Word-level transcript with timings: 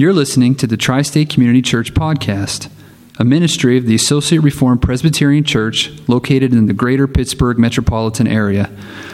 You're 0.00 0.14
listening 0.14 0.54
to 0.54 0.66
the 0.66 0.78
Tri 0.78 1.02
State 1.02 1.28
Community 1.28 1.60
Church 1.60 1.92
Podcast, 1.92 2.70
a 3.18 3.24
ministry 3.26 3.76
of 3.76 3.84
the 3.84 3.94
Associate 3.94 4.38
Reformed 4.38 4.80
Presbyterian 4.80 5.44
Church 5.44 5.92
located 6.08 6.54
in 6.54 6.64
the 6.64 6.72
greater 6.72 7.06
Pittsburgh 7.06 7.58
metropolitan 7.58 8.26
area. 8.26 8.68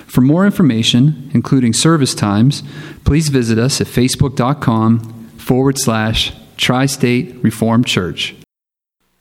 For 0.06 0.20
more 0.20 0.46
information, 0.46 1.28
including 1.34 1.72
service 1.72 2.14
times, 2.14 2.62
please 3.04 3.30
visit 3.30 3.58
us 3.58 3.80
at 3.80 3.88
facebook.com 3.88 5.00
forward 5.38 5.76
slash 5.76 6.32
Tri 6.56 6.87
State 6.87 7.34
Reformed 7.42 7.88
Church. 7.88 8.37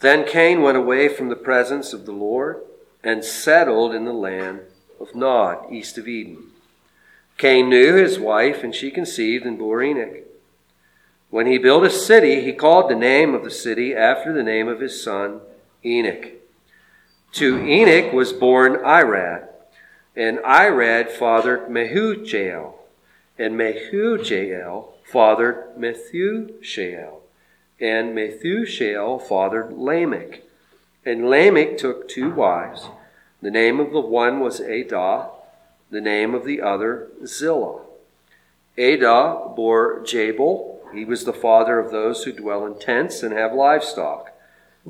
Then 0.01 0.27
Cain 0.27 0.61
went 0.61 0.77
away 0.77 1.07
from 1.07 1.29
the 1.29 1.35
presence 1.35 1.93
of 1.93 2.05
the 2.05 2.11
Lord 2.11 2.61
and 3.03 3.25
settled 3.25 3.95
in 3.95 4.05
the 4.05 4.13
land 4.13 4.59
of 5.01 5.15
Nod, 5.15 5.73
east 5.73 5.97
of 5.97 6.07
Eden. 6.07 6.43
Cain 7.39 7.69
knew 7.69 7.95
his 7.95 8.19
wife, 8.19 8.63
and 8.63 8.75
she 8.75 8.91
conceived 8.91 9.47
and 9.47 9.57
bore 9.57 9.81
Enoch. 9.81 10.24
When 11.35 11.47
he 11.47 11.57
built 11.57 11.83
a 11.83 11.89
city, 11.89 12.39
he 12.45 12.53
called 12.53 12.89
the 12.89 12.95
name 12.95 13.35
of 13.35 13.43
the 13.43 13.51
city 13.51 13.93
after 13.93 14.31
the 14.31 14.41
name 14.41 14.69
of 14.69 14.79
his 14.79 15.03
son, 15.03 15.41
Enoch. 15.83 16.27
To 17.33 17.59
Enoch 17.59 18.13
was 18.13 18.31
born 18.31 18.77
Irad, 18.77 19.49
and 20.15 20.37
Irad 20.37 21.09
fathered 21.09 21.67
Mehujael, 21.67 22.75
and 23.37 23.55
Mehujael 23.55 24.93
fathered 25.03 25.75
Methushael, 25.77 27.19
and 27.81 28.15
Methushael 28.15 29.21
fathered 29.21 29.73
Lamech. 29.73 30.41
And 31.05 31.29
Lamech 31.29 31.77
took 31.77 32.07
two 32.07 32.29
wives. 32.29 32.87
The 33.41 33.51
name 33.51 33.81
of 33.81 33.91
the 33.91 33.99
one 33.99 34.39
was 34.39 34.61
Adah, 34.61 35.31
the 35.91 35.99
name 35.99 36.33
of 36.33 36.45
the 36.45 36.61
other 36.61 37.09
Zillah. 37.25 37.81
Adah 38.77 39.49
bore 39.53 40.01
Jabal, 40.05 40.74
he 40.95 41.05
was 41.05 41.25
the 41.25 41.33
father 41.33 41.79
of 41.79 41.91
those 41.91 42.23
who 42.23 42.31
dwell 42.31 42.65
in 42.65 42.79
tents 42.79 43.23
and 43.23 43.33
have 43.33 43.53
livestock. 43.53 44.31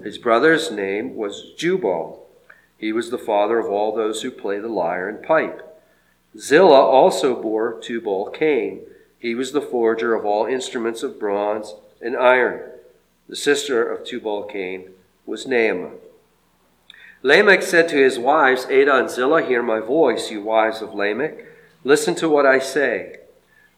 His 0.04 0.18
brother's 0.18 0.72
name 0.72 1.16
was 1.16 1.54
Jubal. 1.58 2.28
He 2.78 2.92
was 2.92 3.10
the 3.10 3.18
father 3.18 3.60
of 3.60 3.68
all 3.68 3.96
those 3.96 4.22
who 4.22 4.32
play 4.32 4.60
the 4.60 4.68
lyre 4.68 5.08
and 5.08 5.24
pipe. 5.24 5.62
Zillah 6.38 6.86
also 6.86 7.42
bore 7.42 7.80
Tubal 7.80 8.30
Cain. 8.32 8.82
He 9.18 9.34
was 9.36 9.54
the 9.54 9.62
forger 9.62 10.14
of 10.14 10.26
all 10.26 10.46
instruments 10.46 11.02
of 11.02 11.20
bronze 11.20 11.76
and 12.02 12.18
iron. 12.18 12.72
The 13.30 13.36
sister 13.36 13.90
of 13.90 14.06
Tubal 14.06 14.44
Cain 14.44 14.90
was 15.26 15.46
Naamah. 15.46 15.94
Lamech 17.24 17.64
said 17.64 17.90
to 17.90 17.96
his 17.96 18.20
wives, 18.20 18.66
Adah 18.66 19.00
and 19.00 19.10
Zillah, 19.10 19.48
Hear 19.48 19.64
my 19.64 19.80
voice, 19.80 20.30
you 20.30 20.42
wives 20.42 20.82
of 20.82 20.94
Lamech. 20.94 21.46
Listen 21.84 22.14
to 22.16 22.30
what 22.30 22.46
I 22.46 22.60
say. 22.60 23.18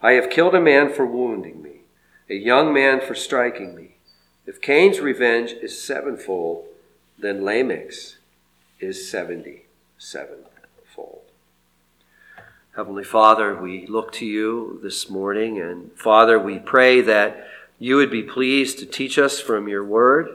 I 0.01 0.13
have 0.13 0.29
killed 0.29 0.55
a 0.55 0.59
man 0.59 0.91
for 0.91 1.05
wounding 1.05 1.61
me 1.61 1.66
a 2.29 2.35
young 2.35 2.73
man 2.73 2.99
for 2.99 3.15
striking 3.15 3.75
me. 3.75 3.95
If 4.45 4.61
Cain's 4.61 4.99
revenge 4.99 5.51
is 5.61 5.81
sevenfold, 5.81 6.65
then 7.17 7.41
Lamech's 7.41 8.17
is 8.79 9.09
seventy 9.09 9.65
sevenfold. 9.97 11.21
Heavenly 12.75 13.03
Father, 13.03 13.55
we 13.55 13.87
look 13.87 14.11
to 14.13 14.25
you 14.25 14.79
this 14.83 15.09
morning, 15.09 15.59
and 15.59 15.91
Father, 15.93 16.37
we 16.37 16.59
pray 16.59 17.01
that 17.01 17.47
you 17.79 17.95
would 17.95 18.11
be 18.11 18.23
pleased 18.23 18.77
to 18.79 18.85
teach 18.85 19.17
us 19.17 19.39
from 19.39 19.67
your 19.67 19.83
word, 19.83 20.29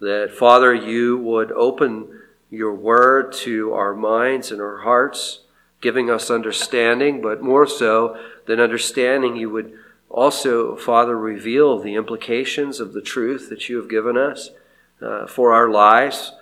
that, 0.00 0.32
Father, 0.32 0.74
you 0.74 1.18
would 1.18 1.50
open 1.52 2.20
your 2.50 2.74
word 2.74 3.32
to 3.32 3.72
our 3.72 3.94
minds 3.94 4.52
and 4.52 4.60
our 4.60 4.78
hearts, 4.78 5.40
giving 5.80 6.10
us 6.10 6.30
understanding, 6.30 7.20
but 7.20 7.42
more 7.42 7.66
so 7.66 8.16
than 8.46 8.60
understanding, 8.60 9.36
you 9.36 9.50
would 9.50 9.76
also, 10.14 10.76
Father, 10.76 11.18
reveal 11.18 11.80
the 11.80 11.96
implications 11.96 12.78
of 12.78 12.92
the 12.92 13.02
truth 13.02 13.48
that 13.48 13.68
you 13.68 13.76
have 13.78 13.90
given 13.90 14.16
us 14.16 14.50
uh, 15.02 15.26
for 15.26 15.52
our 15.52 15.68
lives. 15.68 16.32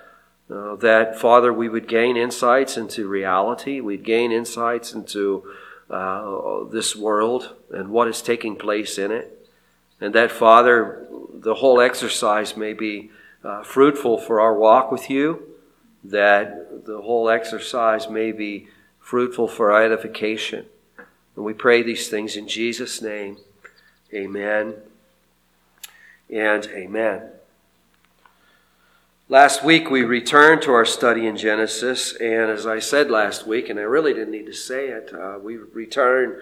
Uh, 0.50 0.76
that, 0.76 1.18
Father, 1.18 1.50
we 1.50 1.70
would 1.70 1.88
gain 1.88 2.14
insights 2.14 2.76
into 2.76 3.08
reality, 3.08 3.80
we'd 3.80 4.04
gain 4.04 4.30
insights 4.30 4.92
into 4.92 5.42
uh, 5.88 6.64
this 6.70 6.94
world 6.94 7.56
and 7.70 7.88
what 7.88 8.08
is 8.08 8.20
taking 8.20 8.56
place 8.56 8.98
in 8.98 9.10
it. 9.10 9.48
And 9.98 10.14
that, 10.14 10.30
Father, 10.30 11.06
the 11.32 11.54
whole 11.54 11.80
exercise 11.80 12.54
may 12.54 12.74
be 12.74 13.10
uh, 13.42 13.62
fruitful 13.62 14.18
for 14.18 14.38
our 14.38 14.54
walk 14.54 14.92
with 14.92 15.08
you, 15.08 15.42
that 16.04 16.84
the 16.84 17.00
whole 17.00 17.30
exercise 17.30 18.10
may 18.10 18.32
be 18.32 18.68
fruitful 19.00 19.48
for 19.48 19.72
our 19.72 19.82
edification. 19.82 20.66
And 21.36 21.44
we 21.46 21.54
pray 21.54 21.82
these 21.82 22.08
things 22.10 22.36
in 22.36 22.46
Jesus' 22.46 23.00
name. 23.00 23.38
Amen 24.14 24.74
and 26.28 26.66
amen. 26.66 27.30
Last 29.30 29.64
week 29.64 29.90
we 29.90 30.02
returned 30.02 30.60
to 30.62 30.72
our 30.72 30.84
study 30.84 31.26
in 31.26 31.38
Genesis, 31.38 32.12
and 32.16 32.50
as 32.50 32.66
I 32.66 32.78
said 32.78 33.10
last 33.10 33.46
week, 33.46 33.70
and 33.70 33.78
I 33.78 33.84
really 33.84 34.12
didn't 34.12 34.32
need 34.32 34.44
to 34.44 34.52
say 34.52 34.88
it, 34.88 35.14
uh, 35.14 35.38
we 35.42 35.56
returned 35.56 36.36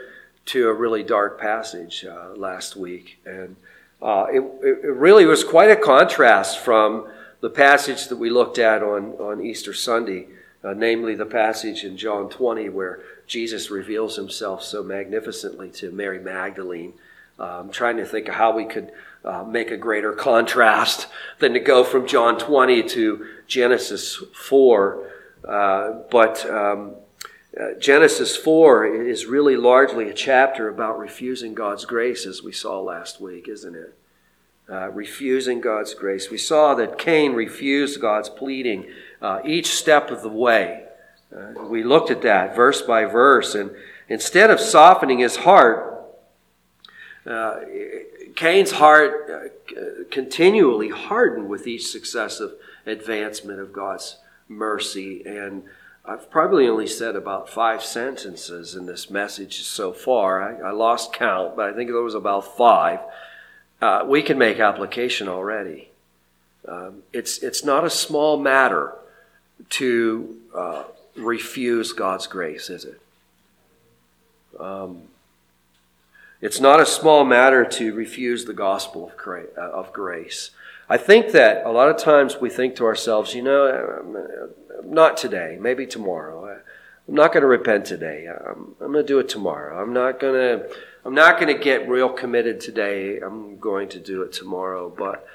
to 0.47 0.69
a 0.69 0.73
really 0.73 1.05
dark 1.05 1.41
passage 1.41 2.05
uh, 2.05 2.35
last 2.35 2.75
week. 2.75 3.21
And 3.25 3.55
uh, 4.03 4.27
it, 4.33 4.43
it 4.63 4.95
really 4.95 5.25
was 5.25 5.45
quite 5.45 5.71
a 5.71 5.77
contrast 5.77 6.59
from 6.59 7.07
the 7.41 7.51
passage 7.51 8.09
that 8.09 8.17
we 8.17 8.31
looked 8.31 8.59
at 8.59 8.83
on, 8.83 9.13
on 9.13 9.45
Easter 9.45 9.73
Sunday, 9.73 10.27
uh, 10.65 10.73
namely 10.73 11.15
the 11.15 11.27
passage 11.27 11.85
in 11.85 11.97
John 11.97 12.29
20 12.29 12.69
where 12.71 13.01
Jesus 13.29 13.71
reveals 13.71 14.17
himself 14.17 14.65
so 14.65 14.83
magnificently 14.83 15.71
to 15.71 15.93
Mary 15.93 16.19
Magdalene 16.19 16.95
um, 17.41 17.71
trying 17.71 17.97
to 17.97 18.05
think 18.05 18.29
of 18.29 18.35
how 18.35 18.55
we 18.55 18.67
could 18.67 18.93
uh, 19.25 19.43
make 19.43 19.71
a 19.71 19.77
greater 19.77 20.13
contrast 20.13 21.09
than 21.39 21.55
to 21.55 21.61
go 21.61 21.83
from 21.83 22.07
John 22.07 22.39
20 22.39 22.83
to 22.91 23.27
Genesis 23.47 24.23
4. 24.35 25.11
Uh, 25.47 25.93
but 26.11 26.49
um, 26.49 26.95
uh, 27.59 27.79
Genesis 27.79 28.37
4 28.37 28.87
is 28.87 29.27
really 29.27 29.57
largely 29.57 30.09
a 30.09 30.15
chapter 30.15 30.69
about 30.69 30.99
refusing 30.99 31.55
God's 31.55 31.85
grace, 31.85 32.27
as 32.27 32.43
we 32.43 32.53
saw 32.53 32.81
last 32.81 33.21
week, 33.21 33.49
isn't 33.49 33.75
it? 33.75 33.95
Uh, 34.71 34.89
refusing 34.91 35.61
God's 35.61 35.95
grace. 35.95 36.31
We 36.31 36.39
saw 36.39 36.75
that 36.75 36.99
Cain 36.99 37.33
refused 37.33 38.01
God's 38.01 38.29
pleading 38.29 38.87
uh, 39.21 39.41
each 39.45 39.75
step 39.75 40.11
of 40.11 40.23
the 40.23 40.29
way. 40.29 40.85
Uh, 41.35 41.65
we 41.65 41.83
looked 41.83 42.11
at 42.11 42.23
that 42.23 42.55
verse 42.55 42.83
by 42.83 43.05
verse, 43.05 43.55
and 43.55 43.71
instead 44.09 44.51
of 44.51 44.61
softening 44.61 45.19
his 45.19 45.37
heart, 45.37 46.00
uh, 47.31 47.61
Cain's 48.37 48.73
heart 48.73 49.53
uh, 49.77 50.05
continually 50.11 50.89
hardened 50.89 51.49
with 51.49 51.67
each 51.67 51.87
successive 51.87 52.53
advancement 52.87 53.61
of 53.61 53.73
God's 53.73 54.17
mercy. 54.49 55.23
And 55.25 55.65
I've 56.05 56.31
probably 56.31 56.69
only 56.69 56.87
said 56.87 57.17
about 57.17 57.49
five 57.49 57.83
sentences 57.83 58.75
in 58.75 58.87
this 58.87 59.11
message 59.11 59.63
so 59.63 59.93
far. 59.93 60.43
I, 60.43 60.69
I 60.69 60.71
lost 60.73 61.13
count, 61.13 61.57
but 61.57 61.69
I 61.69 61.73
think 61.73 61.91
there 61.91 62.03
was 62.03 62.15
about 62.15 62.57
five. 62.57 63.01
Uh, 63.81 64.05
we 64.07 64.23
can 64.23 64.39
make 64.39 64.59
application 64.59 65.29
already. 65.29 65.89
Um, 66.67 67.03
it's, 67.13 67.43
it's 67.43 67.65
not 67.65 67.85
a 67.85 67.91
small 67.91 68.39
matter 68.39 68.95
to 69.71 70.37
uh, 70.55 70.85
refuse 71.17 71.93
God's 71.93 72.27
grace, 72.27 72.71
is 72.71 72.85
it? 72.85 73.01
Um, 74.59 75.03
it's 76.41 76.61
not 76.61 76.81
a 76.81 76.87
small 76.87 77.25
matter 77.25 77.65
to 77.65 77.95
refuse 77.95 78.45
the 78.45 78.55
gospel 78.55 79.13
uh, 79.27 79.61
of 79.61 79.93
grace. 79.93 80.51
I 80.89 80.97
think 80.97 81.33
that 81.33 81.65
a 81.67 81.71
lot 81.71 81.89
of 81.89 81.99
times 81.99 82.41
we 82.41 82.51
think 82.51 82.77
to 82.77 82.85
ourselves, 82.85 83.35
you 83.35 83.43
know, 83.43 84.01
um, 84.01 84.91
not 84.91 85.17
today, 85.17 85.59
maybe 85.61 85.87
tomorrow. 85.87 86.47
Uh, 86.47 86.59
I'm 87.07 87.15
not 87.15 87.33
going 87.33 87.43
to 87.43 87.49
repent 87.49 87.85
today. 87.85 88.27
Um, 88.27 88.75
I'm, 88.81 88.87
I'm 88.87 88.93
going 88.93 89.05
to 89.05 89.09
do 89.09 89.19
it 89.19 89.29
tomorrow. 89.29 89.81
I'm 89.81 89.93
not 89.93 90.21
going 90.21 90.35
to. 90.35 90.71
I'm 91.03 91.15
not 91.15 91.41
going 91.41 91.57
to 91.57 91.63
get 91.63 91.89
real 91.89 92.11
committed 92.11 92.61
today. 92.61 93.21
I'm 93.21 93.59
going 93.59 93.89
to 93.89 93.99
do 93.99 94.23
it 94.23 94.33
tomorrow. 94.35 94.93
But 94.95 95.27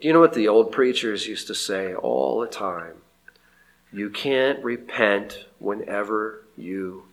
do 0.00 0.06
you 0.06 0.12
know 0.12 0.20
what 0.20 0.34
the 0.34 0.48
old 0.48 0.70
preachers 0.70 1.26
used 1.26 1.46
to 1.46 1.54
say 1.54 1.94
all 1.94 2.40
the 2.40 2.46
time? 2.46 2.96
You 3.90 4.10
can't 4.10 4.62
repent 4.62 5.46
whenever 5.58 6.42
you 6.56 7.04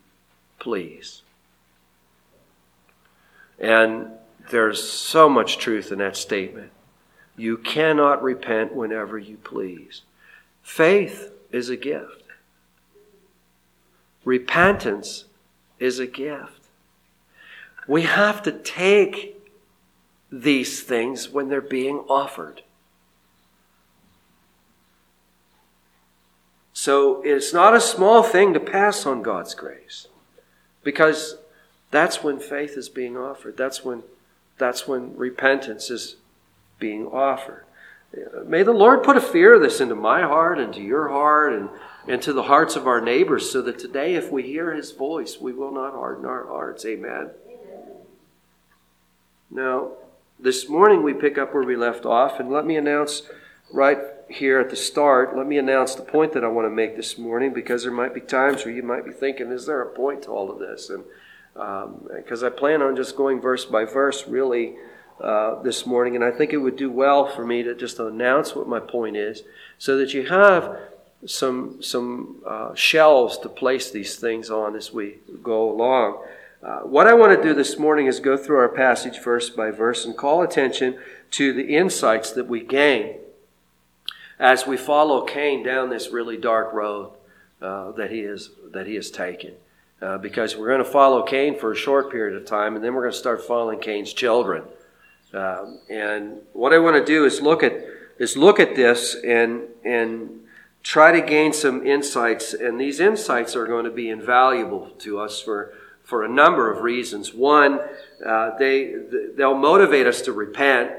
please. 0.59 1.22
And 3.63 4.07
there's 4.49 4.83
so 4.87 5.29
much 5.29 5.57
truth 5.57 5.93
in 5.93 5.99
that 5.99 6.17
statement. 6.17 6.69
You 7.37 7.57
cannot 7.57 8.21
repent 8.21 8.75
whenever 8.75 9.17
you 9.17 9.37
please. 9.37 10.01
Faith 10.61 11.31
is 11.49 11.69
a 11.69 11.77
gift. 11.77 12.23
Repentance 14.25 15.23
is 15.79 15.97
a 15.97 16.05
gift. 16.05 16.67
We 17.87 18.01
have 18.01 18.43
to 18.43 18.51
take 18.51 19.41
these 20.29 20.83
things 20.83 21.29
when 21.29 21.47
they're 21.47 21.61
being 21.61 21.99
offered. 22.09 22.63
So 26.73 27.21
it's 27.21 27.53
not 27.53 27.73
a 27.73 27.79
small 27.79 28.23
thing 28.23 28.53
to 28.55 28.59
pass 28.59 29.05
on 29.05 29.21
God's 29.21 29.55
grace 29.55 30.07
because 30.83 31.37
that's 31.93 32.23
when 32.23 32.39
faith 32.39 32.75
is 32.75 32.89
being 32.89 33.15
offered. 33.15 33.55
That's 33.55 33.85
when 33.85 34.03
that's 34.57 34.87
when 34.87 35.15
repentance 35.15 35.89
is 35.89 36.17
being 36.79 37.07
offered. 37.07 37.65
May 38.45 38.61
the 38.61 38.73
Lord 38.73 39.03
put 39.03 39.17
a 39.17 39.21
fear 39.21 39.55
of 39.55 39.61
this 39.61 39.81
into 39.81 39.95
my 39.95 40.21
heart 40.21 40.59
and 40.59 40.73
to 40.73 40.81
your 40.81 41.09
heart 41.09 41.53
and, 41.53 41.69
and 42.07 42.21
to 42.21 42.33
the 42.33 42.43
hearts 42.43 42.75
of 42.75 42.85
our 42.85 43.01
neighbors 43.01 43.49
so 43.49 43.61
that 43.63 43.79
today, 43.79 44.13
if 44.13 44.31
we 44.31 44.43
hear 44.43 44.73
his 44.73 44.91
voice, 44.91 45.39
we 45.41 45.51
will 45.51 45.71
not 45.71 45.93
harden 45.93 46.25
our 46.25 46.45
hearts. 46.45 46.85
Amen. 46.85 47.31
Now, 49.49 49.93
this 50.39 50.69
morning 50.69 51.01
we 51.01 51.13
pick 51.13 51.39
up 51.39 51.53
where 51.53 51.63
we 51.63 51.75
left 51.75 52.05
off, 52.05 52.39
and 52.39 52.51
let 52.51 52.65
me 52.65 52.75
announce 52.75 53.23
right 53.71 53.97
here 54.29 54.59
at 54.59 54.69
the 54.69 54.75
start, 54.75 55.35
let 55.35 55.47
me 55.47 55.57
announce 55.57 55.95
the 55.95 56.03
point 56.03 56.33
that 56.33 56.43
I 56.43 56.47
want 56.47 56.65
to 56.65 56.73
make 56.73 56.95
this 56.95 57.17
morning 57.17 57.53
because 57.53 57.83
there 57.83 57.91
might 57.91 58.13
be 58.13 58.21
times 58.21 58.63
where 58.63 58.73
you 58.73 58.83
might 58.83 59.05
be 59.05 59.11
thinking, 59.11 59.51
is 59.51 59.65
there 59.65 59.81
a 59.81 59.89
point 59.89 60.23
to 60.23 60.29
all 60.29 60.51
of 60.51 60.59
this? 60.59 60.89
And 60.89 61.03
because 61.53 62.43
um, 62.43 62.47
I 62.47 62.49
plan 62.49 62.81
on 62.81 62.95
just 62.95 63.15
going 63.15 63.39
verse 63.39 63.65
by 63.65 63.85
verse 63.85 64.27
really 64.27 64.75
uh, 65.21 65.61
this 65.61 65.85
morning, 65.85 66.15
and 66.15 66.23
I 66.23 66.31
think 66.31 66.51
it 66.51 66.57
would 66.57 66.75
do 66.75 66.89
well 66.89 67.27
for 67.27 67.45
me 67.45 67.63
to 67.63 67.75
just 67.75 67.99
announce 67.99 68.55
what 68.55 68.67
my 68.67 68.79
point 68.79 69.15
is 69.15 69.43
so 69.77 69.97
that 69.97 70.13
you 70.13 70.27
have 70.27 70.79
some, 71.25 71.81
some 71.81 72.41
uh, 72.45 72.73
shelves 72.73 73.37
to 73.39 73.49
place 73.49 73.91
these 73.91 74.15
things 74.15 74.49
on 74.49 74.75
as 74.75 74.91
we 74.91 75.17
go 75.41 75.71
along. 75.71 76.25
Uh, 76.61 76.79
what 76.79 77.07
I 77.07 77.13
want 77.13 77.37
to 77.37 77.47
do 77.47 77.53
this 77.53 77.77
morning 77.77 78.07
is 78.07 78.19
go 78.19 78.37
through 78.37 78.57
our 78.57 78.69
passage 78.69 79.21
verse 79.21 79.49
by 79.49 79.69
verse 79.69 80.05
and 80.05 80.17
call 80.17 80.41
attention 80.41 80.97
to 81.31 81.53
the 81.53 81.75
insights 81.75 82.31
that 82.31 82.47
we 82.47 82.61
gain 82.61 83.15
as 84.39 84.65
we 84.65 84.77
follow 84.77 85.25
Cain 85.25 85.63
down 85.63 85.89
this 85.89 86.09
really 86.09 86.37
dark 86.37 86.73
road 86.73 87.11
uh, 87.61 87.91
that 87.91 88.11
he 88.11 88.21
is 88.21 88.51
that 88.71 88.87
he 88.87 88.95
has 88.95 89.11
taken. 89.11 89.53
Uh, 90.03 90.17
because 90.17 90.57
we're 90.57 90.67
going 90.67 90.83
to 90.83 90.91
follow 90.91 91.23
Cain 91.23 91.57
for 91.57 91.71
a 91.71 91.75
short 91.77 92.11
period 92.11 92.35
of 92.35 92.45
time, 92.45 92.75
and 92.75 92.83
then 92.83 92.93
we're 92.93 93.03
going 93.03 93.13
to 93.13 93.17
start 93.17 93.41
following 93.41 93.79
Cain's 93.79 94.11
children. 94.11 94.63
Um, 95.33 95.79
and 95.89 96.41
what 96.51 96.73
I 96.73 96.77
want 96.79 96.97
to 96.97 97.05
do 97.05 97.23
is 97.23 97.39
look 97.39 97.63
at 97.63 97.71
is 98.19 98.35
look 98.35 98.59
at 98.59 98.75
this 98.75 99.15
and 99.23 99.61
and 99.85 100.41
try 100.83 101.13
to 101.13 101.21
gain 101.21 101.53
some 101.53 101.87
insights. 101.87 102.53
And 102.53 102.81
these 102.81 102.99
insights 102.99 103.55
are 103.55 103.65
going 103.65 103.85
to 103.85 103.91
be 103.91 104.09
invaluable 104.09 104.89
to 104.99 105.21
us 105.21 105.39
for 105.39 105.73
for 106.03 106.25
a 106.25 106.27
number 106.27 106.69
of 106.69 106.81
reasons. 106.81 107.33
One, 107.33 107.79
uh, 108.25 108.57
they 108.57 108.95
they'll 109.37 109.57
motivate 109.57 110.05
us 110.05 110.21
to 110.23 110.33
repent. 110.33 110.91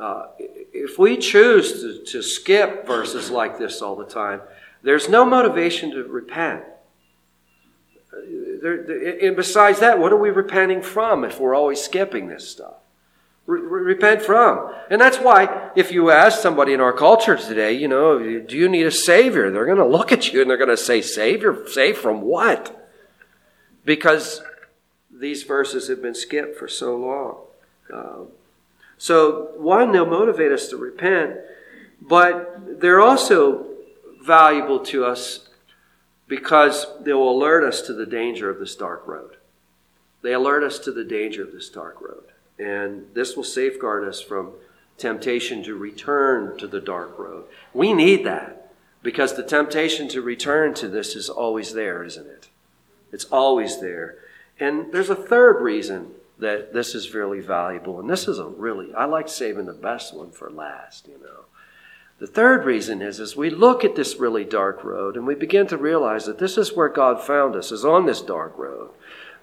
Uh, 0.00 0.28
if 0.38 0.98
we 0.98 1.18
choose 1.18 1.82
to, 1.82 2.02
to 2.12 2.22
skip 2.22 2.86
verses 2.86 3.30
like 3.30 3.58
this 3.58 3.82
all 3.82 3.94
the 3.94 4.06
time, 4.06 4.40
there's 4.82 5.06
no 5.06 5.26
motivation 5.26 5.90
to 5.90 6.04
repent. 6.04 6.64
There, 8.66 9.28
and 9.28 9.36
besides 9.36 9.78
that, 9.78 10.00
what 10.00 10.12
are 10.12 10.16
we 10.16 10.30
repenting 10.30 10.82
from 10.82 11.22
if 11.22 11.38
we're 11.38 11.54
always 11.54 11.80
skipping 11.80 12.26
this 12.26 12.50
stuff? 12.50 12.74
Re- 13.46 13.60
repent 13.60 14.22
from. 14.22 14.74
And 14.90 15.00
that's 15.00 15.18
why, 15.18 15.70
if 15.76 15.92
you 15.92 16.10
ask 16.10 16.40
somebody 16.40 16.72
in 16.72 16.80
our 16.80 16.92
culture 16.92 17.36
today, 17.36 17.74
you 17.74 17.86
know, 17.86 18.18
do 18.18 18.56
you 18.56 18.68
need 18.68 18.86
a 18.86 18.90
Savior? 18.90 19.52
They're 19.52 19.66
going 19.66 19.78
to 19.78 19.86
look 19.86 20.10
at 20.10 20.32
you 20.32 20.40
and 20.40 20.50
they're 20.50 20.56
going 20.56 20.68
to 20.68 20.76
say, 20.76 21.00
Savior? 21.00 21.64
Save 21.68 21.98
from 21.98 22.22
what? 22.22 22.90
Because 23.84 24.42
these 25.12 25.44
verses 25.44 25.86
have 25.86 26.02
been 26.02 26.16
skipped 26.16 26.58
for 26.58 26.66
so 26.66 26.96
long. 26.96 27.36
Um, 27.92 28.28
so, 28.98 29.52
one, 29.58 29.92
they'll 29.92 30.06
motivate 30.06 30.50
us 30.50 30.66
to 30.70 30.76
repent, 30.76 31.36
but 32.00 32.80
they're 32.80 33.00
also 33.00 33.68
valuable 34.24 34.80
to 34.86 35.04
us 35.04 35.45
because 36.28 36.86
they 37.00 37.12
will 37.12 37.36
alert 37.36 37.64
us 37.64 37.82
to 37.82 37.92
the 37.92 38.06
danger 38.06 38.50
of 38.50 38.58
this 38.58 38.74
dark 38.76 39.06
road. 39.06 39.36
They 40.22 40.32
alert 40.32 40.64
us 40.64 40.78
to 40.80 40.92
the 40.92 41.04
danger 41.04 41.42
of 41.42 41.52
this 41.52 41.68
dark 41.68 42.00
road. 42.00 42.24
And 42.58 43.06
this 43.14 43.36
will 43.36 43.44
safeguard 43.44 44.08
us 44.08 44.20
from 44.20 44.52
temptation 44.98 45.62
to 45.64 45.76
return 45.76 46.56
to 46.58 46.66
the 46.66 46.80
dark 46.80 47.18
road. 47.18 47.44
We 47.74 47.92
need 47.92 48.24
that 48.24 48.72
because 49.02 49.36
the 49.36 49.42
temptation 49.42 50.08
to 50.08 50.22
return 50.22 50.74
to 50.74 50.88
this 50.88 51.14
is 51.14 51.28
always 51.28 51.74
there, 51.74 52.02
isn't 52.02 52.26
it? 52.26 52.48
It's 53.12 53.26
always 53.26 53.80
there. 53.80 54.16
And 54.58 54.92
there's 54.92 55.10
a 55.10 55.14
third 55.14 55.62
reason 55.62 56.12
that 56.38 56.72
this 56.72 56.94
is 56.94 57.14
really 57.14 57.40
valuable. 57.40 58.00
And 58.00 58.10
this 58.10 58.26
is 58.26 58.38
a 58.38 58.46
really, 58.46 58.92
I 58.94 59.04
like 59.04 59.28
saving 59.28 59.66
the 59.66 59.72
best 59.72 60.14
one 60.14 60.30
for 60.30 60.50
last, 60.50 61.08
you 61.08 61.18
know. 61.18 61.44
The 62.18 62.26
third 62.26 62.64
reason 62.64 63.02
is 63.02 63.20
as 63.20 63.36
we 63.36 63.50
look 63.50 63.84
at 63.84 63.94
this 63.94 64.16
really 64.16 64.44
dark 64.44 64.82
road 64.82 65.16
and 65.16 65.26
we 65.26 65.34
begin 65.34 65.66
to 65.66 65.76
realize 65.76 66.24
that 66.24 66.38
this 66.38 66.56
is 66.56 66.74
where 66.74 66.88
God 66.88 67.22
found 67.22 67.54
us, 67.54 67.70
is 67.70 67.84
on 67.84 68.06
this 68.06 68.22
dark 68.22 68.56
road, 68.56 68.90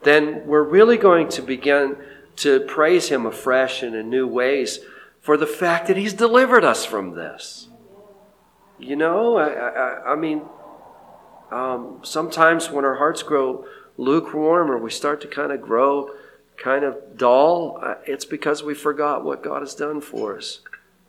then 0.01 0.45
we're 0.47 0.63
really 0.63 0.97
going 0.97 1.29
to 1.29 1.41
begin 1.43 1.97
to 2.37 2.61
praise 2.61 3.09
Him 3.09 3.27
afresh 3.27 3.83
and 3.83 3.95
in 3.95 4.09
new 4.09 4.27
ways 4.27 4.79
for 5.21 5.37
the 5.37 5.45
fact 5.45 5.87
that 5.87 5.97
He's 5.97 6.13
delivered 6.13 6.63
us 6.63 6.83
from 6.83 7.13
this. 7.13 7.67
You 8.79 8.95
know, 8.95 9.37
I, 9.37 9.49
I, 9.49 10.13
I 10.13 10.15
mean, 10.15 10.41
um, 11.51 11.99
sometimes 12.01 12.71
when 12.71 12.85
our 12.85 12.95
hearts 12.95 13.21
grow 13.21 13.65
lukewarm 13.97 14.71
or 14.71 14.79
we 14.79 14.89
start 14.89 15.21
to 15.21 15.27
kind 15.27 15.51
of 15.51 15.61
grow 15.61 16.09
kind 16.57 16.83
of 16.83 17.17
dull, 17.17 17.79
uh, 17.83 17.95
it's 18.07 18.25
because 18.25 18.63
we 18.63 18.73
forgot 18.73 19.23
what 19.23 19.43
God 19.43 19.61
has 19.61 19.75
done 19.75 20.01
for 20.01 20.35
us. 20.35 20.61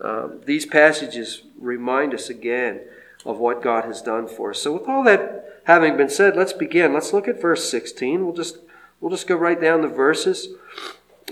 Um, 0.04 0.40
these 0.44 0.66
passages 0.66 1.42
remind 1.58 2.12
us 2.12 2.28
again 2.28 2.80
of 3.24 3.38
what 3.38 3.62
God 3.62 3.84
has 3.86 4.02
done 4.02 4.28
for 4.28 4.50
us. 4.50 4.60
So, 4.60 4.74
with 4.74 4.86
all 4.86 5.02
that 5.04 5.60
having 5.64 5.96
been 5.96 6.10
said, 6.10 6.36
let's 6.36 6.52
begin. 6.52 6.92
Let's 6.92 7.14
look 7.14 7.26
at 7.26 7.40
verse 7.40 7.70
16. 7.70 8.24
We'll 8.24 8.34
just 8.34 8.58
we'll 9.00 9.10
just 9.10 9.26
go 9.26 9.36
right 9.36 9.60
down 9.60 9.80
the 9.80 9.88
verses. 9.88 10.48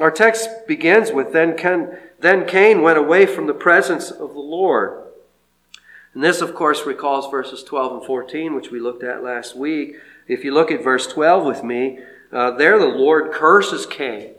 Our 0.00 0.10
text 0.10 0.48
begins 0.66 1.12
with 1.12 1.32
then 1.34 1.56
Cain, 1.56 1.96
then 2.19 2.46
Cain 2.46 2.80
went 2.80 2.96
away 2.96 3.26
from 3.26 3.46
the 3.46 3.54
presence 3.54 4.10
of 4.10 4.32
the 4.32 4.40
Lord. 4.40 5.02
And 6.14 6.24
this, 6.24 6.40
of 6.40 6.54
course, 6.54 6.86
recalls 6.86 7.30
verses 7.30 7.62
12 7.62 7.98
and 7.98 8.06
14, 8.06 8.54
which 8.54 8.70
we 8.70 8.80
looked 8.80 9.02
at 9.02 9.22
last 9.22 9.54
week. 9.54 9.96
If 10.28 10.44
you 10.44 10.52
look 10.52 10.70
at 10.70 10.82
verse 10.82 11.06
12 11.06 11.44
with 11.44 11.62
me, 11.64 11.98
uh, 12.32 12.52
there, 12.52 12.78
the 12.78 12.86
Lord 12.86 13.32
curses 13.32 13.84
Cain. 13.84 14.30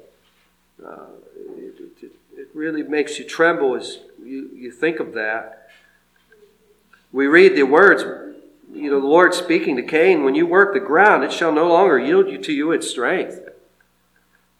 Uh, 0.83 1.05
it, 1.35 1.75
it, 2.01 2.11
it, 2.35 2.47
really 2.53 2.83
makes 2.83 3.19
you 3.19 3.25
tremble 3.25 3.75
as 3.75 3.99
you, 4.25 4.49
you 4.53 4.71
think 4.71 4.99
of 4.99 5.13
that. 5.13 5.69
We 7.11 7.27
read 7.27 7.55
the 7.55 7.63
words, 7.63 8.03
you 8.73 8.89
know, 8.89 8.99
the 8.99 9.07
Lord 9.07 9.33
speaking 9.33 9.75
to 9.75 9.83
Cain, 9.83 10.23
when 10.23 10.35
you 10.35 10.47
work 10.47 10.73
the 10.73 10.79
ground, 10.79 11.23
it 11.23 11.31
shall 11.31 11.51
no 11.51 11.67
longer 11.67 11.99
yield 11.99 12.27
you 12.27 12.37
to 12.39 12.51
you 12.53 12.71
its 12.71 12.89
strength. 12.89 13.39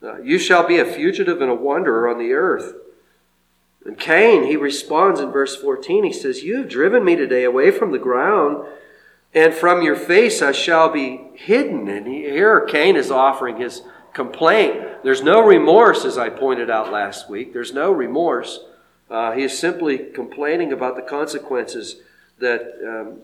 Uh, 0.02 0.22
you 0.22 0.38
shall 0.38 0.68
be 0.68 0.78
a 0.78 0.86
fugitive 0.86 1.42
and 1.42 1.50
a 1.50 1.56
wanderer 1.56 2.10
on 2.10 2.20
the 2.20 2.34
earth. 2.34 2.76
And 3.86 3.98
Cain, 3.98 4.44
he 4.46 4.56
responds 4.56 5.20
in 5.20 5.32
verse 5.32 5.56
14. 5.56 6.04
He 6.04 6.14
says, 6.14 6.44
You 6.44 6.58
have 6.58 6.70
driven 6.70 7.04
me 7.04 7.16
today 7.16 7.44
away 7.44 7.72
from 7.72 7.92
the 7.92 8.00
ground 8.00 8.66
and 9.34 9.54
from 9.54 9.82
your 9.82 9.96
face 9.96 10.42
I 10.42 10.52
shall 10.52 10.90
be 10.90 11.22
hidden. 11.34 11.88
And 11.88 12.08
here 12.08 12.62
Cain 12.62 12.96
is 12.96 13.12
offering 13.12 13.58
his 13.58 13.82
complaint. 14.14 15.04
There's 15.04 15.24
no 15.24 15.42
remorse, 15.44 16.06
as 16.06 16.18
I 16.18 16.30
pointed 16.30 16.70
out 16.70 16.92
last 16.92 17.30
week. 17.30 17.52
There's 17.52 17.74
no 17.74 17.92
remorse. 17.92 18.60
Uh, 19.10 19.32
he 19.32 19.44
is 19.44 19.58
simply 19.58 19.98
complaining 19.98 20.72
about 20.72 20.96
the 20.96 21.02
consequences 21.02 21.98
that, 22.40 22.62
um, 22.88 23.20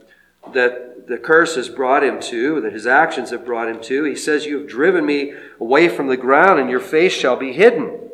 that 0.53 1.07
the 1.07 1.17
curse 1.17 1.55
has 1.55 1.69
brought 1.69 2.03
him 2.03 2.19
to, 2.19 2.61
that 2.61 2.73
his 2.73 2.85
actions 2.85 3.31
have 3.31 3.45
brought 3.45 3.69
him 3.69 3.81
to. 3.81 4.03
He 4.03 4.15
says, 4.15 4.45
You 4.45 4.59
have 4.59 4.67
driven 4.67 5.05
me 5.05 5.33
away 5.59 5.89
from 5.89 6.07
the 6.07 6.17
ground, 6.17 6.59
and 6.59 6.69
your 6.69 6.79
face 6.79 7.13
shall 7.13 7.35
be 7.35 7.53
hidden. 7.53 8.09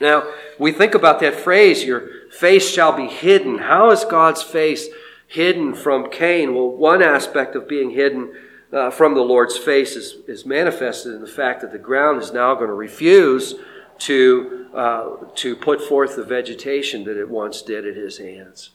Now, 0.00 0.24
we 0.58 0.72
think 0.72 0.94
about 0.94 1.20
that 1.20 1.34
phrase, 1.34 1.84
your 1.84 2.30
face 2.30 2.68
shall 2.68 2.92
be 2.92 3.06
hidden. 3.06 3.58
How 3.58 3.90
is 3.90 4.04
God's 4.04 4.42
face 4.42 4.88
hidden 5.34 5.74
from 5.74 6.10
Cain. 6.10 6.54
Well, 6.54 6.70
one 6.70 7.02
aspect 7.02 7.56
of 7.56 7.68
being 7.68 7.90
hidden 7.90 8.34
uh, 8.72 8.90
from 8.90 9.14
the 9.14 9.20
Lord's 9.20 9.56
face 9.56 9.96
is, 9.96 10.16
is 10.26 10.46
manifested 10.46 11.14
in 11.14 11.20
the 11.20 11.26
fact 11.26 11.60
that 11.60 11.72
the 11.72 11.78
ground 11.78 12.22
is 12.22 12.32
now 12.32 12.54
going 12.54 12.68
to 12.68 12.74
refuse 12.74 13.54
to, 13.98 14.63
uh, 14.74 15.16
to 15.36 15.54
put 15.54 15.80
forth 15.80 16.16
the 16.16 16.24
vegetation 16.24 17.04
that 17.04 17.16
it 17.16 17.30
once 17.30 17.62
did 17.62 17.86
at 17.86 17.96
his 17.96 18.18
hands. 18.18 18.70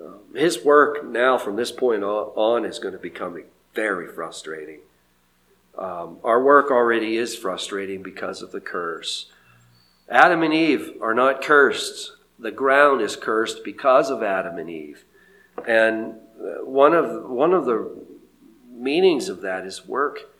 Um, 0.00 0.20
his 0.34 0.64
work 0.64 1.04
now, 1.04 1.36
from 1.36 1.56
this 1.56 1.72
point 1.72 2.02
on, 2.02 2.64
is 2.64 2.78
going 2.78 2.92
to 2.94 2.98
become 2.98 3.42
very 3.74 4.08
frustrating. 4.08 4.80
Um, 5.76 6.18
our 6.24 6.42
work 6.42 6.70
already 6.70 7.16
is 7.16 7.36
frustrating 7.36 8.02
because 8.02 8.42
of 8.42 8.50
the 8.50 8.60
curse. 8.60 9.30
Adam 10.08 10.42
and 10.42 10.54
Eve 10.54 10.92
are 11.00 11.14
not 11.14 11.42
cursed. 11.42 12.12
The 12.38 12.50
ground 12.50 13.00
is 13.00 13.14
cursed 13.14 13.64
because 13.64 14.10
of 14.10 14.22
Adam 14.22 14.58
and 14.58 14.70
Eve. 14.70 15.04
And 15.66 16.14
uh, 16.40 16.64
one 16.64 16.94
of, 16.94 17.28
one 17.28 17.52
of 17.52 17.66
the 17.66 18.06
meanings 18.72 19.28
of 19.28 19.42
that 19.42 19.66
is 19.66 19.86
work 19.86 20.30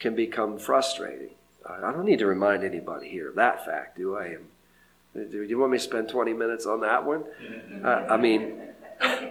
can 0.00 0.14
become 0.14 0.58
frustrating. 0.58 1.30
I 1.68 1.92
don't 1.92 2.04
need 2.04 2.18
to 2.18 2.26
remind 2.26 2.64
anybody 2.64 3.08
here 3.08 3.28
of 3.28 3.36
that 3.36 3.64
fact, 3.64 3.96
do 3.96 4.16
I? 4.16 4.36
Do 5.14 5.42
you 5.42 5.58
want 5.58 5.72
me 5.72 5.78
to 5.78 5.84
spend 5.84 6.08
20 6.08 6.32
minutes 6.32 6.66
on 6.66 6.80
that 6.80 7.04
one? 7.04 7.24
Uh, 7.84 8.06
I 8.08 8.16
mean, 8.16 8.60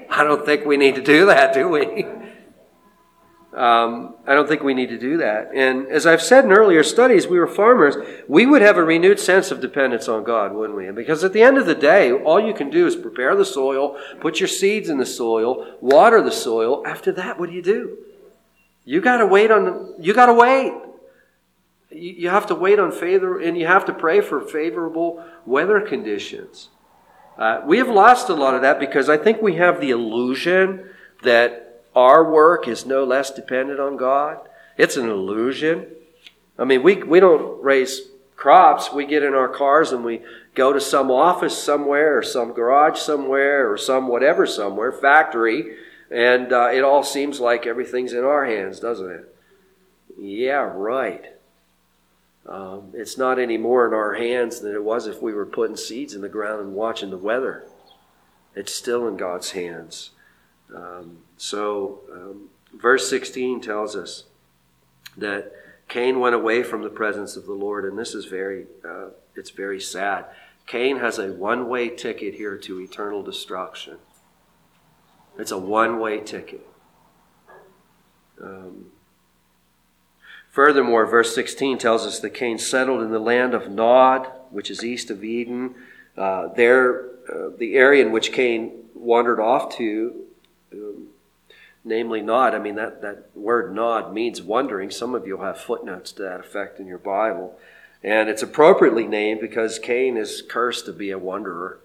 I 0.09 0.23
don't 0.23 0.45
think 0.45 0.65
we 0.65 0.77
need 0.77 0.95
to 0.95 1.01
do 1.01 1.25
that, 1.25 1.53
do 1.53 1.67
we? 1.69 2.05
Um, 3.53 4.15
I 4.25 4.33
don't 4.33 4.47
think 4.47 4.63
we 4.63 4.73
need 4.73 4.89
to 4.89 4.97
do 4.97 5.17
that. 5.17 5.51
And 5.53 5.87
as 5.87 6.05
I've 6.05 6.21
said 6.21 6.45
in 6.45 6.53
earlier 6.53 6.83
studies, 6.83 7.27
we 7.27 7.37
were 7.37 7.47
farmers. 7.47 7.95
We 8.27 8.45
would 8.45 8.61
have 8.61 8.77
a 8.77 8.83
renewed 8.83 9.19
sense 9.19 9.51
of 9.51 9.59
dependence 9.59 10.07
on 10.07 10.23
God, 10.23 10.53
wouldn't 10.53 10.77
we? 10.77 10.87
And 10.87 10.95
Because 10.95 11.23
at 11.25 11.33
the 11.33 11.41
end 11.41 11.57
of 11.57 11.65
the 11.65 11.75
day, 11.75 12.13
all 12.13 12.39
you 12.39 12.53
can 12.53 12.69
do 12.69 12.87
is 12.87 12.95
prepare 12.95 13.35
the 13.35 13.43
soil, 13.43 13.97
put 14.21 14.39
your 14.39 14.47
seeds 14.47 14.87
in 14.87 14.99
the 14.99 15.05
soil, 15.05 15.75
water 15.81 16.21
the 16.21 16.31
soil. 16.31 16.81
After 16.87 17.11
that, 17.13 17.39
what 17.39 17.49
do 17.49 17.55
you 17.55 17.61
do? 17.61 17.97
You 18.85 19.01
got 19.01 19.17
to 19.17 19.25
wait 19.25 19.51
on. 19.51 19.95
You 19.99 20.13
got 20.13 20.27
to 20.27 20.33
wait. 20.33 20.71
You 21.91 22.29
have 22.29 22.47
to 22.47 22.55
wait 22.55 22.79
on 22.79 22.91
favor, 22.91 23.39
and 23.39 23.57
you 23.57 23.67
have 23.67 23.85
to 23.85 23.93
pray 23.93 24.21
for 24.21 24.41
favorable 24.41 25.23
weather 25.45 25.81
conditions. 25.81 26.69
Uh, 27.37 27.61
we 27.65 27.77
have 27.77 27.89
lost 27.89 28.29
a 28.29 28.33
lot 28.33 28.55
of 28.55 28.61
that 28.61 28.79
because 28.79 29.09
I 29.09 29.17
think 29.17 29.41
we 29.41 29.55
have 29.55 29.81
the 29.81 29.89
illusion 29.89 30.89
that 31.23 31.83
our 31.95 32.29
work 32.29 32.67
is 32.67 32.85
no 32.85 33.03
less 33.03 33.31
dependent 33.31 33.79
on 33.79 33.97
God. 33.97 34.39
It's 34.77 34.97
an 34.97 35.09
illusion. 35.09 35.87
I 36.57 36.65
mean, 36.65 36.83
we, 36.83 36.95
we 37.03 37.19
don't 37.19 37.61
raise 37.63 38.01
crops. 38.35 38.91
We 38.91 39.05
get 39.05 39.23
in 39.23 39.33
our 39.33 39.49
cars 39.49 39.91
and 39.91 40.03
we 40.03 40.21
go 40.55 40.73
to 40.73 40.81
some 40.81 41.11
office 41.11 41.57
somewhere 41.57 42.17
or 42.17 42.23
some 42.23 42.53
garage 42.53 42.99
somewhere 42.99 43.71
or 43.71 43.77
some 43.77 44.07
whatever 44.07 44.45
somewhere, 44.45 44.91
factory, 44.91 45.77
and 46.09 46.51
uh, 46.51 46.69
it 46.73 46.83
all 46.83 47.03
seems 47.03 47.39
like 47.39 47.65
everything's 47.65 48.13
in 48.13 48.23
our 48.23 48.45
hands, 48.45 48.79
doesn't 48.79 49.09
it? 49.09 49.35
Yeah, 50.17 50.71
right. 50.73 51.25
Um, 52.47 52.91
it's 52.93 53.17
not 53.17 53.39
any 53.39 53.57
more 53.57 53.87
in 53.87 53.93
our 53.93 54.13
hands 54.13 54.59
than 54.61 54.73
it 54.73 54.83
was 54.83 55.07
if 55.07 55.21
we 55.21 55.33
were 55.33 55.45
putting 55.45 55.77
seeds 55.77 56.13
in 56.13 56.21
the 56.21 56.29
ground 56.29 56.61
and 56.61 56.73
watching 56.73 57.11
the 57.11 57.17
weather. 57.17 57.63
It's 58.55 58.73
still 58.73 59.07
in 59.07 59.15
God's 59.15 59.51
hands. 59.51 60.11
Um, 60.75 61.19
so, 61.37 62.01
um, 62.11 62.49
verse 62.73 63.09
16 63.09 63.61
tells 63.61 63.95
us 63.95 64.25
that 65.17 65.51
Cain 65.87 66.19
went 66.19 66.35
away 66.35 66.63
from 66.63 66.83
the 66.83 66.89
presence 66.89 67.35
of 67.35 67.45
the 67.45 67.53
Lord, 67.53 67.85
and 67.85 67.97
this 67.97 68.15
is 68.15 68.25
very, 68.25 68.65
uh, 68.83 69.09
it's 69.35 69.49
very 69.49 69.79
sad. 69.79 70.25
Cain 70.65 70.99
has 70.99 71.19
a 71.19 71.33
one 71.33 71.67
way 71.67 71.89
ticket 71.89 72.35
here 72.35 72.57
to 72.57 72.79
eternal 72.79 73.21
destruction. 73.21 73.97
It's 75.37 75.51
a 75.51 75.57
one 75.57 75.99
way 75.99 76.19
ticket. 76.19 76.65
Um, 78.41 78.87
furthermore, 80.51 81.05
verse 81.05 81.33
16 81.33 81.79
tells 81.79 82.05
us 82.05 82.19
that 82.19 82.29
Cain 82.31 82.59
settled 82.59 83.01
in 83.01 83.11
the 83.11 83.19
land 83.19 83.53
of 83.53 83.69
Nod, 83.69 84.27
which 84.51 84.69
is 84.69 84.83
east 84.83 85.09
of 85.09 85.23
Eden. 85.23 85.75
Uh, 86.15 86.49
there, 86.49 87.05
uh, 87.27 87.49
the 87.57 87.75
area 87.75 88.05
in 88.05 88.11
which 88.11 88.31
Cain 88.31 88.71
wandered 88.93 89.39
off 89.39 89.75
to 89.77 90.25
um, 90.73 91.07
namely 91.83 92.21
Nod. 92.21 92.53
I 92.53 92.59
mean, 92.59 92.75
that, 92.75 93.01
that 93.01 93.25
word 93.35 93.73
Nod 93.73 94.13
means 94.13 94.41
wandering. 94.41 94.91
Some 94.91 95.15
of 95.15 95.25
you 95.25 95.37
will 95.37 95.45
have 95.45 95.59
footnotes 95.59 96.11
to 96.13 96.23
that 96.23 96.39
effect 96.39 96.79
in 96.79 96.87
your 96.87 96.97
Bible. 96.97 97.57
And 98.03 98.29
it's 98.29 98.43
appropriately 98.43 99.07
named 99.07 99.41
because 99.41 99.79
Cain 99.79 100.17
is 100.17 100.41
cursed 100.47 100.85
to 100.85 100.93
be 100.93 101.11
a 101.11 101.19
wanderer. 101.19 101.79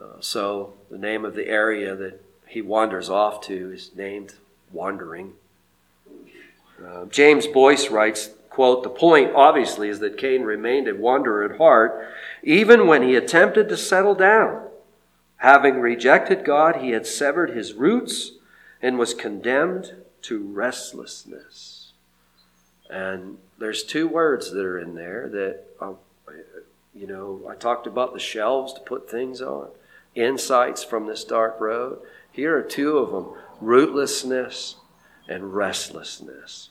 Uh, 0.00 0.20
so 0.20 0.74
the 0.90 0.98
name 0.98 1.24
of 1.24 1.34
the 1.34 1.48
area 1.48 1.94
that 1.96 2.22
he 2.46 2.62
wanders 2.62 3.10
off 3.10 3.40
to 3.42 3.72
is 3.72 3.90
named 3.94 4.34
Wandering. 4.72 5.32
Uh, 6.84 7.06
James 7.06 7.46
Boice 7.46 7.90
writes, 7.90 8.30
quote, 8.50 8.82
The 8.82 8.90
point, 8.90 9.32
obviously, 9.34 9.88
is 9.88 10.00
that 10.00 10.18
Cain 10.18 10.42
remained 10.42 10.88
a 10.88 10.94
wanderer 10.94 11.44
at 11.44 11.58
heart, 11.58 12.08
even 12.42 12.86
when 12.86 13.02
he 13.02 13.14
attempted 13.14 13.68
to 13.68 13.76
settle 13.76 14.14
down. 14.14 14.68
Having 15.38 15.80
rejected 15.80 16.44
God, 16.44 16.76
he 16.76 16.90
had 16.90 17.06
severed 17.06 17.50
his 17.50 17.74
roots 17.74 18.32
and 18.82 18.98
was 18.98 19.14
condemned 19.14 19.94
to 20.22 20.38
restlessness. 20.38 21.92
And 22.90 23.38
there's 23.58 23.84
two 23.84 24.08
words 24.08 24.50
that 24.50 24.64
are 24.64 24.78
in 24.78 24.94
there 24.94 25.28
that, 25.28 25.64
uh, 25.80 25.92
you 26.94 27.06
know, 27.06 27.42
I 27.48 27.54
talked 27.54 27.86
about 27.86 28.14
the 28.14 28.20
shelves 28.20 28.72
to 28.72 28.80
put 28.80 29.10
things 29.10 29.40
on, 29.40 29.68
insights 30.14 30.82
from 30.82 31.06
this 31.06 31.24
dark 31.24 31.60
road. 31.60 32.00
Here 32.32 32.56
are 32.56 32.62
two 32.62 32.98
of 32.98 33.12
them 33.12 33.34
rootlessness 33.62 34.76
and 35.28 35.54
restlessness. 35.54 36.70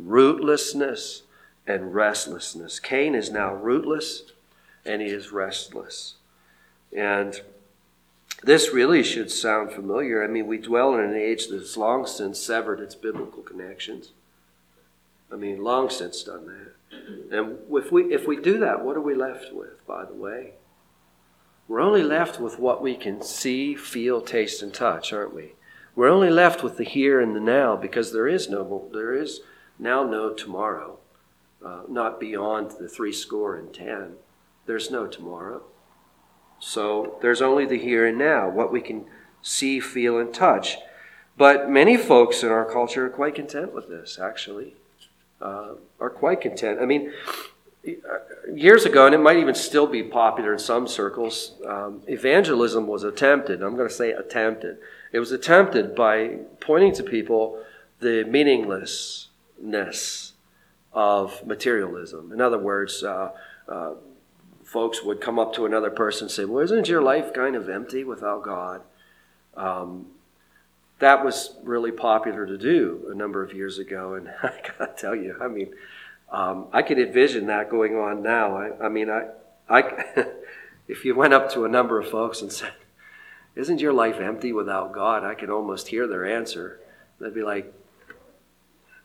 Rootlessness 0.00 1.22
and 1.66 1.94
restlessness. 1.94 2.78
Cain 2.78 3.14
is 3.14 3.30
now 3.30 3.54
rootless 3.54 4.32
and 4.84 5.02
he 5.02 5.08
is 5.08 5.32
restless. 5.32 6.14
And 6.96 7.40
this 8.42 8.72
really 8.72 9.02
should 9.02 9.30
sound 9.30 9.72
familiar. 9.72 10.22
I 10.22 10.28
mean, 10.28 10.46
we 10.46 10.58
dwell 10.58 10.94
in 10.94 11.00
an 11.00 11.16
age 11.16 11.48
that's 11.48 11.76
long 11.76 12.06
since 12.06 12.38
severed 12.38 12.80
its 12.80 12.94
biblical 12.94 13.42
connections. 13.42 14.12
I 15.32 15.36
mean, 15.36 15.62
long 15.62 15.90
since 15.90 16.22
done 16.22 16.46
that. 16.46 17.36
And 17.36 17.58
if 17.70 17.92
we, 17.92 18.14
if 18.14 18.26
we 18.26 18.36
do 18.36 18.58
that, 18.58 18.84
what 18.84 18.96
are 18.96 19.02
we 19.02 19.14
left 19.14 19.52
with, 19.52 19.84
by 19.86 20.04
the 20.04 20.14
way? 20.14 20.52
We're 21.66 21.80
only 21.80 22.02
left 22.02 22.40
with 22.40 22.58
what 22.58 22.80
we 22.80 22.94
can 22.94 23.20
see, 23.22 23.74
feel, 23.74 24.22
taste, 24.22 24.62
and 24.62 24.72
touch, 24.72 25.12
aren't 25.12 25.34
we? 25.34 25.52
We're 25.98 26.10
only 26.10 26.30
left 26.30 26.62
with 26.62 26.76
the 26.76 26.84
here 26.84 27.20
and 27.20 27.34
the 27.34 27.40
now 27.40 27.74
because 27.74 28.12
there 28.12 28.28
is 28.28 28.48
no, 28.48 28.88
there 28.92 29.12
is 29.12 29.40
now 29.80 30.04
no 30.04 30.32
tomorrow, 30.32 31.00
uh, 31.60 31.82
not 31.88 32.20
beyond 32.20 32.70
the 32.78 32.88
three 32.88 33.12
score 33.12 33.56
and 33.56 33.74
ten. 33.74 34.12
There's 34.66 34.92
no 34.92 35.08
tomorrow. 35.08 35.62
So 36.60 37.18
there's 37.20 37.42
only 37.42 37.66
the 37.66 37.80
here 37.80 38.06
and 38.06 38.16
now, 38.16 38.48
what 38.48 38.72
we 38.72 38.80
can 38.80 39.06
see, 39.42 39.80
feel, 39.80 40.20
and 40.20 40.32
touch. 40.32 40.76
But 41.36 41.68
many 41.68 41.96
folks 41.96 42.44
in 42.44 42.50
our 42.50 42.64
culture 42.64 43.06
are 43.06 43.10
quite 43.10 43.34
content 43.34 43.74
with 43.74 43.88
this, 43.88 44.20
actually. 44.22 44.76
Uh, 45.40 45.70
are 45.98 46.10
quite 46.10 46.40
content. 46.40 46.78
I 46.80 46.86
mean, 46.86 47.12
years 48.52 48.84
ago, 48.84 49.06
and 49.06 49.14
it 49.14 49.18
might 49.18 49.38
even 49.38 49.54
still 49.54 49.86
be 49.86 50.02
popular 50.02 50.52
in 50.52 50.58
some 50.58 50.86
circles, 50.86 51.54
um, 51.66 52.02
evangelism 52.06 52.86
was 52.86 53.04
attempted. 53.04 53.62
I'm 53.62 53.76
going 53.76 53.88
to 53.88 53.94
say 53.94 54.12
attempted. 54.12 54.78
It 55.12 55.18
was 55.18 55.32
attempted 55.32 55.94
by 55.94 56.38
pointing 56.60 56.92
to 56.94 57.02
people 57.02 57.62
the 58.00 58.24
meaninglessness 58.24 60.32
of 60.92 61.46
materialism. 61.46 62.32
In 62.32 62.40
other 62.40 62.58
words, 62.58 63.02
uh, 63.02 63.30
uh, 63.68 63.94
folks 64.64 65.02
would 65.02 65.20
come 65.20 65.38
up 65.38 65.54
to 65.54 65.66
another 65.66 65.90
person 65.90 66.24
and 66.24 66.30
say, 66.30 66.44
Well, 66.44 66.64
isn't 66.64 66.88
your 66.88 67.02
life 67.02 67.32
kind 67.32 67.56
of 67.56 67.68
empty 67.68 68.04
without 68.04 68.42
God? 68.42 68.82
Um, 69.56 70.06
that 70.98 71.24
was 71.24 71.56
really 71.62 71.92
popular 71.92 72.46
to 72.46 72.58
do 72.58 73.06
a 73.10 73.14
number 73.14 73.42
of 73.42 73.52
years 73.52 73.78
ago. 73.78 74.14
And 74.14 74.28
I 74.42 74.52
got 74.78 74.96
to 74.96 75.00
tell 75.00 75.14
you, 75.14 75.36
I 75.40 75.48
mean, 75.48 75.72
um, 76.30 76.66
I 76.72 76.82
could 76.82 76.98
envision 76.98 77.46
that 77.46 77.70
going 77.70 77.96
on 77.96 78.22
now. 78.22 78.56
I, 78.56 78.86
I 78.86 78.88
mean, 78.88 79.08
I, 79.08 79.28
I, 79.68 80.26
if 80.88 81.04
you 81.04 81.14
went 81.14 81.32
up 81.32 81.50
to 81.52 81.64
a 81.64 81.68
number 81.68 81.98
of 81.98 82.08
folks 82.08 82.42
and 82.42 82.52
said, 82.52 82.72
Isn't 83.54 83.80
your 83.80 83.92
life 83.92 84.20
empty 84.20 84.52
without 84.52 84.92
God? 84.92 85.24
I 85.24 85.34
could 85.34 85.50
almost 85.50 85.88
hear 85.88 86.06
their 86.06 86.26
answer. 86.26 86.80
They'd 87.18 87.34
be 87.34 87.42
like, 87.42 87.72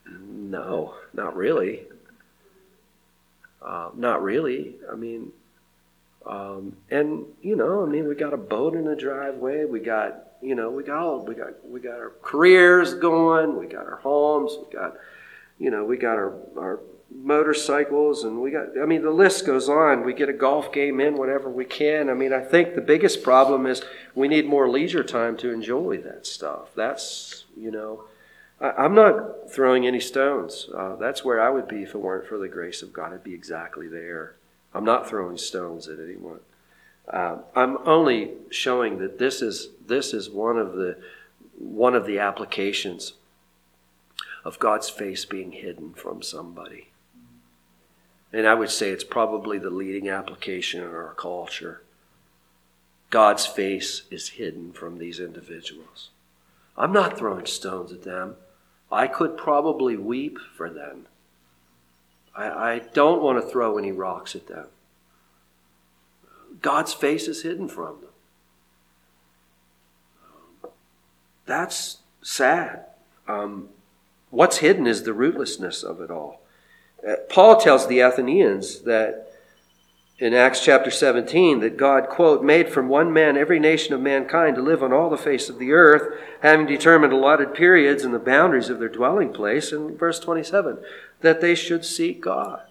No, 0.10 0.96
not 1.14 1.36
really. 1.36 1.84
Uh, 3.62 3.90
not 3.96 4.22
really. 4.22 4.76
I 4.92 4.96
mean, 4.96 5.32
um, 6.26 6.76
and 6.92 7.26
you 7.42 7.56
know, 7.56 7.84
I 7.84 7.86
mean, 7.86 8.08
we 8.08 8.16
got 8.16 8.34
a 8.34 8.38
boat 8.38 8.76
in 8.76 8.84
the 8.84 8.96
driveway. 8.96 9.64
We 9.64 9.80
got, 9.80 10.34
you 10.42 10.56
know, 10.56 10.70
we 10.70 10.84
got 10.84 10.98
all, 10.98 11.26
we 11.26 11.36
got, 11.36 11.66
we 11.66 11.80
got 11.80 11.96
our 11.96 12.12
careers 12.22 12.94
going. 12.94 13.58
We 13.58 13.68
got 13.68 13.86
our 13.86 13.98
homes. 13.98 14.58
We 14.58 14.74
got, 14.74 14.96
you 15.58 15.72
know, 15.72 15.86
we 15.86 15.96
got 15.96 16.18
our 16.18 16.34
our 16.58 16.80
motorcycles, 17.16 18.24
and 18.24 18.42
we 18.42 18.52
got. 18.52 18.78
I 18.82 18.86
mean, 18.86 19.02
the 19.02 19.12
list 19.12 19.46
goes 19.46 19.70
on. 19.70 20.04
We 20.04 20.14
get 20.14 20.30
a 20.30 20.34
golf 20.34 20.72
game 20.72 21.00
in 21.00 21.18
whenever 21.18 21.50
we 21.50 21.66
can. 21.66 22.10
I 22.10 22.14
mean, 22.14 22.34
I 22.34 22.42
think 22.42 22.76
the 22.76 22.82
biggest 22.82 23.24
problem 23.24 23.66
is 23.66 23.84
we 24.16 24.28
need 24.28 24.46
more 24.46 24.70
leisure 24.70 25.04
time 25.04 25.38
to 25.38 25.52
enjoy 25.52 25.98
that 26.00 26.26
stuff. 26.26 26.70
That's, 26.76 27.46
you 27.58 27.72
know. 27.72 28.06
I, 28.62 28.86
am 28.86 28.96
not 28.96 29.52
throwing 29.52 29.86
any 29.86 30.00
stones. 30.00 30.70
Uh, 30.74 30.96
that's 30.96 31.26
where 31.26 31.42
I 31.42 31.50
would 31.50 31.68
be 31.68 31.84
if 31.84 31.96
it 31.96 31.98
weren't 31.98 32.28
for 32.28 32.38
the 32.38 32.48
grace 32.48 32.82
of 32.82 32.94
God. 32.94 33.14
I'd 33.14 33.24
be 33.24 33.34
exactly 33.34 33.88
there. 33.88 34.36
I'm 34.74 34.86
not 34.86 35.10
throwing 35.10 35.38
stones 35.38 35.88
at 35.88 36.00
anyone. 36.00 36.40
Uh, 37.08 37.40
I'm 37.56 37.78
only 37.86 38.32
showing 38.50 39.00
that 39.00 39.20
this 39.20 39.42
is 39.42 39.70
this 39.86 40.14
is 40.14 40.30
one 40.30 40.58
of 40.58 40.74
the 40.74 40.98
one 41.58 41.96
of 41.96 42.06
the 42.06 42.20
applications 42.20 43.14
of 44.46 44.60
God's 44.60 44.90
face 44.90 45.26
being 45.26 45.52
hidden 45.52 45.94
from 45.94 46.22
somebody. 46.22 46.88
And 48.34 48.48
I 48.48 48.56
would 48.56 48.72
say 48.72 48.90
it's 48.90 49.04
probably 49.04 49.60
the 49.60 49.70
leading 49.70 50.10
application 50.10 50.82
in 50.82 50.88
our 50.88 51.14
culture. 51.14 51.84
God's 53.12 53.46
face 53.46 54.04
is 54.10 54.30
hidden 54.30 54.74
from 54.74 54.98
these 54.98 55.20
individuals. 55.20 56.10
I'm 56.76 56.92
not 56.92 57.18
throwing 57.18 57.46
stones 57.46 57.92
at 57.92 58.04
them. 58.04 58.36
I 58.92 59.08
could 59.08 59.38
probably 59.38 59.96
weep 59.96 60.40
for 60.58 60.70
them. 60.70 61.06
I, 62.36 62.50
I 62.50 62.80
don't 62.80 63.22
want 63.22 63.40
to 63.40 63.48
throw 63.48 63.78
any 63.78 63.92
rocks 63.92 64.36
at 64.36 64.48
them. 64.48 64.68
God's 66.62 66.94
face 66.94 67.28
is 67.28 67.44
hidden 67.44 67.68
from 67.68 68.00
them. 68.02 70.72
That's, 71.46 71.98
sad. 72.24 72.86
Um, 73.28 73.70
what's 74.30 74.58
hidden 74.58 74.88
is 74.88 75.04
the 75.04 75.12
rootlessness 75.12 75.84
of 75.84 76.02
it 76.02 76.10
all. 76.10 76.43
Paul 77.30 77.58
tells 77.58 77.88
the 77.88 78.00
Athenians 78.00 78.82
that 78.82 79.34
in 80.20 80.34
Acts 80.34 80.64
chapter 80.64 80.92
17 80.92 81.60
that 81.60 81.76
God, 81.76 82.08
quote, 82.08 82.44
made 82.44 82.70
from 82.70 82.88
one 82.88 83.12
man 83.12 83.36
every 83.36 83.60
nation 83.60 83.94
of 83.94 84.00
mankind 84.00 84.56
to 84.56 84.62
live 84.62 84.84
on 84.84 84.94
all 84.94 85.10
the 85.10 85.18
face 85.18 85.50
of 85.50 85.60
the 85.60 85.72
earth, 85.72 86.18
having 86.42 86.66
determined 86.66 87.12
allotted 87.12 87.54
periods 87.54 88.04
and 88.04 88.14
the 88.14 88.20
boundaries 88.20 88.70
of 88.70 88.80
their 88.80 88.90
dwelling 88.90 89.34
place. 89.34 89.72
In 89.72 89.98
verse 89.98 90.20
27, 90.20 90.78
that 91.22 91.42
they 91.42 91.56
should 91.56 91.84
seek 91.84 92.22
God. 92.22 92.62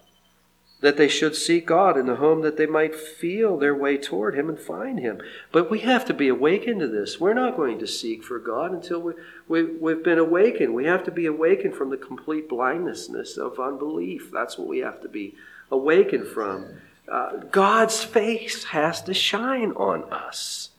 That 0.83 0.97
they 0.97 1.07
should 1.07 1.35
seek 1.35 1.65
God 1.65 1.97
in 1.97 2.05
the 2.05 2.17
home 2.17 2.41
that 2.41 2.57
they 2.57 2.67
might 2.67 2.93
feel 2.93 3.57
their 3.57 3.73
way 3.73 3.97
toward 3.97 4.35
Him 4.35 4.49
and 4.49 4.59
find 4.59 4.99
Him. 4.99 5.19
But 5.51 5.71
we 5.71 5.79
have 5.79 6.05
to 6.05 6.13
be 6.13 6.27
awakened 6.27 6.81
to 6.81 6.87
this. 6.87 7.19
We're 7.19 7.33
not 7.33 7.57
going 7.57 7.79
to 7.79 7.87
seek 7.87 8.23
for 8.23 8.37
God 8.37 8.71
until 8.71 8.99
we, 8.99 9.13
we, 9.47 9.63
we've 9.63 10.03
been 10.03 10.19
awakened. 10.19 10.75
We 10.75 10.85
have 10.85 11.03
to 11.05 11.11
be 11.11 11.25
awakened 11.25 11.73
from 11.73 11.89
the 11.89 11.97
complete 11.97 12.47
blindness 12.47 13.09
of 13.37 13.59
unbelief. 13.59 14.29
That's 14.31 14.57
what 14.57 14.67
we 14.67 14.79
have 14.79 15.01
to 15.01 15.09
be 15.09 15.35
awakened 15.71 16.27
from 16.27 16.65
uh, 17.07 17.37
God's 17.51 18.03
face 18.03 18.65
has 18.65 19.01
to 19.03 19.13
shine 19.13 19.71
on 19.71 20.03
us. 20.11 20.69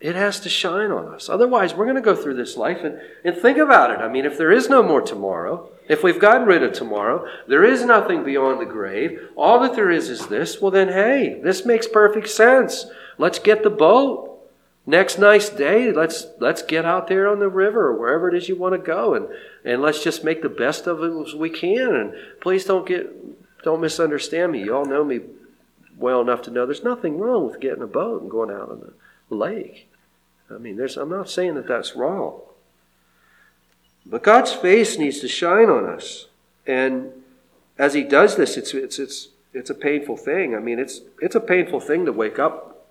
It 0.00 0.14
has 0.14 0.38
to 0.40 0.48
shine 0.48 0.92
on 0.92 1.12
us. 1.12 1.28
Otherwise, 1.28 1.74
we're 1.74 1.86
going 1.86 1.96
to 1.96 2.02
go 2.02 2.14
through 2.14 2.34
this 2.34 2.56
life 2.56 2.84
and, 2.84 3.00
and 3.24 3.36
think 3.36 3.58
about 3.58 3.90
it. 3.90 3.98
I 3.98 4.08
mean, 4.08 4.24
if 4.24 4.38
there 4.38 4.52
is 4.52 4.68
no 4.68 4.80
more 4.82 5.00
tomorrow, 5.00 5.70
if 5.88 6.04
we've 6.04 6.20
gotten 6.20 6.46
rid 6.46 6.62
of 6.62 6.72
tomorrow, 6.72 7.26
there 7.48 7.64
is 7.64 7.84
nothing 7.84 8.22
beyond 8.22 8.60
the 8.60 8.66
grave, 8.66 9.28
all 9.36 9.58
that 9.60 9.74
there 9.74 9.90
is 9.90 10.08
is 10.08 10.28
this, 10.28 10.60
well, 10.60 10.70
then, 10.70 10.88
hey, 10.88 11.40
this 11.42 11.66
makes 11.66 11.88
perfect 11.88 12.28
sense. 12.28 12.86
Let's 13.16 13.40
get 13.40 13.64
the 13.64 13.70
boat. 13.70 14.26
Next 14.86 15.18
nice 15.18 15.50
day, 15.50 15.92
let's 15.92 16.28
let's 16.38 16.62
get 16.62 16.86
out 16.86 17.08
there 17.08 17.28
on 17.28 17.40
the 17.40 17.50
river 17.50 17.88
or 17.88 17.98
wherever 17.98 18.30
it 18.30 18.34
is 18.34 18.48
you 18.48 18.56
want 18.56 18.72
to 18.72 18.78
go 18.78 19.12
and, 19.12 19.28
and 19.62 19.82
let's 19.82 20.02
just 20.02 20.24
make 20.24 20.40
the 20.40 20.48
best 20.48 20.86
of 20.86 21.02
it 21.02 21.12
as 21.28 21.34
we 21.34 21.50
can. 21.50 21.94
And 21.94 22.14
please 22.40 22.64
don't 22.64 22.86
get 22.86 23.14
don't 23.62 23.82
misunderstand 23.82 24.52
me. 24.52 24.64
You 24.64 24.74
all 24.74 24.86
know 24.86 25.04
me 25.04 25.20
well 25.98 26.22
enough 26.22 26.40
to 26.42 26.50
know 26.50 26.64
there's 26.64 26.82
nothing 26.84 27.18
wrong 27.18 27.44
with 27.46 27.60
getting 27.60 27.82
a 27.82 27.86
boat 27.86 28.22
and 28.22 28.30
going 28.30 28.50
out 28.50 28.70
on 28.70 28.80
the 28.80 29.34
lake. 29.34 29.87
I 30.50 30.58
mean, 30.58 30.76
there's, 30.76 30.96
I'm 30.96 31.10
not 31.10 31.28
saying 31.28 31.54
that 31.54 31.68
that's 31.68 31.94
wrong. 31.94 32.40
But 34.06 34.22
God's 34.22 34.52
face 34.52 34.98
needs 34.98 35.20
to 35.20 35.28
shine 35.28 35.68
on 35.68 35.84
us. 35.84 36.26
And 36.66 37.12
as 37.78 37.94
He 37.94 38.02
does 38.02 38.36
this, 38.36 38.56
it's, 38.56 38.72
it's, 38.72 38.98
it's, 38.98 39.28
it's 39.52 39.70
a 39.70 39.74
painful 39.74 40.16
thing. 40.16 40.54
I 40.54 40.60
mean, 40.60 40.78
it's, 40.78 41.02
it's 41.20 41.34
a 41.34 41.40
painful 41.40 41.80
thing 41.80 42.06
to 42.06 42.12
wake 42.12 42.38
up 42.38 42.86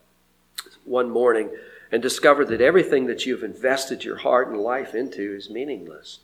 one 0.85 1.09
morning 1.09 1.49
and 1.91 2.01
discover 2.01 2.45
that 2.45 2.61
everything 2.61 3.07
that 3.07 3.25
you've 3.25 3.43
invested 3.43 4.03
your 4.03 4.17
heart 4.17 4.49
and 4.49 4.57
life 4.57 4.93
into 4.93 5.33
is 5.33 5.49
meaningless. 5.49 6.19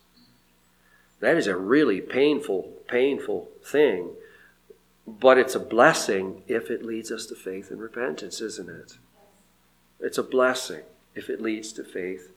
That 1.20 1.36
is 1.36 1.46
a 1.46 1.56
really 1.56 2.00
painful, 2.00 2.70
painful 2.86 3.48
thing. 3.64 4.10
But 5.06 5.38
it's 5.38 5.54
a 5.54 5.60
blessing 5.60 6.42
if 6.46 6.70
it 6.70 6.84
leads 6.84 7.10
us 7.10 7.26
to 7.26 7.34
faith 7.34 7.70
and 7.70 7.80
repentance, 7.80 8.40
isn't 8.40 8.70
it? 8.70 8.98
It's 10.00 10.18
a 10.18 10.22
blessing 10.22 10.82
if 11.14 11.30
it 11.30 11.40
leads 11.40 11.72
to 11.72 11.84
faith 11.84 12.32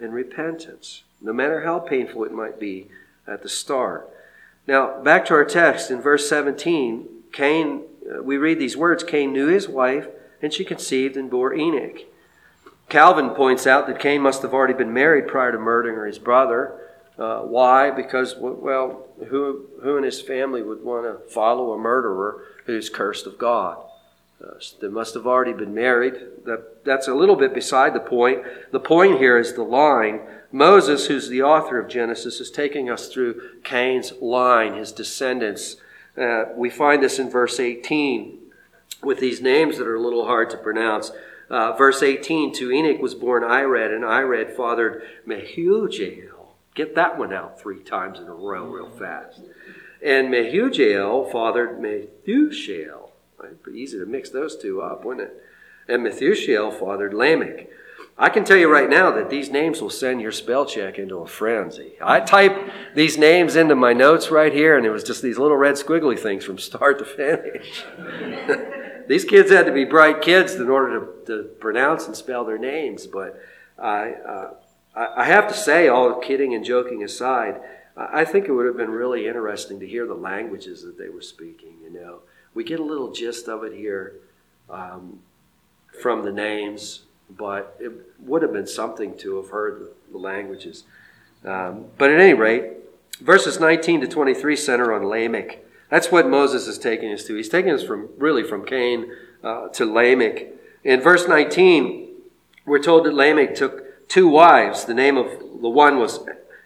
and 0.00 0.12
repentance, 0.12 1.02
no 1.20 1.32
matter 1.32 1.62
how 1.62 1.78
painful 1.78 2.24
it 2.24 2.32
might 2.32 2.58
be 2.58 2.88
at 3.26 3.42
the 3.42 3.48
start. 3.48 4.08
Now, 4.66 5.00
back 5.02 5.24
to 5.26 5.34
our 5.34 5.44
text 5.44 5.90
in 5.90 6.00
verse 6.00 6.28
17, 6.28 7.08
Cain, 7.32 7.82
uh, 8.10 8.22
we 8.22 8.36
read 8.36 8.58
these 8.58 8.76
words 8.76 9.04
Cain 9.04 9.32
knew 9.32 9.46
his 9.46 9.68
wife, 9.68 10.08
and 10.40 10.52
she 10.52 10.64
conceived 10.64 11.16
and 11.16 11.30
bore 11.30 11.54
Enoch. 11.54 11.98
Calvin 12.88 13.30
points 13.30 13.66
out 13.66 13.86
that 13.86 13.98
Cain 13.98 14.20
must 14.20 14.42
have 14.42 14.54
already 14.54 14.74
been 14.74 14.92
married 14.92 15.26
prior 15.26 15.52
to 15.52 15.58
murdering 15.58 16.06
his 16.06 16.18
brother. 16.18 16.78
Uh, 17.18 17.40
why? 17.40 17.90
Because, 17.90 18.34
well, 18.36 19.06
who, 19.28 19.66
who 19.82 19.96
in 19.96 20.04
his 20.04 20.20
family 20.20 20.62
would 20.62 20.82
want 20.82 21.04
to 21.04 21.32
follow 21.32 21.72
a 21.72 21.78
murderer 21.78 22.42
who's 22.66 22.90
cursed 22.90 23.26
of 23.26 23.38
God? 23.38 23.78
Uh, 24.42 24.54
they 24.80 24.88
must 24.88 25.14
have 25.14 25.26
already 25.26 25.52
been 25.52 25.74
married. 25.74 26.14
That, 26.44 26.84
that's 26.84 27.08
a 27.08 27.14
little 27.14 27.36
bit 27.36 27.54
beside 27.54 27.94
the 27.94 28.00
point. 28.00 28.42
The 28.72 28.80
point 28.80 29.18
here 29.18 29.38
is 29.38 29.54
the 29.54 29.62
line. 29.62 30.20
Moses, 30.50 31.06
who's 31.06 31.28
the 31.28 31.42
author 31.42 31.78
of 31.78 31.88
Genesis, 31.88 32.40
is 32.40 32.50
taking 32.50 32.90
us 32.90 33.08
through 33.08 33.40
Cain's 33.62 34.12
line, 34.20 34.74
his 34.74 34.92
descendants. 34.92 35.76
Uh, 36.16 36.44
we 36.54 36.70
find 36.70 37.02
this 37.02 37.18
in 37.18 37.30
verse 37.30 37.58
18 37.58 38.38
with 39.02 39.18
these 39.18 39.40
names 39.40 39.78
that 39.78 39.86
are 39.86 39.96
a 39.96 40.02
little 40.02 40.26
hard 40.26 40.50
to 40.50 40.56
pronounce. 40.56 41.10
Uh, 41.50 41.72
verse 41.72 42.02
18, 42.02 42.52
to 42.54 42.72
Enoch 42.72 43.00
was 43.00 43.14
born 43.14 43.42
Irad, 43.42 43.94
and 43.94 44.04
Irad 44.04 44.56
fathered 44.56 45.02
Mehujael. 45.26 46.46
Get 46.74 46.94
that 46.94 47.18
one 47.18 47.32
out 47.32 47.60
three 47.60 47.82
times 47.82 48.18
in 48.18 48.26
a 48.26 48.34
row, 48.34 48.64
real 48.64 48.90
fast. 48.90 49.40
And 50.04 50.28
Mehujael 50.28 51.30
fathered 51.30 51.78
Methushael. 51.80 53.10
Right? 53.38 53.60
Pretty 53.62 53.80
easy 53.80 53.98
to 53.98 54.06
mix 54.06 54.30
those 54.30 54.56
two 54.56 54.82
up, 54.82 55.04
wouldn't 55.04 55.28
it? 55.28 55.42
And 55.88 56.04
Methushael 56.04 56.78
fathered 56.78 57.14
Lamech. 57.14 57.68
I 58.16 58.28
can 58.28 58.44
tell 58.44 58.56
you 58.56 58.72
right 58.72 58.88
now 58.88 59.10
that 59.10 59.28
these 59.28 59.50
names 59.50 59.80
will 59.82 59.90
send 59.90 60.20
your 60.20 60.30
spell 60.30 60.64
check 60.66 60.98
into 60.98 61.16
a 61.16 61.26
frenzy. 61.26 61.94
I 62.00 62.20
typed 62.20 62.70
these 62.94 63.18
names 63.18 63.56
into 63.56 63.74
my 63.74 63.92
notes 63.92 64.30
right 64.30 64.52
here, 64.52 64.76
and 64.76 64.86
it 64.86 64.90
was 64.90 65.02
just 65.02 65.20
these 65.20 65.36
little 65.36 65.56
red 65.56 65.74
squiggly 65.74 66.18
things 66.18 66.44
from 66.44 66.58
start 66.58 66.98
to 67.00 67.04
finish. 67.04 67.84
these 69.08 69.24
kids 69.24 69.50
had 69.50 69.66
to 69.66 69.72
be 69.72 69.84
bright 69.84 70.22
kids 70.22 70.54
in 70.54 70.68
order 70.68 71.00
to, 71.00 71.26
to 71.26 71.48
pronounce 71.54 72.06
and 72.06 72.14
spell 72.14 72.44
their 72.44 72.58
names, 72.58 73.06
but 73.08 73.40
I, 73.78 74.12
uh, 74.12 74.50
I 74.94 75.24
have 75.24 75.48
to 75.48 75.54
say, 75.54 75.88
all 75.88 76.20
kidding 76.20 76.54
and 76.54 76.64
joking 76.64 77.02
aside, 77.02 77.60
I 77.96 78.24
think 78.24 78.46
it 78.46 78.52
would 78.52 78.66
have 78.66 78.76
been 78.76 78.90
really 78.90 79.26
interesting 79.26 79.80
to 79.80 79.86
hear 79.86 80.06
the 80.06 80.14
languages 80.14 80.82
that 80.82 80.98
they 80.98 81.08
were 81.08 81.20
speaking. 81.20 81.78
You 81.82 81.92
know, 81.92 82.18
we 82.54 82.64
get 82.64 82.80
a 82.80 82.84
little 82.84 83.12
gist 83.12 83.48
of 83.48 83.64
it 83.64 83.72
here 83.72 84.14
um, 84.70 85.20
from 86.00 86.22
the 86.22 86.32
names, 86.32 87.02
but 87.28 87.76
it 87.80 87.92
would 88.20 88.42
have 88.42 88.52
been 88.52 88.66
something 88.66 89.16
to 89.18 89.36
have 89.36 89.50
heard 89.50 89.88
the, 90.10 90.18
languages. 90.18 90.84
Um, 91.44 91.86
but 91.98 92.10
at 92.10 92.20
any 92.20 92.34
rate, 92.34 92.72
verses 93.20 93.58
19 93.58 94.02
to 94.02 94.06
23 94.06 94.54
center 94.56 94.92
on 94.92 95.04
Lamech. 95.04 95.64
That's 95.90 96.10
what 96.10 96.28
Moses 96.28 96.68
is 96.68 96.78
taking 96.78 97.12
us 97.12 97.24
to. 97.24 97.34
He's 97.34 97.48
taking 97.48 97.72
us 97.72 97.82
from 97.82 98.10
really 98.16 98.44
from 98.44 98.64
Cain 98.64 99.12
uh, 99.42 99.68
to 99.68 99.84
Lamech. 99.84 100.46
In 100.84 101.00
verse 101.00 101.26
19, 101.26 102.08
we're 102.64 102.78
told 102.78 103.06
that 103.06 103.14
Lamech 103.14 103.54
took 103.54 104.08
two 104.08 104.28
wives. 104.28 104.84
The 104.84 104.94
name 104.94 105.16
of 105.16 105.26
the 105.60 105.68
one 105.68 105.98
was 105.98 106.20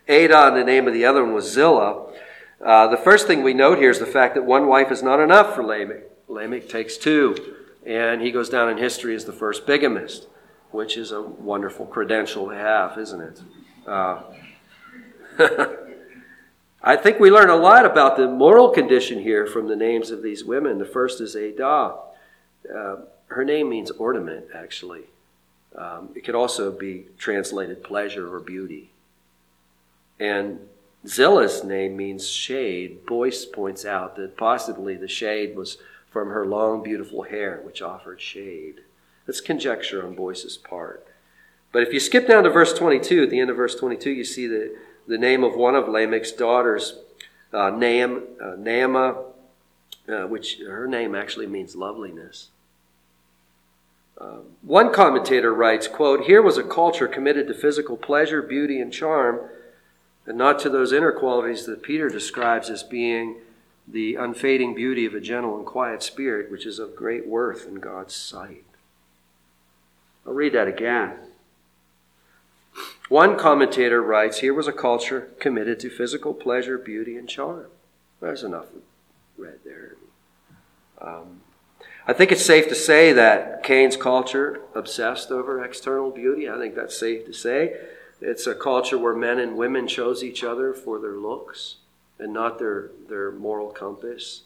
Adah, 0.09 0.48
and 0.48 0.57
the 0.57 0.64
name 0.64 0.87
of 0.87 0.94
the 0.94 1.05
other 1.05 1.24
one 1.24 1.35
was 1.35 1.51
Zillah. 1.51 2.12
Uh, 2.64 2.88
the 2.88 2.97
first 2.97 3.27
thing 3.27 3.42
we 3.42 3.55
note 3.55 3.79
here 3.79 3.90
is 3.90 4.01
the 4.01 4.07
fact 4.07 4.35
that 4.35 4.44
one 4.44 4.66
wife 4.66 4.90
is 4.90 5.03
not 5.03 5.21
enough 5.21 5.55
for 5.55 5.62
Lamech. 5.62 6.03
Lamech 6.27 6.68
takes 6.68 6.97
two, 6.97 7.55
and 7.87 8.21
he 8.21 8.33
goes 8.33 8.49
down 8.49 8.68
in 8.68 8.79
history 8.79 9.14
as 9.14 9.25
the 9.25 9.33
first 9.33 9.66
bigamist, 9.66 10.27
which 10.73 10.97
is 10.97 11.12
a 11.12 11.23
wonderful 11.23 11.87
credential 11.87 12.49
to 12.49 12.55
have, 12.55 12.99
isn't 12.99 13.21
it? 13.21 13.40
Uh, 13.87 14.23
I 16.83 16.97
think 16.97 17.21
we 17.21 17.31
learn 17.31 17.51
a 17.51 17.57
lot 17.57 17.87
about 17.87 18.16
the 18.16 18.27
moral 18.27 18.71
condition 18.71 19.21
here 19.21 19.47
from 19.47 19.68
the 19.68 19.77
names 19.77 20.11
of 20.11 20.23
these 20.23 20.44
women. 20.44 20.79
The 20.79 20.85
first 20.85 21.21
is 21.21 21.37
Adah. 21.37 21.97
Uh, 22.75 22.97
her 23.29 23.44
name 23.44 23.68
means 23.68 23.90
ornament, 23.92 24.47
actually. 24.55 25.03
Um, 25.77 26.11
it 26.14 26.25
could 26.25 26.35
also 26.35 26.73
be 26.73 27.07
translated 27.18 27.85
pleasure 27.85 28.33
or 28.33 28.40
beauty. 28.40 28.90
And 30.18 30.61
Zillah's 31.06 31.64
name 31.64 31.96
means 31.96 32.28
shade. 32.28 33.06
Boice 33.06 33.44
points 33.44 33.84
out 33.84 34.16
that 34.16 34.37
possibly 34.37 34.96
the 34.96 35.08
shade 35.08 35.56
was 35.56 35.78
from 36.11 36.28
her 36.30 36.46
long, 36.46 36.82
beautiful 36.82 37.22
hair, 37.22 37.61
which 37.64 37.82
offered 37.82 38.20
shade. 38.20 38.80
That's 39.26 39.40
conjecture 39.40 40.04
on 40.04 40.14
Boice's 40.14 40.56
part. 40.56 41.06
But 41.70 41.82
if 41.82 41.92
you 41.92 42.00
skip 42.00 42.26
down 42.26 42.44
to 42.44 42.50
verse 42.50 42.72
22, 42.72 43.24
at 43.24 43.30
the 43.30 43.40
end 43.40 43.50
of 43.50 43.56
verse 43.56 43.74
22, 43.74 44.11
you 44.11 44.24
see 44.24 44.46
the, 44.46 44.74
the 45.06 45.18
name 45.18 45.44
of 45.44 45.54
one 45.54 45.74
of 45.74 45.84
Lamech's 45.84 46.32
daughters, 46.32 46.98
uh, 47.52 47.70
uh, 47.70 49.14
uh, 50.08 50.26
which 50.26 50.58
her 50.66 50.87
name 50.87 51.14
actually 51.14 51.46
means 51.46 51.76
loveliness. 51.76 52.48
Um, 54.20 54.44
one 54.62 54.92
commentator 54.92 55.54
writes, 55.54 55.87
quote, 55.87 56.24
Here 56.24 56.42
was 56.42 56.58
a 56.58 56.64
culture 56.64 57.06
committed 57.06 57.46
to 57.48 57.54
physical 57.54 57.96
pleasure, 57.96 58.42
beauty, 58.42 58.80
and 58.80 58.92
charm, 58.92 59.40
and 60.28 60.36
not 60.36 60.58
to 60.58 60.68
those 60.68 60.92
inner 60.92 61.10
qualities 61.10 61.64
that 61.64 61.82
Peter 61.82 62.10
describes 62.10 62.68
as 62.68 62.82
being 62.82 63.36
the 63.88 64.14
unfading 64.14 64.74
beauty 64.74 65.06
of 65.06 65.14
a 65.14 65.20
gentle 65.20 65.56
and 65.56 65.64
quiet 65.64 66.02
spirit, 66.02 66.50
which 66.50 66.66
is 66.66 66.78
of 66.78 66.94
great 66.94 67.26
worth 67.26 67.66
in 67.66 67.76
God's 67.76 68.14
sight. 68.14 68.66
I'll 70.26 70.34
read 70.34 70.52
that 70.52 70.68
again. 70.68 71.14
One 73.08 73.38
commentator 73.38 74.02
writes, 74.02 74.40
Here 74.40 74.52
was 74.52 74.68
a 74.68 74.72
culture 74.72 75.30
committed 75.40 75.80
to 75.80 75.88
physical 75.88 76.34
pleasure, 76.34 76.76
beauty, 76.76 77.16
and 77.16 77.26
charm. 77.26 77.68
There's 78.20 78.44
enough 78.44 78.66
read 79.38 79.60
there. 79.64 79.96
Um, 81.00 81.40
I 82.06 82.12
think 82.12 82.32
it's 82.32 82.44
safe 82.44 82.68
to 82.68 82.74
say 82.74 83.14
that 83.14 83.62
Cain's 83.62 83.96
culture 83.96 84.60
obsessed 84.74 85.30
over 85.30 85.64
external 85.64 86.10
beauty. 86.10 86.50
I 86.50 86.58
think 86.58 86.74
that's 86.74 86.98
safe 86.98 87.24
to 87.24 87.32
say. 87.32 87.74
It's 88.20 88.46
a 88.46 88.54
culture 88.54 88.98
where 88.98 89.14
men 89.14 89.38
and 89.38 89.57
women 89.57 89.87
chose 89.87 90.24
each 90.24 90.42
other 90.42 90.72
for 90.72 90.98
their 90.98 91.16
looks 91.16 91.76
and 92.18 92.33
not 92.33 92.59
their, 92.59 92.90
their 93.09 93.31
moral 93.31 93.68
compass. 93.70 94.42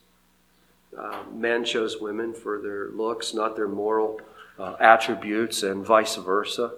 Uh, 0.96 1.22
men 1.32 1.64
chose 1.64 1.98
women 1.98 2.34
for 2.34 2.60
their 2.60 2.88
looks, 2.90 3.32
not 3.32 3.56
their 3.56 3.68
moral 3.68 4.20
uh, 4.58 4.76
attributes, 4.78 5.62
and 5.62 5.86
vice 5.86 6.16
versa. 6.16 6.72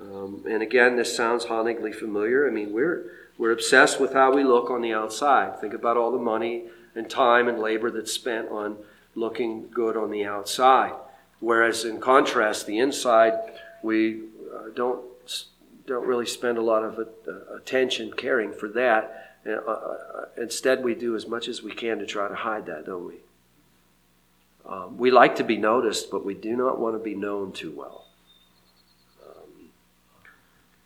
Um, 0.00 0.44
and 0.48 0.62
again, 0.62 0.96
this 0.96 1.14
sounds 1.14 1.46
hauntingly 1.46 1.92
familiar. 1.92 2.46
I 2.46 2.50
mean, 2.50 2.72
we're, 2.72 3.10
we're 3.36 3.50
obsessed 3.50 4.00
with 4.00 4.12
how 4.12 4.32
we 4.32 4.44
look 4.44 4.70
on 4.70 4.80
the 4.80 4.94
outside. 4.94 5.60
Think 5.60 5.74
about 5.74 5.96
all 5.96 6.12
the 6.12 6.18
money 6.18 6.64
and 6.94 7.10
time 7.10 7.48
and 7.48 7.58
labor 7.58 7.90
that's 7.90 8.12
spent 8.12 8.48
on 8.48 8.76
looking 9.14 9.68
good 9.70 9.96
on 9.96 10.10
the 10.10 10.24
outside. 10.24 10.92
Whereas, 11.40 11.84
in 11.84 12.00
contrast, 12.00 12.66
the 12.66 12.78
inside, 12.78 13.34
we 13.82 14.22
uh, 14.54 14.68
don't, 14.74 15.02
don't 15.90 16.06
really 16.06 16.26
spend 16.26 16.56
a 16.56 16.62
lot 16.62 16.82
of 16.82 16.98
uh, 16.98 17.54
attention 17.54 18.12
caring 18.16 18.52
for 18.52 18.68
that 18.68 19.30
uh, 19.46 19.52
uh, 19.52 20.24
instead, 20.36 20.84
we 20.84 20.94
do 20.94 21.16
as 21.16 21.26
much 21.26 21.48
as 21.48 21.62
we 21.62 21.72
can 21.72 21.98
to 21.98 22.06
try 22.06 22.28
to 22.28 22.34
hide 22.34 22.66
that, 22.66 22.86
don't 22.86 23.06
we? 23.06 23.14
Um, 24.66 24.98
we 24.98 25.10
like 25.10 25.36
to 25.36 25.44
be 25.44 25.56
noticed, 25.56 26.10
but 26.10 26.24
we 26.24 26.34
do 26.34 26.54
not 26.56 26.78
want 26.78 26.94
to 26.94 27.02
be 27.02 27.14
known 27.14 27.52
too 27.52 27.72
well. 27.74 28.06
Um, 29.26 29.70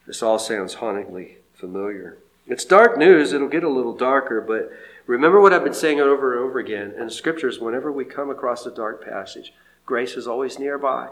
this 0.07 0.23
all 0.23 0.39
sounds 0.39 0.75
hauntingly 0.75 1.39
familiar. 1.53 2.19
It's 2.47 2.65
dark 2.65 2.97
news. 2.97 3.33
It'll 3.33 3.49
get 3.49 3.65
a 3.65 3.69
little 3.69 3.97
darker, 3.97 4.41
but 4.41 4.71
remember 5.07 5.41
what 5.41 5.53
I've 5.53 5.65
been 5.65 5.75
saying 5.75 6.01
over 6.01 6.35
and 6.35 6.45
over 6.45 6.59
again 6.61 6.95
in 6.97 7.11
scriptures 7.11 7.59
whenever 7.59 7.91
we 7.91 8.05
come 8.05 8.31
across 8.31 8.65
a 8.67 8.71
dark 8.71 9.05
passage, 9.05 9.53
grace 9.85 10.15
is 10.15 10.29
always 10.29 10.59
nearby. 10.59 11.09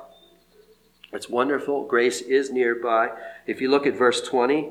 It's 1.13 1.29
wonderful. 1.29 1.85
Grace 1.85 2.21
is 2.23 2.51
nearby. 2.51 3.11
If 3.47 3.61
you 3.61 3.71
look 3.71 3.87
at 3.87 3.95
verse 3.95 4.21
20, 4.21 4.71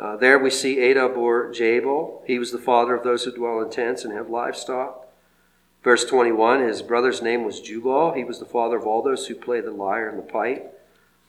uh, 0.00 0.16
there 0.16 0.38
we 0.38 0.50
see 0.50 0.90
Adah 0.90 1.08
bore 1.08 1.52
Jabal. 1.52 2.22
He 2.26 2.38
was 2.38 2.52
the 2.52 2.58
father 2.58 2.94
of 2.94 3.04
those 3.04 3.24
who 3.24 3.32
dwell 3.32 3.60
in 3.60 3.70
tents 3.70 4.04
and 4.04 4.14
have 4.14 4.30
livestock. 4.30 5.06
Verse 5.82 6.04
21, 6.04 6.62
his 6.62 6.80
brother's 6.80 7.20
name 7.20 7.44
was 7.44 7.60
Jubal. 7.60 8.12
He 8.12 8.24
was 8.24 8.38
the 8.38 8.44
father 8.44 8.76
of 8.76 8.86
all 8.86 9.02
those 9.02 9.26
who 9.26 9.34
play 9.34 9.60
the 9.60 9.72
lyre 9.72 10.08
and 10.08 10.18
the 10.18 10.22
pipe. 10.22 10.80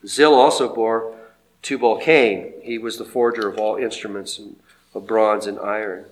Zil 0.05 0.33
also 0.33 0.73
bore 0.73 1.15
Tubal 1.61 1.97
Cain. 1.97 2.53
He 2.61 2.77
was 2.77 2.97
the 2.97 3.05
forger 3.05 3.47
of 3.47 3.57
all 3.57 3.77
instruments 3.77 4.39
of 4.93 5.07
bronze 5.07 5.47
and 5.47 5.59
iron. 5.59 6.05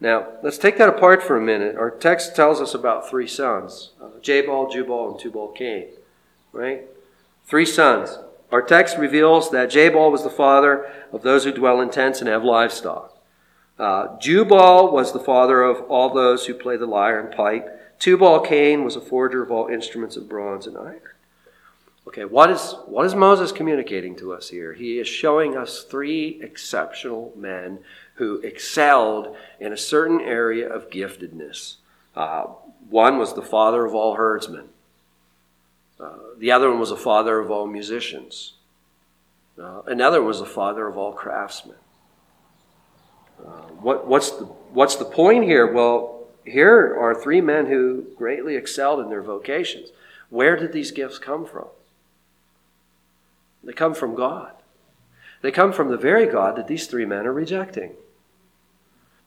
Now, 0.00 0.28
let's 0.42 0.58
take 0.58 0.78
that 0.78 0.88
apart 0.88 1.22
for 1.22 1.36
a 1.36 1.40
minute. 1.40 1.76
Our 1.76 1.90
text 1.90 2.34
tells 2.34 2.60
us 2.60 2.72
about 2.72 3.08
three 3.08 3.26
sons 3.26 3.90
uh, 4.00 4.18
Jabal, 4.22 4.70
Jubal, 4.70 5.10
and 5.10 5.20
Tubal 5.20 5.48
Cain. 5.48 5.88
Right? 6.52 6.86
Three 7.48 7.64
sons. 7.64 8.18
Our 8.52 8.60
text 8.60 8.98
reveals 8.98 9.50
that 9.52 9.70
Jabal 9.70 10.10
was 10.10 10.22
the 10.22 10.28
father 10.28 10.92
of 11.10 11.22
those 11.22 11.44
who 11.44 11.52
dwell 11.52 11.80
in 11.80 11.88
tents 11.88 12.20
and 12.20 12.28
have 12.28 12.44
livestock. 12.44 13.16
Uh, 13.78 14.18
Jubal 14.18 14.92
was 14.92 15.12
the 15.12 15.18
father 15.18 15.62
of 15.62 15.80
all 15.90 16.12
those 16.12 16.44
who 16.44 16.52
play 16.52 16.76
the 16.76 16.84
lyre 16.84 17.18
and 17.18 17.34
pipe. 17.34 17.98
Tubal 17.98 18.40
Cain 18.40 18.84
was 18.84 18.96
a 18.96 19.00
forger 19.00 19.42
of 19.42 19.50
all 19.50 19.68
instruments 19.68 20.14
of 20.14 20.28
bronze 20.28 20.66
and 20.66 20.76
iron. 20.76 21.00
Okay, 22.06 22.26
what 22.26 22.50
is, 22.50 22.74
what 22.84 23.06
is 23.06 23.14
Moses 23.14 23.50
communicating 23.50 24.14
to 24.16 24.34
us 24.34 24.50
here? 24.50 24.74
He 24.74 24.98
is 24.98 25.08
showing 25.08 25.56
us 25.56 25.84
three 25.84 26.38
exceptional 26.42 27.32
men 27.34 27.78
who 28.16 28.40
excelled 28.40 29.34
in 29.58 29.72
a 29.72 29.76
certain 29.78 30.20
area 30.20 30.68
of 30.68 30.90
giftedness. 30.90 31.76
Uh, 32.14 32.42
one 32.90 33.16
was 33.16 33.32
the 33.32 33.42
father 33.42 33.86
of 33.86 33.94
all 33.94 34.16
herdsmen. 34.16 34.68
Uh, 36.00 36.12
the 36.38 36.50
other 36.52 36.70
one 36.70 36.78
was 36.78 36.90
a 36.90 36.96
father 36.96 37.38
of 37.38 37.50
all 37.50 37.66
musicians. 37.66 38.54
Uh, 39.60 39.82
another 39.86 40.22
was 40.22 40.40
a 40.40 40.46
father 40.46 40.86
of 40.86 40.96
all 40.96 41.12
craftsmen. 41.12 41.76
Uh, 43.44 43.62
what, 43.80 44.06
what's, 44.06 44.30
the, 44.30 44.44
what's 44.44 44.96
the 44.96 45.04
point 45.04 45.44
here? 45.44 45.72
Well, 45.72 46.26
here 46.44 46.96
are 46.98 47.14
three 47.14 47.40
men 47.40 47.66
who 47.66 48.06
greatly 48.16 48.56
excelled 48.56 49.00
in 49.00 49.08
their 49.08 49.22
vocations. 49.22 49.88
Where 50.30 50.56
did 50.56 50.72
these 50.72 50.90
gifts 50.90 51.18
come 51.18 51.46
from? 51.46 51.66
They 53.64 53.72
come 53.72 53.94
from 53.94 54.14
God. 54.14 54.52
They 55.42 55.50
come 55.50 55.72
from 55.72 55.88
the 55.88 55.96
very 55.96 56.26
God 56.26 56.56
that 56.56 56.68
these 56.68 56.86
three 56.86 57.04
men 57.04 57.26
are 57.26 57.32
rejecting. 57.32 57.92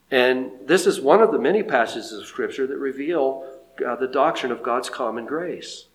And 0.09 0.51
this 0.65 0.85
is 0.85 0.99
one 0.99 1.21
of 1.21 1.31
the 1.31 1.39
many 1.39 1.63
passages 1.63 2.11
of 2.11 2.25
Scripture 2.25 2.67
that 2.67 2.77
reveal 2.77 3.45
uh, 3.85 3.95
the 3.95 4.07
doctrine 4.07 4.51
of 4.51 4.63
God's 4.63 4.89
common 4.89 5.25
grace. 5.25 5.85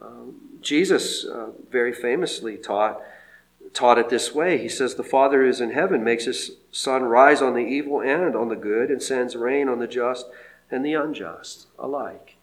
Um, 0.00 0.34
Jesus 0.60 1.24
uh, 1.24 1.50
very 1.70 1.92
famously 1.92 2.56
taught 2.56 3.00
taught 3.72 3.98
it 3.98 4.08
this 4.08 4.34
way. 4.34 4.58
He 4.58 4.68
says, 4.68 4.94
"The 4.94 5.04
Father 5.04 5.44
is 5.44 5.60
in 5.60 5.70
heaven 5.70 6.02
makes 6.02 6.24
His 6.24 6.52
sun 6.72 7.04
rise 7.04 7.40
on 7.40 7.54
the 7.54 7.60
evil 7.60 8.00
and 8.00 8.34
on 8.34 8.48
the 8.48 8.56
good, 8.56 8.90
and 8.90 9.02
sends 9.02 9.36
rain 9.36 9.68
on 9.68 9.78
the 9.78 9.86
just 9.86 10.26
and 10.70 10.84
the 10.84 10.94
unjust 10.94 11.66
alike." 11.78 12.36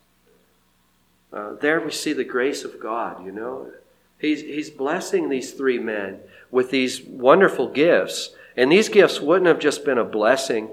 Uh, 1.34 1.54
there 1.56 1.80
we 1.82 1.92
see 1.92 2.14
the 2.14 2.24
grace 2.24 2.64
of 2.64 2.80
God. 2.80 3.26
You 3.26 3.32
know, 3.32 3.72
He's 4.20 4.42
He's 4.42 4.70
blessing 4.70 5.30
these 5.30 5.52
three 5.52 5.80
men 5.80 6.20
with 6.50 6.72
these 6.72 7.02
wonderful 7.02 7.68
gifts, 7.70 8.36
and 8.56 8.72
these 8.72 8.90
gifts 8.90 9.20
wouldn't 9.20 9.48
have 9.48 9.60
just 9.60 9.84
been 9.84 9.98
a 9.98 10.06
blessing 10.06 10.70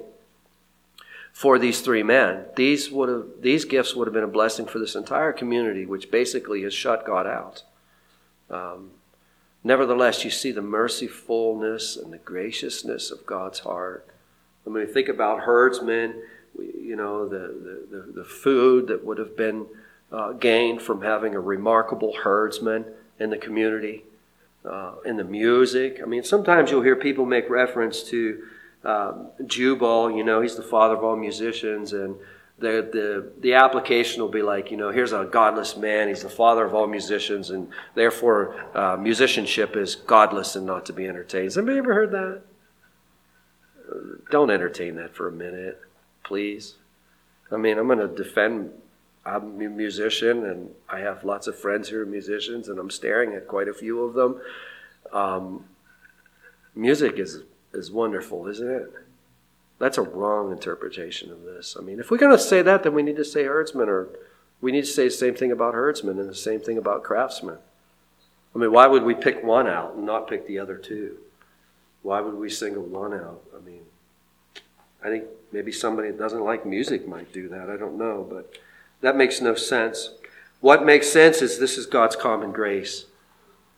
for 1.34 1.58
these 1.58 1.80
three 1.80 2.04
men. 2.04 2.44
These, 2.54 2.92
would 2.92 3.08
have, 3.08 3.26
these 3.40 3.64
gifts 3.64 3.94
would 3.94 4.06
have 4.06 4.14
been 4.14 4.22
a 4.22 4.28
blessing 4.28 4.66
for 4.66 4.78
this 4.78 4.94
entire 4.94 5.32
community, 5.32 5.84
which 5.84 6.10
basically 6.10 6.62
has 6.62 6.72
shut 6.72 7.04
God 7.04 7.26
out. 7.26 7.64
Um, 8.48 8.92
nevertheless, 9.64 10.24
you 10.24 10.30
see 10.30 10.52
the 10.52 10.62
mercifulness 10.62 11.96
and 12.00 12.12
the 12.12 12.18
graciousness 12.18 13.10
of 13.10 13.26
God's 13.26 13.58
heart. 13.58 14.06
I 14.64 14.70
mean, 14.70 14.86
think 14.86 15.08
about 15.08 15.40
herdsmen, 15.40 16.22
you 16.56 16.94
know, 16.94 17.28
the, 17.28 17.84
the, 17.90 18.12
the 18.12 18.24
food 18.24 18.86
that 18.86 19.04
would 19.04 19.18
have 19.18 19.36
been 19.36 19.66
uh, 20.12 20.32
gained 20.34 20.82
from 20.82 21.02
having 21.02 21.34
a 21.34 21.40
remarkable 21.40 22.14
herdsman 22.22 22.84
in 23.18 23.30
the 23.30 23.38
community, 23.38 24.04
uh, 24.64 24.92
in 25.04 25.16
the 25.16 25.24
music. 25.24 26.00
I 26.00 26.06
mean, 26.06 26.22
sometimes 26.22 26.70
you'll 26.70 26.82
hear 26.82 26.94
people 26.94 27.26
make 27.26 27.50
reference 27.50 28.04
to 28.04 28.44
um, 28.84 29.30
Jubal, 29.46 30.10
you 30.16 30.24
know, 30.24 30.40
he's 30.40 30.56
the 30.56 30.62
father 30.62 30.94
of 30.94 31.04
all 31.04 31.16
musicians, 31.16 31.92
and 31.92 32.16
the, 32.58 32.88
the, 32.92 33.32
the 33.40 33.54
application 33.54 34.22
will 34.22 34.28
be 34.28 34.42
like, 34.42 34.70
you 34.70 34.76
know, 34.76 34.90
here's 34.90 35.12
a 35.12 35.24
godless 35.24 35.76
man, 35.76 36.08
he's 36.08 36.22
the 36.22 36.28
father 36.28 36.64
of 36.64 36.74
all 36.74 36.86
musicians, 36.86 37.50
and 37.50 37.68
therefore 37.94 38.54
uh, 38.76 38.96
musicianship 38.96 39.76
is 39.76 39.94
godless 39.94 40.54
and 40.54 40.66
not 40.66 40.86
to 40.86 40.92
be 40.92 41.06
entertained. 41.06 41.44
Has 41.44 41.58
anybody 41.58 41.78
ever 41.78 41.94
heard 41.94 42.12
that? 42.12 42.42
Don't 44.30 44.50
entertain 44.50 44.96
that 44.96 45.14
for 45.14 45.28
a 45.28 45.32
minute, 45.32 45.80
please. 46.22 46.76
I 47.50 47.56
mean, 47.56 47.78
I'm 47.78 47.86
going 47.86 47.98
to 47.98 48.08
defend. 48.08 48.70
I'm 49.26 49.60
a 49.60 49.68
musician, 49.68 50.44
and 50.44 50.70
I 50.88 51.00
have 51.00 51.24
lots 51.24 51.46
of 51.46 51.58
friends 51.58 51.88
who 51.88 52.00
are 52.00 52.06
musicians, 52.06 52.68
and 52.68 52.78
I'm 52.78 52.90
staring 52.90 53.34
at 53.34 53.48
quite 53.48 53.68
a 53.68 53.74
few 53.74 54.02
of 54.02 54.14
them. 54.14 54.40
Um, 55.12 55.64
music 56.74 57.18
is 57.18 57.42
is 57.74 57.90
wonderful, 57.90 58.46
isn't 58.46 58.70
it? 58.70 58.92
That's 59.78 59.98
a 59.98 60.02
wrong 60.02 60.52
interpretation 60.52 61.30
of 61.30 61.42
this. 61.42 61.76
I 61.78 61.82
mean, 61.82 61.98
if 62.00 62.10
we're 62.10 62.18
going 62.18 62.36
to 62.36 62.42
say 62.42 62.62
that, 62.62 62.82
then 62.82 62.94
we 62.94 63.02
need 63.02 63.16
to 63.16 63.24
say 63.24 63.44
herdsman, 63.44 63.88
or 63.88 64.08
we 64.60 64.72
need 64.72 64.82
to 64.82 64.90
say 64.90 65.04
the 65.04 65.10
same 65.10 65.34
thing 65.34 65.52
about 65.52 65.74
herdsmen 65.74 66.18
and 66.18 66.28
the 66.28 66.34
same 66.34 66.60
thing 66.60 66.78
about 66.78 67.02
craftsmen. 67.02 67.58
I 68.54 68.58
mean, 68.58 68.72
why 68.72 68.86
would 68.86 69.02
we 69.02 69.14
pick 69.14 69.42
one 69.42 69.66
out 69.66 69.94
and 69.94 70.06
not 70.06 70.28
pick 70.28 70.46
the 70.46 70.58
other 70.58 70.76
two? 70.76 71.18
Why 72.02 72.20
would 72.20 72.34
we 72.34 72.48
single 72.48 72.84
one 72.84 73.12
out? 73.12 73.42
I 73.56 73.60
mean, 73.64 73.82
I 75.02 75.08
think 75.08 75.24
maybe 75.52 75.72
somebody 75.72 76.10
that 76.10 76.18
doesn't 76.18 76.44
like 76.44 76.64
music 76.64 77.08
might 77.08 77.32
do 77.32 77.48
that. 77.48 77.68
I 77.68 77.76
don't 77.76 77.98
know, 77.98 78.26
but 78.28 78.54
that 79.00 79.16
makes 79.16 79.40
no 79.40 79.54
sense. 79.54 80.10
What 80.60 80.84
makes 80.84 81.10
sense 81.10 81.42
is 81.42 81.58
this 81.58 81.76
is 81.76 81.86
God's 81.86 82.16
common 82.16 82.52
grace. 82.52 83.06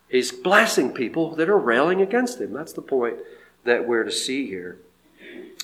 He's 0.09 0.31
blessing 0.31 0.93
people 0.93 1.35
that 1.37 1.49
are 1.49 1.59
railing 1.59 2.01
against 2.01 2.41
him. 2.41 2.53
That's 2.53 2.73
the 2.73 2.83
point 2.83 3.17
that 3.67 3.87
we're 3.87 4.05
to 4.05 4.13
see 4.13 4.47
here. 4.47 4.79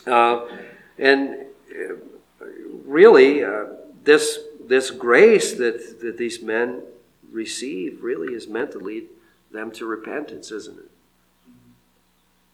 Uh, 0.06 0.46
and 0.98 1.46
really, 2.84 3.44
uh, 3.44 3.64
this, 4.04 4.38
this 4.66 4.90
grace 4.90 5.54
that, 5.54 6.00
that 6.00 6.18
these 6.18 6.42
men 6.42 6.82
receive 7.30 8.02
really 8.02 8.34
is 8.34 8.46
meant 8.46 8.72
to 8.72 8.78
lead 8.78 9.08
them 9.50 9.70
to 9.72 9.86
repentance, 9.86 10.50
isn't 10.50 10.78
it? 10.78 10.90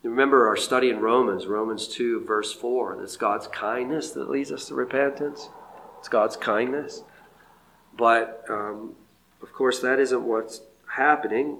Remember 0.03 0.47
our 0.47 0.57
study 0.57 0.91
in 0.91 1.01
Romans, 1.01 1.47
Romans 1.47 1.89
2, 1.89 2.25
verse 2.25 2.53
4. 2.53 3.03
It's 3.03 3.17
God's 3.17 3.49
kindness 3.49 4.13
that 4.13 4.31
leads 4.31 4.53
us 4.53 4.69
to 4.69 4.75
repentance. 4.75 5.49
It's 5.99 6.09
God's 6.09 6.37
kindness. 6.37 7.03
But, 7.97 8.45
um, 8.49 8.95
of 9.43 9.53
course, 9.53 9.81
that 9.81 9.99
isn't 9.99 10.23
what's 10.23 10.63
happening. 10.87 11.59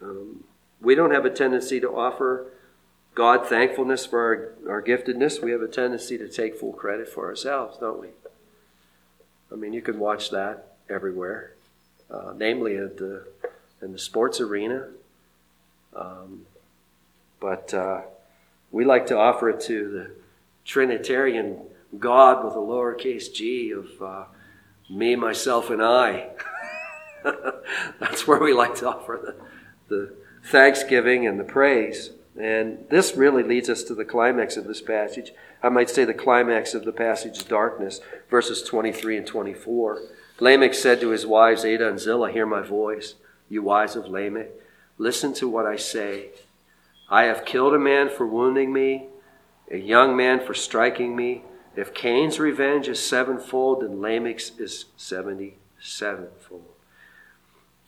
Um, 0.00 0.44
we 0.80 0.94
don't 0.94 1.10
have 1.10 1.24
a 1.26 1.30
tendency 1.30 1.78
to 1.80 1.90
offer 1.90 2.46
God 3.14 3.46
thankfulness 3.46 4.06
for 4.06 4.56
our, 4.66 4.74
our 4.74 4.82
giftedness, 4.82 5.42
we 5.42 5.52
have 5.52 5.62
a 5.62 5.68
tendency 5.68 6.18
to 6.18 6.28
take 6.28 6.56
full 6.56 6.72
credit 6.72 7.08
for 7.08 7.26
ourselves, 7.26 7.78
don't 7.78 8.00
we? 8.00 8.08
I 9.52 9.56
mean, 9.56 9.72
you 9.72 9.82
can 9.82 10.00
watch 10.00 10.30
that 10.30 10.76
everywhere, 10.90 11.52
uh, 12.10 12.32
namely 12.36 12.76
at 12.76 12.96
the, 12.96 13.26
in 13.80 13.92
the 13.92 13.98
sports 13.98 14.40
arena. 14.40 14.88
Um, 15.94 16.46
but 17.38 17.72
uh, 17.72 18.02
we 18.72 18.84
like 18.84 19.06
to 19.06 19.16
offer 19.16 19.48
it 19.50 19.60
to 19.60 19.88
the 19.88 20.10
Trinitarian 20.64 21.60
God 21.98 22.44
with 22.44 22.54
a 22.54 22.58
lowercase 22.58 23.32
g 23.32 23.70
of 23.70 24.02
uh, 24.02 24.24
me, 24.90 25.14
myself, 25.14 25.70
and 25.70 25.80
I. 25.80 26.30
That's 28.00 28.26
where 28.26 28.40
we 28.40 28.52
like 28.52 28.74
to 28.76 28.88
offer 28.88 29.36
the, 29.88 29.94
the 29.94 30.14
thanksgiving 30.48 31.28
and 31.28 31.38
the 31.38 31.44
praise. 31.44 32.10
And 32.40 32.86
this 32.90 33.16
really 33.16 33.42
leads 33.42 33.68
us 33.68 33.84
to 33.84 33.94
the 33.94 34.04
climax 34.04 34.56
of 34.56 34.66
this 34.66 34.80
passage. 34.80 35.32
I 35.62 35.68
might 35.68 35.88
say 35.88 36.04
the 36.04 36.14
climax 36.14 36.74
of 36.74 36.84
the 36.84 36.92
passage, 36.92 37.46
darkness, 37.46 38.00
verses 38.28 38.62
23 38.62 39.18
and 39.18 39.26
24. 39.26 40.02
Lamech 40.40 40.74
said 40.74 41.00
to 41.00 41.10
his 41.10 41.26
wives, 41.26 41.64
Adah 41.64 41.88
and 41.88 42.00
Zillah, 42.00 42.32
Hear 42.32 42.46
my 42.46 42.62
voice, 42.62 43.14
you 43.48 43.62
wives 43.62 43.94
of 43.94 44.08
Lamech. 44.08 44.50
Listen 44.98 45.32
to 45.34 45.48
what 45.48 45.64
I 45.64 45.76
say. 45.76 46.30
I 47.08 47.24
have 47.24 47.44
killed 47.44 47.74
a 47.74 47.78
man 47.78 48.08
for 48.08 48.26
wounding 48.26 48.72
me, 48.72 49.08
a 49.70 49.76
young 49.76 50.16
man 50.16 50.44
for 50.44 50.54
striking 50.54 51.14
me. 51.14 51.44
If 51.76 51.94
Cain's 51.94 52.40
revenge 52.40 52.88
is 52.88 53.00
sevenfold, 53.00 53.82
then 53.82 54.00
Lamech's 54.00 54.52
is 54.58 54.86
seventy 54.96 55.58
sevenfold. 55.80 56.64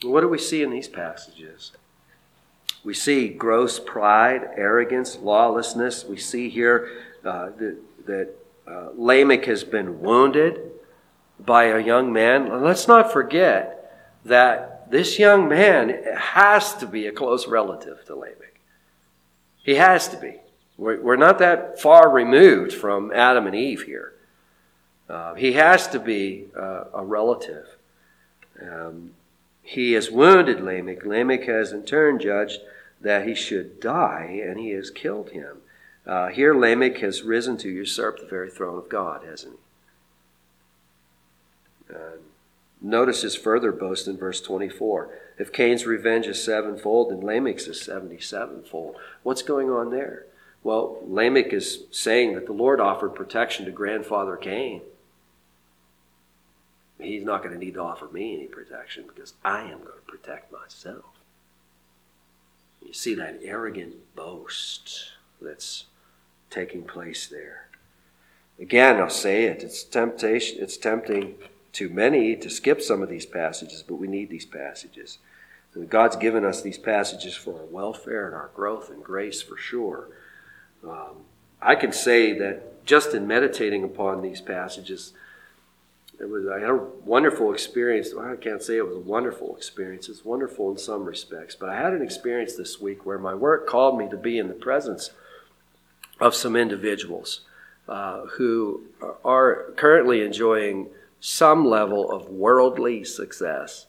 What 0.02 0.20
do 0.20 0.28
we 0.28 0.38
see 0.38 0.62
in 0.62 0.70
these 0.70 0.88
passages? 0.88 1.72
We 2.86 2.94
see 2.94 3.30
gross 3.30 3.80
pride, 3.80 4.48
arrogance, 4.56 5.18
lawlessness. 5.18 6.04
We 6.04 6.18
see 6.18 6.48
here 6.48 6.88
uh, 7.24 7.46
that, 7.58 7.78
that 8.06 8.28
uh, 8.64 8.90
Lamech 8.94 9.44
has 9.46 9.64
been 9.64 10.00
wounded 10.00 10.70
by 11.40 11.64
a 11.64 11.80
young 11.80 12.12
man. 12.12 12.62
Let's 12.62 12.86
not 12.86 13.12
forget 13.12 13.92
that 14.24 14.88
this 14.88 15.18
young 15.18 15.48
man 15.48 16.00
has 16.16 16.74
to 16.76 16.86
be 16.86 17.08
a 17.08 17.12
close 17.12 17.48
relative 17.48 18.04
to 18.04 18.14
Lamech. 18.14 18.60
He 19.64 19.74
has 19.74 20.06
to 20.10 20.16
be. 20.16 20.36
We're, 20.76 21.00
we're 21.02 21.16
not 21.16 21.40
that 21.40 21.80
far 21.80 22.08
removed 22.08 22.72
from 22.72 23.10
Adam 23.10 23.48
and 23.48 23.56
Eve 23.56 23.82
here. 23.82 24.14
Uh, 25.08 25.34
he 25.34 25.54
has 25.54 25.88
to 25.88 25.98
be 25.98 26.44
uh, 26.56 26.84
a 26.94 27.04
relative. 27.04 27.66
Um, 28.62 29.10
he 29.66 29.92
has 29.94 30.12
wounded 30.12 30.60
Lamech. 30.60 31.04
Lamech 31.04 31.44
has 31.46 31.72
in 31.72 31.82
turn 31.82 32.20
judged 32.20 32.60
that 33.00 33.26
he 33.26 33.34
should 33.34 33.80
die, 33.80 34.40
and 34.44 34.60
he 34.60 34.70
has 34.70 34.90
killed 34.90 35.30
him. 35.30 35.58
Uh, 36.06 36.28
here, 36.28 36.54
Lamech 36.54 36.98
has 36.98 37.24
risen 37.24 37.56
to 37.58 37.68
usurp 37.68 38.20
the 38.20 38.26
very 38.26 38.48
throne 38.48 38.78
of 38.78 38.88
God, 38.88 39.24
hasn't 39.24 39.58
he? 41.88 41.94
Uh, 41.94 42.18
notice 42.80 43.22
his 43.22 43.34
further 43.34 43.72
boast 43.72 44.06
in 44.06 44.16
verse 44.16 44.40
24. 44.40 45.10
If 45.36 45.52
Cain's 45.52 45.84
revenge 45.84 46.26
is 46.26 46.42
sevenfold, 46.42 47.10
then 47.10 47.20
Lamech's 47.20 47.66
is 47.66 47.80
77fold. 47.80 48.94
What's 49.24 49.42
going 49.42 49.68
on 49.68 49.90
there? 49.90 50.26
Well, 50.62 50.98
Lamech 51.04 51.52
is 51.52 51.84
saying 51.90 52.34
that 52.34 52.46
the 52.46 52.52
Lord 52.52 52.80
offered 52.80 53.16
protection 53.16 53.64
to 53.64 53.72
grandfather 53.72 54.36
Cain. 54.36 54.82
He's 56.98 57.24
not 57.24 57.42
going 57.42 57.52
to 57.52 57.62
need 57.62 57.74
to 57.74 57.82
offer 57.82 58.06
me 58.06 58.34
any 58.34 58.46
protection 58.46 59.04
because 59.06 59.34
I 59.44 59.62
am 59.62 59.78
going 59.78 59.98
to 60.04 60.10
protect 60.10 60.52
myself. 60.52 61.04
You 62.84 62.92
see 62.92 63.14
that 63.14 63.40
arrogant 63.42 64.14
boast 64.14 65.10
that's 65.40 65.84
taking 66.50 66.84
place 66.84 67.26
there. 67.26 67.68
Again, 68.58 68.96
I'll 68.96 69.10
say 69.10 69.44
it. 69.44 69.62
It's 69.62 69.82
temptation. 69.84 70.58
It's 70.60 70.76
tempting 70.76 71.34
to 71.72 71.90
many 71.90 72.34
to 72.36 72.48
skip 72.48 72.80
some 72.80 73.02
of 73.02 73.10
these 73.10 73.26
passages, 73.26 73.82
but 73.86 73.96
we 73.96 74.06
need 74.06 74.30
these 74.30 74.46
passages. 74.46 75.18
God's 75.90 76.16
given 76.16 76.42
us 76.42 76.62
these 76.62 76.78
passages 76.78 77.34
for 77.34 77.60
our 77.60 77.66
welfare 77.66 78.26
and 78.26 78.34
our 78.34 78.50
growth 78.54 78.88
and 78.90 79.04
grace 79.04 79.42
for 79.42 79.58
sure. 79.58 80.08
Um, 80.82 81.24
I 81.60 81.74
can 81.74 81.92
say 81.92 82.32
that 82.38 82.86
just 82.86 83.12
in 83.12 83.26
meditating 83.26 83.84
upon 83.84 84.22
these 84.22 84.40
passages, 84.40 85.12
it 86.18 86.28
was 86.28 86.46
I 86.46 86.60
had 86.60 86.70
a 86.70 86.80
wonderful 87.04 87.52
experience. 87.52 88.14
Well, 88.14 88.32
I 88.32 88.36
can't 88.36 88.62
say 88.62 88.76
it 88.76 88.86
was 88.86 88.96
a 88.96 89.00
wonderful 89.00 89.54
experience. 89.56 90.08
It's 90.08 90.24
wonderful 90.24 90.70
in 90.70 90.78
some 90.78 91.04
respects, 91.04 91.54
but 91.54 91.68
I 91.68 91.76
had 91.76 91.92
an 91.92 92.02
experience 92.02 92.56
this 92.56 92.80
week 92.80 93.04
where 93.04 93.18
my 93.18 93.34
work 93.34 93.66
called 93.66 93.98
me 93.98 94.08
to 94.08 94.16
be 94.16 94.38
in 94.38 94.48
the 94.48 94.54
presence 94.54 95.10
of 96.18 96.34
some 96.34 96.56
individuals 96.56 97.42
uh, 97.88 98.22
who 98.36 98.82
are 99.24 99.72
currently 99.76 100.22
enjoying 100.22 100.88
some 101.20 101.66
level 101.66 102.10
of 102.10 102.28
worldly 102.28 103.04
success 103.04 103.86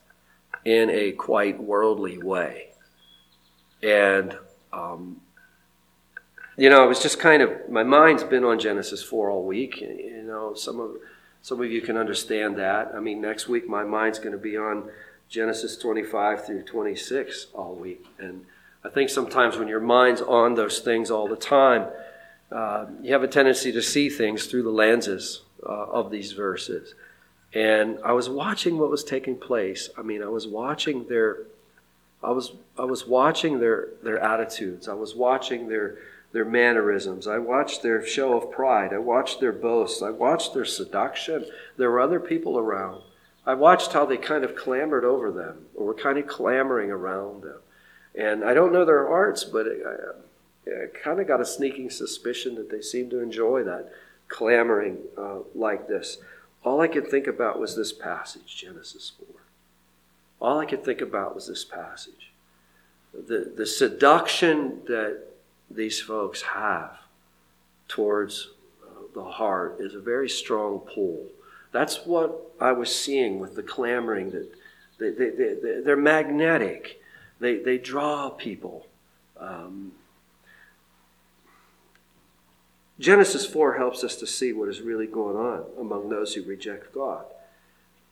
in 0.66 0.90
a 0.90 1.14
quite 1.14 1.62
worldly 1.64 2.18
way, 2.18 2.70
and 3.82 4.38
um, 4.74 5.22
you 6.58 6.70
know, 6.70 6.84
it 6.84 6.88
was 6.88 7.02
just 7.02 7.20
kind 7.20 7.42
of 7.42 7.70
my 7.70 7.84
mind's 7.84 8.24
been 8.24 8.44
on 8.44 8.60
Genesis 8.60 9.04
four 9.04 9.30
all 9.30 9.44
week. 9.44 9.80
You 9.80 10.24
know, 10.24 10.54
some 10.56 10.80
of 10.80 10.92
some 11.48 11.62
of 11.62 11.72
you 11.72 11.80
can 11.80 11.96
understand 11.96 12.58
that. 12.58 12.92
I 12.94 13.00
mean, 13.00 13.22
next 13.22 13.48
week 13.48 13.70
my 13.70 13.86
mind's 13.86 14.20
going 14.20 14.34
to 14.34 14.38
be 14.38 14.58
on 14.58 14.90
Genesis 15.30 15.78
25 15.78 16.46
through 16.46 16.64
26 16.64 17.48
all 17.54 17.74
week. 17.74 18.06
And 18.20 18.46
I 18.84 18.90
think 18.90 19.10
sometimes 19.10 19.56
when 19.56 19.70
your 19.70 19.80
mind's 19.80 20.20
on 20.20 20.56
those 20.56 20.80
things 20.80 21.10
all 21.10 21.30
the 21.30 21.38
time, 21.38 21.88
uh, 22.52 22.88
you 23.02 23.14
have 23.14 23.24
a 23.24 23.30
tendency 23.30 23.72
to 23.72 23.82
see 23.82 24.10
things 24.10 24.48
through 24.48 24.64
the 24.64 24.72
lenses 24.72 25.44
uh, 25.66 25.70
of 25.70 26.12
these 26.12 26.34
verses. 26.34 26.96
And 27.54 27.98
I 28.04 28.12
was 28.12 28.30
watching 28.30 28.78
what 28.78 28.90
was 28.90 29.06
taking 29.06 29.38
place. 29.38 29.90
I 29.98 30.02
mean, 30.02 30.22
I 30.22 30.28
was 30.28 30.46
watching 30.46 31.08
their, 31.08 31.44
I 32.22 32.32
was, 32.32 32.52
I 32.78 32.84
was 32.84 33.08
watching 33.08 33.62
their, 33.62 33.88
their 34.04 34.20
attitudes. 34.20 34.90
I 34.90 34.96
was 34.96 35.16
watching 35.16 35.70
their, 35.70 35.98
their 36.38 36.46
mannerisms. 36.46 37.26
I 37.26 37.40
watched 37.40 37.82
their 37.82 38.06
show 38.06 38.38
of 38.38 38.52
pride. 38.52 38.94
I 38.94 39.00
watched 39.00 39.40
their 39.40 39.52
boasts. 39.52 40.04
I 40.04 40.12
watched 40.12 40.54
their 40.54 40.66
seduction. 40.66 41.48
There 41.78 41.90
were 41.90 42.00
other 42.00 42.20
people 42.20 42.60
around. 42.60 43.02
I 43.44 43.56
watched 43.56 43.94
how 43.94 44.06
they 44.06 44.18
kind 44.18 44.44
of 44.44 44.56
clamored 44.56 45.04
over 45.04 45.32
them 45.32 45.66
or 45.74 45.88
were 45.88 45.94
kind 45.96 46.20
of 46.20 46.28
clamoring 46.28 46.92
around 46.92 47.42
them. 47.42 47.58
And 48.14 48.46
I 48.46 48.54
don't 48.54 48.72
know 48.72 48.86
their 48.86 49.08
hearts, 49.08 49.46
but 49.46 49.66
I, 49.66 50.70
I 50.70 50.86
kind 51.04 51.20
of 51.20 51.28
got 51.28 51.42
a 51.42 51.46
sneaking 51.46 51.90
suspicion 51.90 52.54
that 52.54 52.70
they 52.70 52.82
seemed 52.82 53.10
to 53.10 53.20
enjoy 53.20 53.64
that 53.64 53.92
clamoring 54.28 55.00
uh, 55.18 55.40
like 55.56 55.88
this. 55.88 56.20
All 56.64 56.82
I 56.82 56.88
could 56.88 57.08
think 57.08 57.26
about 57.26 57.60
was 57.60 57.76
this 57.76 57.94
passage, 57.94 58.56
Genesis 58.56 59.12
4. 59.18 59.28
All 60.40 60.60
I 60.60 60.68
could 60.68 60.86
think 60.86 61.02
about 61.02 61.34
was 61.34 61.48
this 61.48 61.66
passage. 61.66 62.32
The, 63.12 63.52
the 63.58 63.66
seduction 63.66 64.82
that 64.86 65.27
these 65.70 66.00
folks 66.00 66.42
have 66.42 66.98
towards 67.88 68.50
uh, 68.84 69.04
the 69.14 69.24
heart 69.24 69.78
is 69.80 69.94
a 69.94 70.00
very 70.00 70.30
strong 70.30 70.80
pull. 70.80 71.28
That's 71.72 72.06
what 72.06 72.54
I 72.60 72.72
was 72.72 72.94
seeing 72.94 73.40
with 73.40 73.56
the 73.56 73.64
clamoring 73.64 74.32
that 74.32 74.52
they, 75.00 75.12
they, 75.12 75.30
they, 75.30 75.82
they're 75.84 75.96
magnetic. 75.96 77.02
They, 77.40 77.58
they 77.58 77.78
draw 77.78 78.30
people. 78.30 78.88
Um, 79.40 79.92
Genesis 83.00 83.46
4 83.46 83.78
helps 83.78 84.04
us 84.04 84.16
to 84.18 84.28
see 84.28 84.54
what 84.54 84.70
is 84.70 84.82
really 84.82 85.06
going 85.06 85.38
on 85.38 85.66
among 85.80 86.10
those 86.10 86.34
who 86.34 86.44
reject 86.44 86.94
God. 86.94 87.26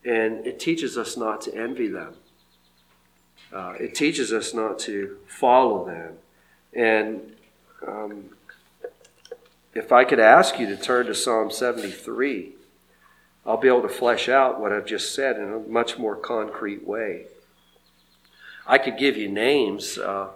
And 0.06 0.46
it 0.46 0.60
teaches 0.60 0.98
us 0.98 1.18
not 1.18 1.42
to 1.42 1.56
envy 1.56 1.88
them. 1.88 2.14
Uh, 3.52 3.74
it 3.80 3.96
teaches 3.96 4.32
us 4.32 4.54
not 4.54 4.78
to 4.80 5.18
follow 5.26 5.86
them. 5.86 6.18
And 6.74 7.35
um, 7.88 8.30
if 9.74 9.92
I 9.92 10.04
could 10.06 10.20
ask 10.20 10.58
you 10.60 10.68
to 10.68 10.78
turn 10.78 11.06
to 11.08 11.16
Psalm 11.16 11.52
73, 11.52 12.54
I'll 13.46 13.58
be 13.58 13.68
able 13.68 13.82
to 13.84 13.90
flesh 13.90 14.30
out 14.30 14.60
what 14.60 14.72
I've 14.72 14.86
just 14.86 15.14
said 15.14 15.38
in 15.38 15.54
a 15.54 15.60
much 15.60 15.98
more 15.98 16.16
concrete 16.16 16.88
way. 16.88 17.26
I 18.66 18.78
could 18.78 18.98
give 18.98 19.18
you 19.18 19.30
names 19.30 19.98
uh, 19.98 20.30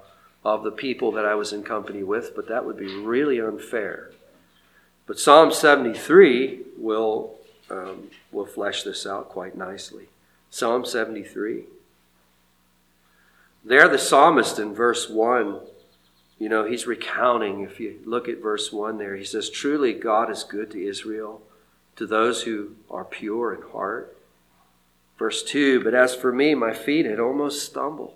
of 0.44 0.64
the 0.64 0.72
people 0.72 1.12
that 1.14 1.26
I 1.26 1.36
was 1.36 1.52
in 1.52 1.64
company 1.64 2.04
with, 2.04 2.36
but 2.36 2.48
that 2.48 2.66
would 2.66 2.78
be 2.78 2.94
really 2.96 3.40
unfair. 3.40 4.12
But 5.08 5.20
Psalm 5.20 5.52
73 5.52 6.62
will, 6.78 7.38
um, 7.72 8.12
will 8.32 8.46
flesh 8.46 8.84
this 8.84 9.08
out 9.08 9.30
quite 9.30 9.58
nicely. 9.58 10.10
Psalm 10.52 10.86
73. 10.86 11.64
There, 13.66 13.88
the 13.88 13.98
psalmist 13.98 14.60
in 14.60 14.74
verse 14.74 15.10
1 15.10 15.60
you 16.40 16.48
know, 16.48 16.64
he's 16.64 16.88
recounting, 16.88 17.62
if 17.62 17.82
you 17.82 18.00
look 18.06 18.30
at 18.30 18.42
verse 18.42 18.72
1 18.72 18.98
there, 18.98 19.18
he 19.18 19.26
says, 19.26 19.50
Truly 19.50 19.92
God 19.94 20.32
is 20.32 20.46
good 20.46 20.72
to 20.72 20.82
Israel, 20.88 21.42
to 21.98 22.08
those 22.08 22.44
who 22.44 22.76
are 22.90 23.04
pure 23.04 23.54
in 23.54 23.62
heart. 23.74 24.16
Verse 25.18 25.44
2 25.44 25.84
But 25.84 25.94
as 25.94 26.16
for 26.16 26.32
me, 26.32 26.56
my 26.56 26.74
feet 26.74 27.06
had 27.06 27.20
almost 27.20 27.66
stumbled, 27.66 28.14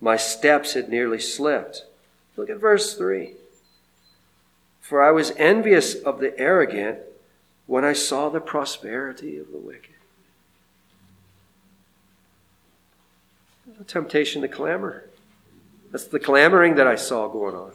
my 0.00 0.16
steps 0.16 0.72
had 0.72 0.88
nearly 0.88 1.20
slipped. 1.20 1.84
Look 2.36 2.48
at 2.48 2.58
verse 2.58 2.94
3. 2.94 3.34
For 4.80 5.02
I 5.02 5.10
was 5.10 5.32
envious 5.32 5.94
of 5.94 6.20
the 6.20 6.38
arrogant 6.38 6.98
when 7.66 7.84
I 7.84 7.92
saw 7.92 8.28
the 8.28 8.40
prosperity 8.40 9.36
of 9.36 9.50
the 9.50 9.58
wicked. 9.58 9.94
A 13.80 13.84
temptation 13.84 14.42
to 14.42 14.48
clamor. 14.48 15.04
That's 15.96 16.08
the 16.08 16.20
clamoring 16.20 16.74
that 16.74 16.86
I 16.86 16.94
saw 16.94 17.26
going 17.26 17.54
on. 17.54 17.72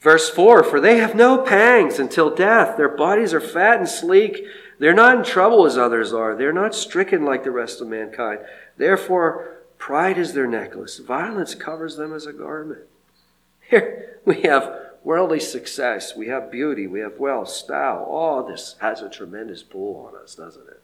Verse 0.00 0.28
4 0.28 0.64
For 0.64 0.80
they 0.80 0.96
have 0.96 1.14
no 1.14 1.38
pangs 1.38 2.00
until 2.00 2.34
death. 2.34 2.76
Their 2.76 2.88
bodies 2.88 3.32
are 3.32 3.40
fat 3.40 3.78
and 3.78 3.88
sleek. 3.88 4.44
They're 4.80 4.92
not 4.92 5.18
in 5.18 5.22
trouble 5.22 5.66
as 5.66 5.78
others 5.78 6.12
are. 6.12 6.34
They're 6.34 6.52
not 6.52 6.74
stricken 6.74 7.24
like 7.24 7.44
the 7.44 7.52
rest 7.52 7.80
of 7.80 7.86
mankind. 7.86 8.40
Therefore, 8.76 9.58
pride 9.78 10.18
is 10.18 10.32
their 10.32 10.48
necklace. 10.48 10.98
Violence 10.98 11.54
covers 11.54 11.94
them 11.94 12.12
as 12.12 12.26
a 12.26 12.32
garment. 12.32 12.88
Here 13.70 14.18
we 14.24 14.42
have 14.42 14.76
worldly 15.04 15.38
success. 15.38 16.16
We 16.16 16.26
have 16.26 16.50
beauty. 16.50 16.88
We 16.88 16.98
have 16.98 17.20
wealth, 17.20 17.50
style. 17.50 18.04
All 18.10 18.42
this 18.42 18.74
has 18.80 19.00
a 19.00 19.08
tremendous 19.08 19.62
pull 19.62 20.08
on 20.12 20.20
us, 20.20 20.34
doesn't 20.34 20.66
it? 20.66 20.82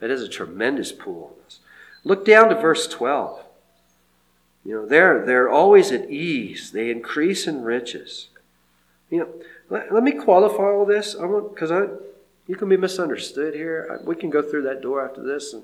It 0.00 0.08
is 0.08 0.22
a 0.22 0.28
tremendous 0.28 0.92
pull 0.92 1.34
on 1.36 1.44
us. 1.44 1.58
Look 2.04 2.24
down 2.24 2.48
to 2.50 2.54
verse 2.54 2.86
12. 2.86 3.46
You 4.64 4.74
know, 4.74 4.86
they're, 4.86 5.24
they're 5.24 5.48
always 5.48 5.90
at 5.90 6.10
ease. 6.10 6.72
They 6.72 6.90
increase 6.90 7.46
in 7.46 7.62
riches. 7.62 8.28
You 9.08 9.20
know, 9.20 9.28
let, 9.68 9.92
let 9.92 10.02
me 10.02 10.12
qualify 10.12 10.64
all 10.64 10.84
this. 10.84 11.16
I 11.16 11.24
want 11.24 11.54
because 11.54 11.70
I 11.70 11.86
you 12.46 12.56
can 12.56 12.68
be 12.68 12.76
misunderstood 12.76 13.54
here. 13.54 14.00
We 14.04 14.16
can 14.16 14.28
go 14.28 14.42
through 14.42 14.62
that 14.62 14.82
door 14.82 15.04
after 15.04 15.22
this 15.22 15.52
and 15.52 15.62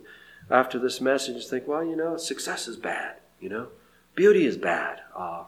after 0.50 0.78
this 0.78 1.00
message 1.00 1.35
and 1.35 1.44
think, 1.44 1.66
well, 1.66 1.85
you 1.85 1.96
know, 1.96 2.16
success 2.16 2.68
is 2.68 2.76
bad. 2.76 3.16
You 3.40 3.48
know, 3.48 3.68
beauty 4.14 4.46
is 4.46 4.56
bad. 4.56 5.00
Uh, 5.14 5.44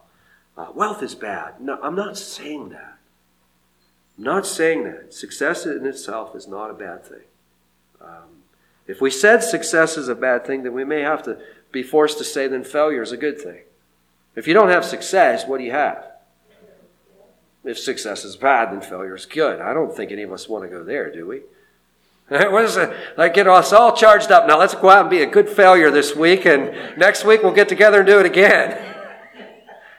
uh, 0.56 0.66
wealth 0.74 1.02
is 1.02 1.14
bad. 1.14 1.60
No, 1.60 1.78
I'm 1.80 1.94
not 1.94 2.18
saying 2.18 2.70
that. 2.70 2.98
I'm 4.18 4.24
not 4.24 4.46
saying 4.46 4.82
that. 4.84 5.14
Success 5.14 5.64
in 5.64 5.86
itself 5.86 6.34
is 6.34 6.48
not 6.48 6.70
a 6.70 6.74
bad 6.74 7.04
thing. 7.04 7.22
Um, 8.00 8.42
if 8.88 9.00
we 9.00 9.10
said 9.10 9.44
success 9.44 9.96
is 9.96 10.08
a 10.08 10.16
bad 10.16 10.44
thing, 10.44 10.64
then 10.64 10.72
we 10.72 10.84
may 10.84 11.02
have 11.02 11.22
to 11.24 11.38
be 11.72 11.82
forced 11.82 12.18
to 12.18 12.24
say 12.24 12.46
then 12.46 12.64
failure 12.64 13.02
is 13.02 13.12
a 13.12 13.16
good 13.16 13.40
thing. 13.40 13.62
If 14.34 14.46
you 14.46 14.54
don't 14.54 14.68
have 14.68 14.84
success, 14.84 15.46
what 15.46 15.58
do 15.58 15.64
you 15.64 15.72
have? 15.72 16.04
If 17.64 17.78
success 17.78 18.24
is 18.24 18.36
bad, 18.36 18.72
then 18.72 18.80
failure 18.80 19.14
is 19.14 19.26
good. 19.26 19.60
I 19.60 19.74
don't 19.74 19.94
think 19.94 20.12
any 20.12 20.22
of 20.22 20.32
us 20.32 20.48
want 20.48 20.64
to 20.64 20.70
go 20.70 20.84
there, 20.84 21.12
do 21.12 21.26
we? 21.26 21.42
What 22.28 22.64
is 22.64 22.76
it? 22.78 22.90
Uh, 22.90 22.94
like 23.16 23.34
get 23.34 23.48
us 23.48 23.72
all 23.72 23.96
charged 23.96 24.30
up. 24.30 24.46
Now 24.46 24.58
let's 24.58 24.74
go 24.74 24.90
out 24.90 25.02
and 25.02 25.10
be 25.10 25.22
a 25.22 25.26
good 25.26 25.48
failure 25.48 25.90
this 25.90 26.14
week, 26.14 26.46
and 26.46 26.96
next 26.96 27.24
week 27.24 27.42
we'll 27.42 27.52
get 27.52 27.68
together 27.68 27.98
and 27.98 28.06
do 28.06 28.18
it 28.20 28.26
again. 28.26 28.84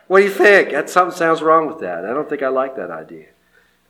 What 0.07 0.21
do 0.21 0.25
you 0.25 0.31
think? 0.31 0.71
That 0.71 0.89
something 0.89 1.15
sounds 1.15 1.43
wrong 1.43 1.67
with 1.67 1.81
that. 1.81 2.03
I 2.03 2.15
don't 2.15 2.27
think 2.27 2.41
I 2.41 2.47
like 2.47 2.75
that 2.77 2.89
idea. 2.89 3.27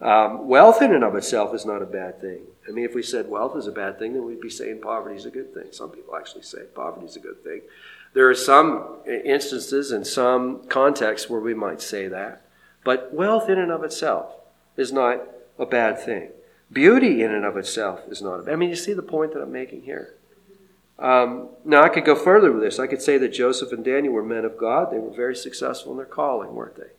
Um, 0.02 0.48
wealth 0.48 0.82
in 0.82 0.94
and 0.94 1.04
of 1.04 1.16
itself 1.16 1.54
is 1.54 1.66
not 1.66 1.82
a 1.82 1.86
bad 1.86 2.22
thing. 2.22 2.42
I 2.68 2.72
mean, 2.72 2.86
if 2.86 2.96
we 2.96 3.04
said 3.04 3.30
wealth 3.30 3.58
is 3.58 3.68
a 3.68 3.72
bad 3.72 4.00
thing, 4.00 4.14
then 4.14 4.26
we'd 4.26 4.40
be 4.40 4.50
saying 4.50 4.82
poverty 4.82 5.16
is 5.16 5.26
a 5.26 5.32
good 5.32 5.54
thing. 5.54 5.68
Some 5.72 5.90
people 5.90 6.16
actually 6.16 6.44
say 6.44 6.60
poverty 6.74 7.06
is 7.06 7.16
a 7.16 7.20
good 7.20 7.44
thing. 7.44 7.62
There 8.14 8.30
are 8.30 8.36
some 8.36 8.98
instances 9.06 9.92
and 9.92 10.06
some 10.08 10.68
contexts 10.68 11.30
where 11.30 11.42
we 11.42 11.54
might 11.54 11.82
say 11.82 12.08
that. 12.08 12.44
But 12.84 13.14
wealth 13.14 13.50
in 13.50 13.60
and 13.60 13.72
of 13.72 13.84
itself 13.84 14.34
is 14.78 14.92
not 14.94 15.22
a 15.58 15.66
bad 15.66 16.00
thing. 16.00 16.30
Beauty 16.72 17.24
in 17.24 17.34
and 17.34 17.44
of 17.44 17.58
itself 17.58 18.02
is 18.10 18.22
not 18.22 18.40
a 18.40 18.44
bad 18.44 18.54
I 18.54 18.56
mean, 18.56 18.70
you 18.70 18.76
see 18.76 18.94
the 18.94 19.02
point 19.02 19.34
that 19.34 19.42
I'm 19.42 19.52
making 19.52 19.82
here? 19.82 20.16
Um, 20.98 21.50
now, 21.64 21.82
I 21.82 21.90
could 21.90 22.04
go 22.04 22.16
further 22.16 22.52
with 22.52 22.62
this. 22.62 22.78
I 22.78 22.88
could 22.88 23.02
say 23.02 23.18
that 23.18 23.30
Joseph 23.30 23.72
and 23.72 23.86
Daniel 23.86 24.14
were 24.14 24.24
men 24.24 24.44
of 24.44 24.58
God. 24.58 24.92
They 24.92 25.00
were 25.00 25.10
very 25.10 25.36
successful 25.36 25.92
in 25.92 25.98
their 25.98 26.06
calling, 26.06 26.54
weren't 26.54 26.76
they? 26.76 26.92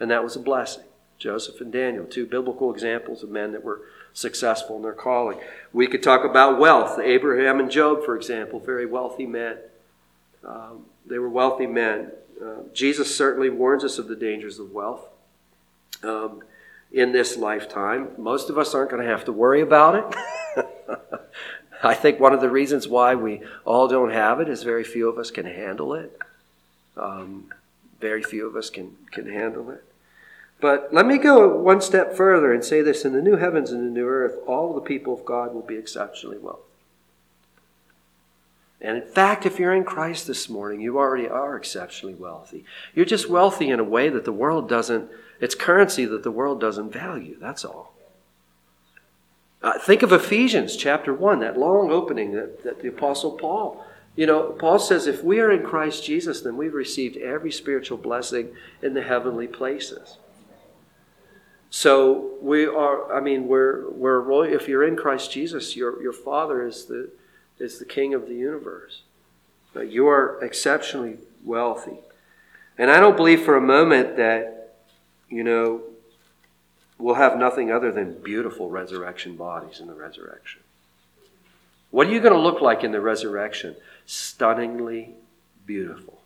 And 0.00 0.10
that 0.10 0.24
was 0.24 0.36
a 0.36 0.40
blessing. 0.40 0.84
Joseph 1.18 1.60
and 1.60 1.72
Daniel, 1.72 2.04
two 2.04 2.26
biblical 2.26 2.72
examples 2.72 3.22
of 3.22 3.30
men 3.30 3.52
that 3.52 3.64
were 3.64 3.82
successful 4.12 4.76
in 4.76 4.82
their 4.82 4.92
calling. 4.92 5.38
We 5.72 5.86
could 5.86 6.02
talk 6.02 6.24
about 6.24 6.58
wealth. 6.58 6.98
Abraham 6.98 7.60
and 7.60 7.70
Job, 7.70 8.04
for 8.04 8.16
example, 8.16 8.60
very 8.60 8.86
wealthy 8.86 9.26
men. 9.26 9.58
Um, 10.44 10.86
they 11.06 11.18
were 11.18 11.28
wealthy 11.28 11.66
men. 11.66 12.12
Uh, 12.42 12.62
Jesus 12.72 13.16
certainly 13.16 13.50
warns 13.50 13.84
us 13.84 13.98
of 13.98 14.08
the 14.08 14.16
dangers 14.16 14.58
of 14.58 14.72
wealth 14.72 15.06
um, 16.02 16.42
in 16.92 17.12
this 17.12 17.36
lifetime. 17.36 18.08
Most 18.18 18.50
of 18.50 18.58
us 18.58 18.74
aren't 18.74 18.90
going 18.90 19.02
to 19.02 19.08
have 19.08 19.24
to 19.26 19.32
worry 19.32 19.60
about 19.60 19.94
it. 19.94 20.64
I 21.82 21.94
think 21.94 22.18
one 22.18 22.32
of 22.32 22.40
the 22.40 22.50
reasons 22.50 22.88
why 22.88 23.14
we 23.14 23.42
all 23.64 23.88
don't 23.88 24.10
have 24.10 24.40
it 24.40 24.48
is 24.48 24.62
very 24.62 24.84
few 24.84 25.08
of 25.08 25.18
us 25.18 25.30
can 25.30 25.46
handle 25.46 25.94
it. 25.94 26.18
Um, 26.96 27.52
very 28.00 28.22
few 28.22 28.46
of 28.46 28.56
us 28.56 28.70
can, 28.70 28.96
can 29.10 29.30
handle 29.30 29.70
it. 29.70 29.84
But 30.60 30.88
let 30.92 31.06
me 31.06 31.18
go 31.18 31.54
one 31.56 31.80
step 31.80 32.14
further 32.14 32.52
and 32.52 32.64
say 32.64 32.80
this 32.80 33.04
in 33.04 33.12
the 33.12 33.22
new 33.22 33.36
heavens 33.36 33.70
and 33.70 33.86
the 33.86 33.90
new 33.90 34.06
earth, 34.06 34.38
all 34.46 34.74
the 34.74 34.80
people 34.80 35.12
of 35.12 35.24
God 35.24 35.52
will 35.52 35.62
be 35.62 35.76
exceptionally 35.76 36.38
wealthy. 36.38 36.62
And 38.80 38.96
in 38.96 39.08
fact, 39.08 39.46
if 39.46 39.58
you're 39.58 39.74
in 39.74 39.84
Christ 39.84 40.26
this 40.26 40.48
morning, 40.48 40.80
you 40.80 40.98
already 40.98 41.28
are 41.28 41.56
exceptionally 41.56 42.14
wealthy. 42.14 42.64
You're 42.94 43.04
just 43.04 43.28
wealthy 43.28 43.70
in 43.70 43.80
a 43.80 43.84
way 43.84 44.08
that 44.08 44.24
the 44.24 44.32
world 44.32 44.68
doesn't, 44.68 45.10
it's 45.40 45.54
currency 45.54 46.04
that 46.04 46.22
the 46.22 46.30
world 46.30 46.60
doesn't 46.60 46.92
value. 46.92 47.36
That's 47.40 47.64
all. 47.64 47.94
Uh, 49.62 49.78
think 49.78 50.02
of 50.02 50.12
Ephesians 50.12 50.76
chapter 50.76 51.12
1, 51.12 51.40
that 51.40 51.58
long 51.58 51.90
opening 51.90 52.32
that, 52.32 52.62
that 52.62 52.80
the 52.80 52.88
Apostle 52.88 53.32
Paul, 53.32 53.84
you 54.14 54.26
know, 54.26 54.52
Paul 54.52 54.78
says, 54.78 55.06
if 55.06 55.24
we 55.24 55.40
are 55.40 55.50
in 55.50 55.62
Christ 55.62 56.04
Jesus, 56.04 56.40
then 56.40 56.56
we've 56.56 56.74
received 56.74 57.16
every 57.16 57.52
spiritual 57.52 57.98
blessing 57.98 58.54
in 58.82 58.94
the 58.94 59.02
heavenly 59.02 59.46
places. 59.46 60.18
So 61.76 62.30
we 62.40 62.64
are, 62.64 63.14
I 63.14 63.20
mean, 63.20 63.48
we're, 63.48 63.90
we're 63.90 64.46
if 64.46 64.66
you're 64.66 64.88
in 64.88 64.96
Christ 64.96 65.30
Jesus, 65.30 65.76
your, 65.76 66.02
your 66.02 66.14
Father 66.14 66.66
is 66.66 66.86
the, 66.86 67.10
is 67.58 67.78
the 67.78 67.84
King 67.84 68.14
of 68.14 68.28
the 68.28 68.34
universe. 68.34 69.02
But 69.74 69.90
you 69.90 70.08
are 70.08 70.42
exceptionally 70.42 71.18
wealthy. 71.44 71.98
And 72.78 72.90
I 72.90 72.98
don't 72.98 73.14
believe 73.14 73.42
for 73.42 73.58
a 73.58 73.60
moment 73.60 74.16
that, 74.16 74.72
you 75.28 75.44
know, 75.44 75.82
we'll 76.96 77.16
have 77.16 77.36
nothing 77.36 77.70
other 77.70 77.92
than 77.92 78.22
beautiful 78.22 78.70
resurrection 78.70 79.36
bodies 79.36 79.78
in 79.78 79.86
the 79.86 79.92
resurrection. 79.92 80.62
What 81.90 82.06
are 82.06 82.10
you 82.10 82.20
going 82.20 82.32
to 82.32 82.40
look 82.40 82.62
like 82.62 82.84
in 82.84 82.92
the 82.92 83.02
resurrection? 83.02 83.76
Stunningly 84.06 85.10
beautiful. 85.66 86.22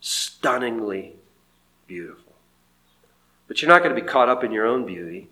Stunningly 0.00 1.12
beautiful. 1.86 2.25
But 3.48 3.62
you're 3.62 3.68
not 3.68 3.82
going 3.82 3.94
to 3.94 4.00
be 4.00 4.06
caught 4.06 4.28
up 4.28 4.42
in 4.42 4.52
your 4.52 4.66
own 4.66 4.84
beauty 4.84 5.28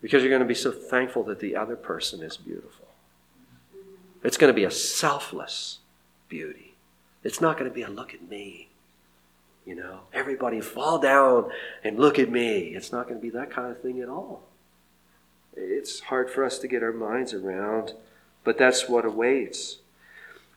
because 0.00 0.22
you're 0.22 0.30
going 0.30 0.42
to 0.42 0.48
be 0.48 0.54
so 0.54 0.70
thankful 0.70 1.22
that 1.24 1.40
the 1.40 1.56
other 1.56 1.76
person 1.76 2.22
is 2.22 2.36
beautiful. 2.36 2.86
It's 4.22 4.36
going 4.36 4.52
to 4.52 4.54
be 4.56 4.64
a 4.64 4.70
selfless 4.70 5.78
beauty. 6.28 6.74
It's 7.22 7.40
not 7.40 7.58
going 7.58 7.70
to 7.70 7.74
be 7.74 7.82
a 7.82 7.88
look 7.88 8.14
at 8.14 8.28
me. 8.28 8.68
You 9.66 9.74
know, 9.74 10.00
everybody 10.12 10.60
fall 10.60 10.98
down 10.98 11.50
and 11.84 11.98
look 11.98 12.18
at 12.18 12.30
me. 12.30 12.74
It's 12.74 12.92
not 12.92 13.08
going 13.08 13.20
to 13.20 13.22
be 13.22 13.30
that 13.30 13.50
kind 13.50 13.70
of 13.70 13.80
thing 13.80 14.00
at 14.00 14.08
all. 14.08 14.42
It's 15.54 16.00
hard 16.00 16.30
for 16.30 16.44
us 16.44 16.58
to 16.60 16.68
get 16.68 16.82
our 16.82 16.92
minds 16.92 17.34
around, 17.34 17.92
but 18.44 18.56
that's 18.56 18.88
what 18.88 19.04
awaits. 19.04 19.78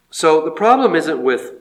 So 0.10 0.46
the 0.46 0.52
problem 0.52 0.96
isn't 0.96 1.22
with 1.22 1.54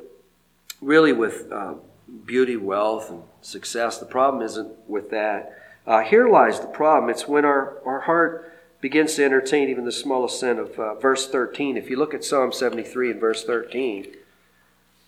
really 0.81 1.13
with 1.13 1.51
uh, 1.51 1.75
beauty, 2.25 2.57
wealth, 2.57 3.11
and 3.11 3.23
success. 3.41 3.99
The 3.99 4.07
problem 4.07 4.43
isn't 4.43 4.89
with 4.89 5.11
that. 5.11 5.59
Uh, 5.87 6.01
here 6.01 6.29
lies 6.29 6.61
the 6.61 6.67
problem. 6.67 7.11
It's 7.11 7.27
when 7.27 7.45
our, 7.45 7.79
our 7.85 8.01
heart 8.01 8.53
begins 8.81 9.15
to 9.15 9.25
entertain 9.25 9.69
even 9.69 9.85
the 9.85 9.93
smallest 9.93 10.41
sin 10.41 10.59
of 10.59 10.79
uh, 10.79 10.95
verse 10.95 11.29
13. 11.29 11.77
If 11.77 11.89
you 11.89 11.97
look 11.97 12.15
at 12.15 12.25
Psalm 12.25 12.53
73 12.53 13.13
and 13.13 13.21
verse 13.21 13.45
13, 13.45 14.09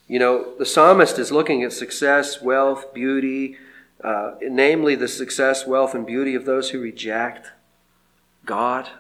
you 0.07 0.19
know, 0.19 0.55
the 0.59 0.67
psalmist 0.67 1.19
is 1.19 1.33
looking 1.33 1.63
at 1.63 1.73
success, 1.73 2.43
wealth, 2.43 2.93
beauty, 2.93 3.57
uh, 4.03 4.35
namely 4.43 4.95
the 4.95 5.09
success, 5.09 5.67
wealth, 5.67 5.95
and 5.95 6.07
beauty 6.07 6.35
of 6.35 6.45
those 6.45 6.71
who 6.71 6.81
reject 6.81 7.51
God. 8.45 8.91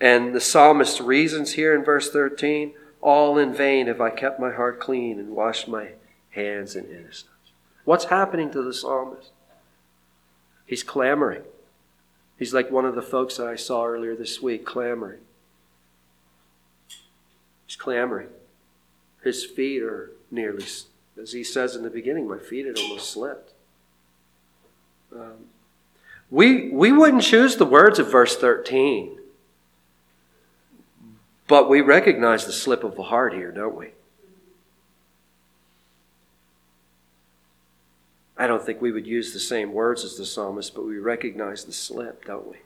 And 0.00 0.34
the 0.34 0.40
psalmist 0.40 1.00
reasons 1.00 1.52
here 1.52 1.74
in 1.74 1.84
verse 1.84 2.10
13 2.10 2.72
all 3.00 3.38
in 3.38 3.54
vain 3.54 3.86
have 3.86 4.00
I 4.00 4.10
kept 4.10 4.40
my 4.40 4.52
heart 4.52 4.80
clean 4.80 5.20
and 5.20 5.30
washed 5.30 5.68
my 5.68 5.90
hands 6.36 6.76
in 6.76 6.84
innocence. 6.86 7.26
What's 7.84 8.04
happening 8.04 8.50
to 8.52 8.62
the 8.62 8.72
psalmist? 8.72 9.30
He's 10.66 10.82
clamoring. 10.82 11.42
He's 12.38 12.54
like 12.54 12.70
one 12.70 12.84
of 12.84 12.94
the 12.94 13.02
folks 13.02 13.38
that 13.38 13.46
I 13.46 13.56
saw 13.56 13.86
earlier 13.86 14.14
this 14.14 14.42
week, 14.42 14.64
clamoring. 14.64 15.20
He's 17.66 17.76
clamoring. 17.76 18.28
His 19.24 19.44
feet 19.44 19.82
are 19.82 20.12
nearly, 20.30 20.64
as 21.20 21.32
he 21.32 21.42
says 21.42 21.74
in 21.74 21.82
the 21.82 21.90
beginning, 21.90 22.28
my 22.28 22.38
feet 22.38 22.66
had 22.66 22.78
almost 22.78 23.10
slipped. 23.10 23.52
Um, 25.14 25.46
we, 26.30 26.68
we 26.68 26.92
wouldn't 26.92 27.22
choose 27.22 27.56
the 27.56 27.64
words 27.64 27.98
of 27.98 28.10
verse 28.10 28.36
13, 28.36 29.18
but 31.48 31.70
we 31.70 31.80
recognize 31.80 32.44
the 32.44 32.52
slip 32.52 32.84
of 32.84 32.96
the 32.96 33.04
heart 33.04 33.32
here, 33.32 33.52
don't 33.52 33.76
we? 33.76 33.92
I 38.38 38.46
don't 38.46 38.62
think 38.62 38.80
we 38.80 38.92
would 38.92 39.06
use 39.06 39.32
the 39.32 39.40
same 39.40 39.72
words 39.72 40.04
as 40.04 40.16
the 40.16 40.26
psalmist, 40.26 40.74
but 40.74 40.84
we 40.84 40.98
recognize 40.98 41.64
the 41.64 41.72
slip, 41.72 42.26
don't 42.26 42.48
we? 42.48 42.56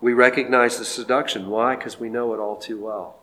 We 0.00 0.14
recognize 0.14 0.78
the 0.78 0.86
seduction. 0.86 1.48
Why? 1.48 1.76
Because 1.76 2.00
we 2.00 2.08
know 2.08 2.32
it 2.32 2.40
all 2.40 2.56
too 2.56 2.80
well. 2.80 3.20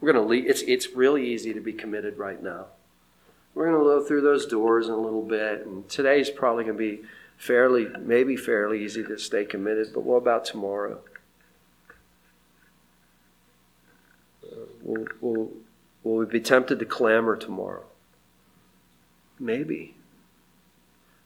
We're 0.00 0.12
going 0.12 0.22
to 0.22 0.28
leave. 0.28 0.46
It's, 0.46 0.62
it's 0.62 0.94
really 0.94 1.26
easy 1.26 1.54
to 1.54 1.60
be 1.60 1.72
committed 1.72 2.18
right 2.18 2.42
now. 2.42 2.66
We're 3.54 3.70
going 3.70 3.78
to 3.78 3.84
go 3.84 4.04
through 4.04 4.20
those 4.20 4.46
doors 4.46 4.86
in 4.86 4.92
a 4.92 5.00
little 5.00 5.22
bit, 5.22 5.66
and 5.66 5.88
today's 5.88 6.30
probably 6.30 6.64
going 6.64 6.76
to 6.76 6.78
be 6.78 7.02
fairly, 7.36 7.86
maybe 7.98 8.36
fairly 8.36 8.84
easy 8.84 9.02
to 9.02 9.18
stay 9.18 9.44
committed, 9.44 9.88
but 9.94 10.02
what 10.02 10.16
about 10.16 10.44
tomorrow? 10.44 11.00
Will, 14.82 15.06
will, 15.20 15.50
will 16.02 16.16
we 16.16 16.26
be 16.26 16.40
tempted 16.40 16.78
to 16.78 16.84
clamor 16.84 17.36
tomorrow? 17.36 17.84
Maybe. 19.38 19.96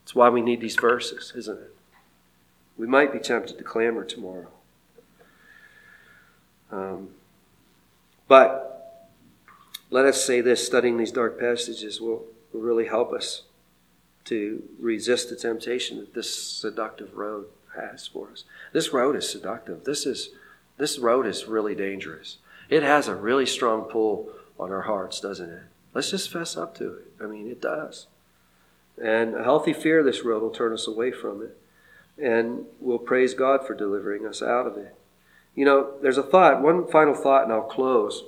That's 0.04 0.14
why 0.14 0.28
we 0.28 0.42
need 0.42 0.60
these 0.60 0.76
verses, 0.76 1.32
isn't 1.34 1.58
it? 1.58 1.74
We 2.76 2.86
might 2.86 3.12
be 3.12 3.18
tempted 3.18 3.56
to 3.56 3.64
clamor 3.64 4.04
tomorrow. 4.04 4.48
Um, 6.70 7.10
but 8.28 9.00
let 9.90 10.04
us 10.04 10.22
say 10.24 10.40
this 10.40 10.64
studying 10.64 10.98
these 10.98 11.12
dark 11.12 11.38
passages 11.38 12.00
will, 12.00 12.24
will 12.52 12.60
really 12.60 12.86
help 12.86 13.12
us 13.12 13.42
to 14.24 14.62
resist 14.78 15.30
the 15.30 15.36
temptation 15.36 15.98
that 15.98 16.14
this 16.14 16.34
seductive 16.34 17.14
road 17.16 17.46
has 17.76 18.06
for 18.06 18.30
us. 18.30 18.44
This 18.72 18.92
road 18.92 19.16
is 19.16 19.28
seductive. 19.28 19.84
This 19.84 20.06
is 20.06 20.30
this 20.76 20.98
road 20.98 21.26
is 21.26 21.46
really 21.46 21.74
dangerous. 21.74 22.38
It 22.68 22.82
has 22.82 23.06
a 23.06 23.14
really 23.14 23.46
strong 23.46 23.82
pull 23.82 24.30
on 24.58 24.72
our 24.72 24.82
hearts, 24.82 25.20
doesn't 25.20 25.50
it? 25.50 25.62
Let's 25.92 26.10
just 26.10 26.32
fess 26.32 26.56
up 26.56 26.76
to 26.78 26.94
it. 26.94 27.12
I 27.22 27.26
mean, 27.26 27.48
it 27.48 27.60
does. 27.60 28.08
And 29.02 29.34
a 29.34 29.42
healthy 29.42 29.72
fear 29.72 30.00
of 30.00 30.04
this 30.04 30.24
road 30.24 30.42
will 30.42 30.50
turn 30.50 30.72
us 30.72 30.86
away 30.86 31.10
from 31.10 31.42
it. 31.42 31.56
And 32.16 32.66
we'll 32.80 32.98
praise 32.98 33.34
God 33.34 33.66
for 33.66 33.74
delivering 33.74 34.26
us 34.26 34.40
out 34.40 34.66
of 34.66 34.76
it. 34.76 34.94
You 35.54 35.64
know, 35.64 35.94
there's 36.02 36.18
a 36.18 36.22
thought, 36.22 36.62
one 36.62 36.86
final 36.86 37.14
thought, 37.14 37.44
and 37.44 37.52
I'll 37.52 37.62
close. 37.62 38.24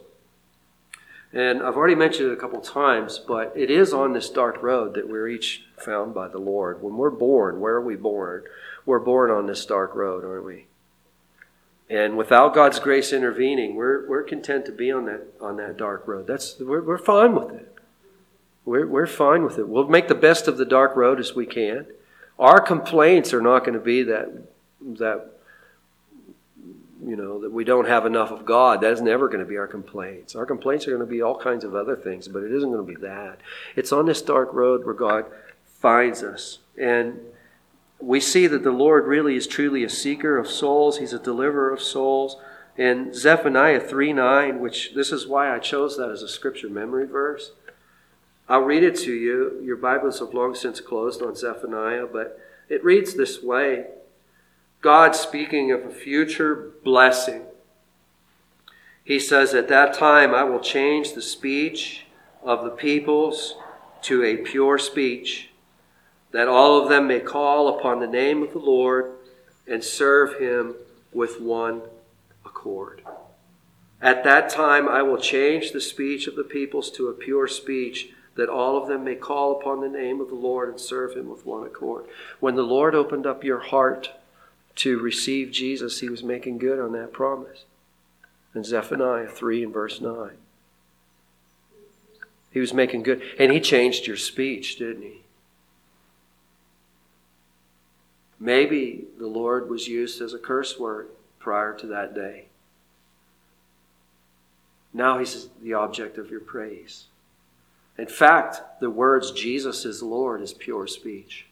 And 1.33 1.63
I've 1.63 1.77
already 1.77 1.95
mentioned 1.95 2.31
it 2.31 2.33
a 2.33 2.41
couple 2.41 2.61
times, 2.61 3.19
but 3.19 3.53
it 3.55 3.71
is 3.71 3.93
on 3.93 4.13
this 4.13 4.31
dark 4.31 4.63
road 4.63 4.95
that 4.95 5.09
we're 5.09 5.29
each 5.29 5.65
found 5.77 6.15
by 6.15 6.29
the 6.29 6.39
Lord. 6.39 6.83
When 6.83 6.97
we're 6.97 7.11
born, 7.11 7.61
where 7.61 7.75
are 7.75 7.85
we 7.85 7.97
born? 7.97 8.45
We're 8.85 9.01
born 9.01 9.31
on 9.31 9.47
this 9.47 9.67
dark 9.67 9.95
road, 9.95 10.25
aren't 10.25 10.45
we? 10.45 10.67
And 11.89 12.17
without 12.17 12.55
God's 12.55 12.81
grace 12.81 13.13
intervening, 13.13 13.77
we're, 13.77 14.09
we're 14.09 14.23
content 14.23 14.67
to 14.67 14.73
be 14.73 14.91
on 14.91 15.07
that, 15.07 15.27
on 15.41 15.57
that 15.59 15.77
dark 15.77 16.09
road. 16.09 16.27
That's, 16.27 16.59
we're, 16.59 16.83
we're 16.83 16.99
fine 16.99 17.35
with 17.35 17.53
it. 17.53 17.76
We're, 18.67 18.87
we're 18.87 19.07
fine 19.07 19.45
with 19.45 19.59
it. 19.59 19.69
We'll 19.69 19.89
make 19.89 20.09
the 20.09 20.15
best 20.15 20.49
of 20.49 20.59
the 20.59 20.67
dark 20.67 20.97
road 20.97 21.19
as 21.21 21.35
we 21.35 21.47
can. 21.47 21.87
Our 22.39 22.61
complaints 22.61 23.33
are 23.33 23.41
not 23.41 23.61
going 23.61 23.75
to 23.75 23.81
be 23.81 24.03
that, 24.03 24.29
that 24.99 25.33
you 27.05 27.15
know, 27.15 27.41
that 27.41 27.53
we 27.53 27.63
don't 27.63 27.87
have 27.87 28.05
enough 28.05 28.33
of 28.33 28.45
God. 28.45 28.81
That 28.81 28.93
is 28.93 29.01
never 29.01 29.29
going 29.29 29.39
to 29.39 29.47
be 29.47 29.57
our 29.57 29.69
complaints. 29.69 30.35
Our 30.35 30.45
complaints 30.45 30.87
are 30.87 30.91
going 30.91 31.07
to 31.07 31.11
be 31.11 31.23
all 31.23 31.39
kinds 31.39 31.63
of 31.63 31.75
other 31.75 31.95
things, 31.95 32.27
but 32.27 32.43
it 32.43 32.53
isn't 32.53 32.73
going 32.73 32.85
to 32.85 32.93
be 32.93 33.01
that. 33.07 33.41
It's 33.77 33.93
on 33.93 34.07
this 34.07 34.21
dark 34.21 34.53
road 34.53 34.85
where 34.85 34.95
God 34.95 35.27
finds 35.65 36.25
us. 36.25 36.59
And 36.77 37.21
we 38.01 38.19
see 38.19 38.49
that 38.49 38.65
the 38.65 38.73
Lord 38.73 39.07
really 39.07 39.37
is 39.37 39.47
truly 39.47 39.85
a 39.85 39.89
seeker 39.89 40.37
of 40.37 40.51
souls, 40.51 40.99
He's 40.99 41.13
a 41.13 41.19
deliverer 41.19 41.73
of 41.73 41.81
souls. 41.81 42.37
And 42.77 43.15
Zephaniah 43.15 43.81
3 43.81 44.13
9, 44.13 44.61
which 44.61 44.93
this 44.95 45.13
is 45.13 45.27
why 45.27 45.55
I 45.55 45.61
chose 45.61 45.97
that 45.97 46.11
as 46.11 46.23
a 46.23 46.29
scripture 46.29 46.69
memory 46.69 47.07
verse. 47.07 47.53
I'll 48.49 48.63
read 48.63 48.85
it 48.85 48.97
to 49.01 49.13
you. 49.13 49.61
Your 49.65 49.77
Bibles 49.77 50.21
have 50.21 50.33
long 50.33 50.55
since 50.55 50.81
closed 50.81 51.21
on 51.21 51.35
Zephaniah, 51.35 52.07
but 52.07 52.39
it 52.69 52.85
reads 52.85 53.15
this 53.15 53.43
way 53.43 53.87
God 54.81 55.17
speaking 55.17 55.73
of 55.73 55.85
a 55.85 55.91
future 55.91 56.73
blessing. 56.85 57.43
He 59.03 59.19
says, 59.19 59.53
At 59.53 59.69
that 59.69 59.95
time 59.95 60.33
I 60.33 60.45
will 60.45 60.61
change 60.61 61.13
the 61.13 61.23
speech 61.23 62.07
of 62.43 62.65
the 62.65 62.71
peoples 62.71 63.57
to 64.03 64.23
a 64.23 64.37
pure 64.37 64.79
speech, 64.79 65.51
that 66.31 66.47
all 66.47 66.81
of 66.81 66.89
them 66.89 67.09
may 67.09 67.19
call 67.19 67.77
upon 67.77 67.99
the 67.99 68.07
name 68.07 68.45
of 68.45 68.53
the 68.53 68.61
Lord 68.61 69.13
and 69.67 69.83
serve 69.83 70.39
him 70.39 70.77
with 71.13 71.41
one 71.41 71.83
accord. 72.45 73.03
At 74.01 74.23
that 74.23 74.49
time 74.51 74.89
I 74.89 75.03
will 75.03 75.19
change 75.19 75.73
the 75.73 75.81
speech 75.81 76.29
of 76.29 76.37
the 76.37 76.45
peoples 76.45 76.93
to 76.93 77.09
a 77.09 77.13
pure 77.13 77.49
speech, 77.49 78.11
that 78.37 78.49
all 78.49 78.81
of 78.81 78.89
them 78.89 79.05
may 79.05 79.15
call 79.15 79.59
upon 79.59 79.81
the 79.81 79.89
name 79.89 80.21
of 80.21 80.29
the 80.29 80.35
Lord 80.35 80.69
and 80.69 80.81
serve 80.81 81.17
him 81.17 81.29
with 81.29 81.45
one 81.45 81.67
accord. 81.67 82.05
When 82.39 82.55
the 82.55 82.63
Lord 82.63 82.95
opened 82.95 83.27
up 83.27 83.43
your 83.43 83.61
heart, 83.61 84.11
to 84.77 84.99
receive 84.99 85.51
Jesus, 85.51 86.01
he 86.01 86.09
was 86.09 86.23
making 86.23 86.59
good 86.59 86.79
on 86.79 86.93
that 86.93 87.13
promise. 87.13 87.65
In 88.55 88.63
Zephaniah 88.63 89.27
3 89.27 89.65
and 89.65 89.73
verse 89.73 90.01
9. 90.01 90.31
He 92.51 92.61
was 92.61 92.73
making 92.73 93.03
good. 93.03 93.23
And 93.39 93.53
he 93.53 93.61
changed 93.61 94.07
your 94.07 94.17
speech, 94.17 94.77
didn't 94.77 95.03
he? 95.03 95.23
Maybe 98.39 99.05
the 99.19 99.27
Lord 99.27 99.69
was 99.69 99.89
used 99.89 100.21
as 100.21 100.35
a 100.35 100.39
curse 100.39 100.79
word 100.79 101.09
prior 101.39 101.75
to 101.79 101.87
that 101.89 102.15
day. 102.15 102.47
Now 104.93 105.19
he's 105.19 105.49
the 105.63 105.75
object 105.75 106.19
of 106.19 106.31
your 106.31 106.41
praise. 106.41 107.05
In 107.99 108.07
fact, 108.07 108.81
the 108.81 108.91
words 108.91 109.33
Jesus 109.33 109.85
is 109.85 110.03
Lord 110.03 110.43
is 110.43 110.53
pure 110.53 110.87
speech. 110.87 111.47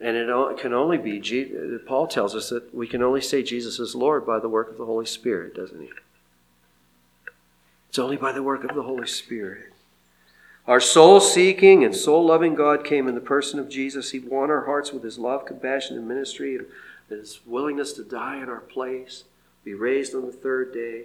And 0.00 0.16
it 0.16 0.58
can 0.58 0.74
only 0.74 0.98
be, 0.98 1.80
Paul 1.86 2.06
tells 2.06 2.34
us 2.34 2.50
that 2.50 2.74
we 2.74 2.86
can 2.86 3.02
only 3.02 3.20
say 3.20 3.42
Jesus 3.42 3.78
is 3.78 3.94
Lord 3.94 4.26
by 4.26 4.38
the 4.38 4.48
work 4.48 4.70
of 4.70 4.76
the 4.76 4.84
Holy 4.84 5.06
Spirit, 5.06 5.54
doesn't 5.54 5.80
he? 5.80 5.90
It's 7.88 7.98
only 7.98 8.16
by 8.16 8.32
the 8.32 8.42
work 8.42 8.64
of 8.64 8.74
the 8.74 8.82
Holy 8.82 9.06
Spirit. 9.06 9.72
Our 10.66 10.80
soul 10.80 11.20
seeking 11.20 11.84
and 11.84 11.94
soul 11.94 12.26
loving 12.26 12.54
God 12.54 12.84
came 12.84 13.06
in 13.06 13.14
the 13.14 13.20
person 13.20 13.58
of 13.58 13.68
Jesus. 13.68 14.10
He 14.10 14.18
won 14.18 14.50
our 14.50 14.64
hearts 14.64 14.92
with 14.92 15.04
his 15.04 15.18
love, 15.18 15.46
compassion, 15.46 15.96
and 15.96 16.08
ministry, 16.08 16.56
and 16.56 16.66
his 17.08 17.40
willingness 17.46 17.92
to 17.94 18.02
die 18.02 18.42
in 18.42 18.48
our 18.48 18.60
place, 18.60 19.24
be 19.62 19.74
raised 19.74 20.14
on 20.14 20.26
the 20.26 20.32
third 20.32 20.72
day. 20.72 21.04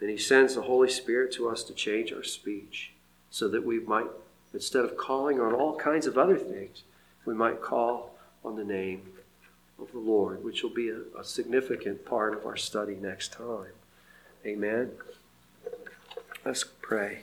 And 0.00 0.08
he 0.08 0.16
sends 0.16 0.54
the 0.54 0.62
Holy 0.62 0.88
Spirit 0.88 1.32
to 1.32 1.48
us 1.48 1.62
to 1.64 1.74
change 1.74 2.12
our 2.12 2.22
speech 2.22 2.92
so 3.30 3.48
that 3.48 3.64
we 3.64 3.80
might, 3.80 4.06
instead 4.54 4.84
of 4.84 4.96
calling 4.96 5.40
on 5.40 5.52
all 5.52 5.76
kinds 5.76 6.06
of 6.06 6.16
other 6.16 6.38
things, 6.38 6.82
we 7.24 7.34
might 7.34 7.60
call 7.60 8.14
on 8.44 8.56
the 8.56 8.64
name 8.64 9.02
of 9.78 9.92
the 9.92 9.98
Lord, 9.98 10.42
which 10.42 10.62
will 10.62 10.70
be 10.70 10.88
a, 10.88 11.00
a 11.18 11.24
significant 11.24 12.04
part 12.04 12.34
of 12.34 12.46
our 12.46 12.56
study 12.56 12.96
next 12.96 13.32
time. 13.32 13.72
Amen. 14.44 14.92
Let's 16.44 16.64
pray. 16.64 17.20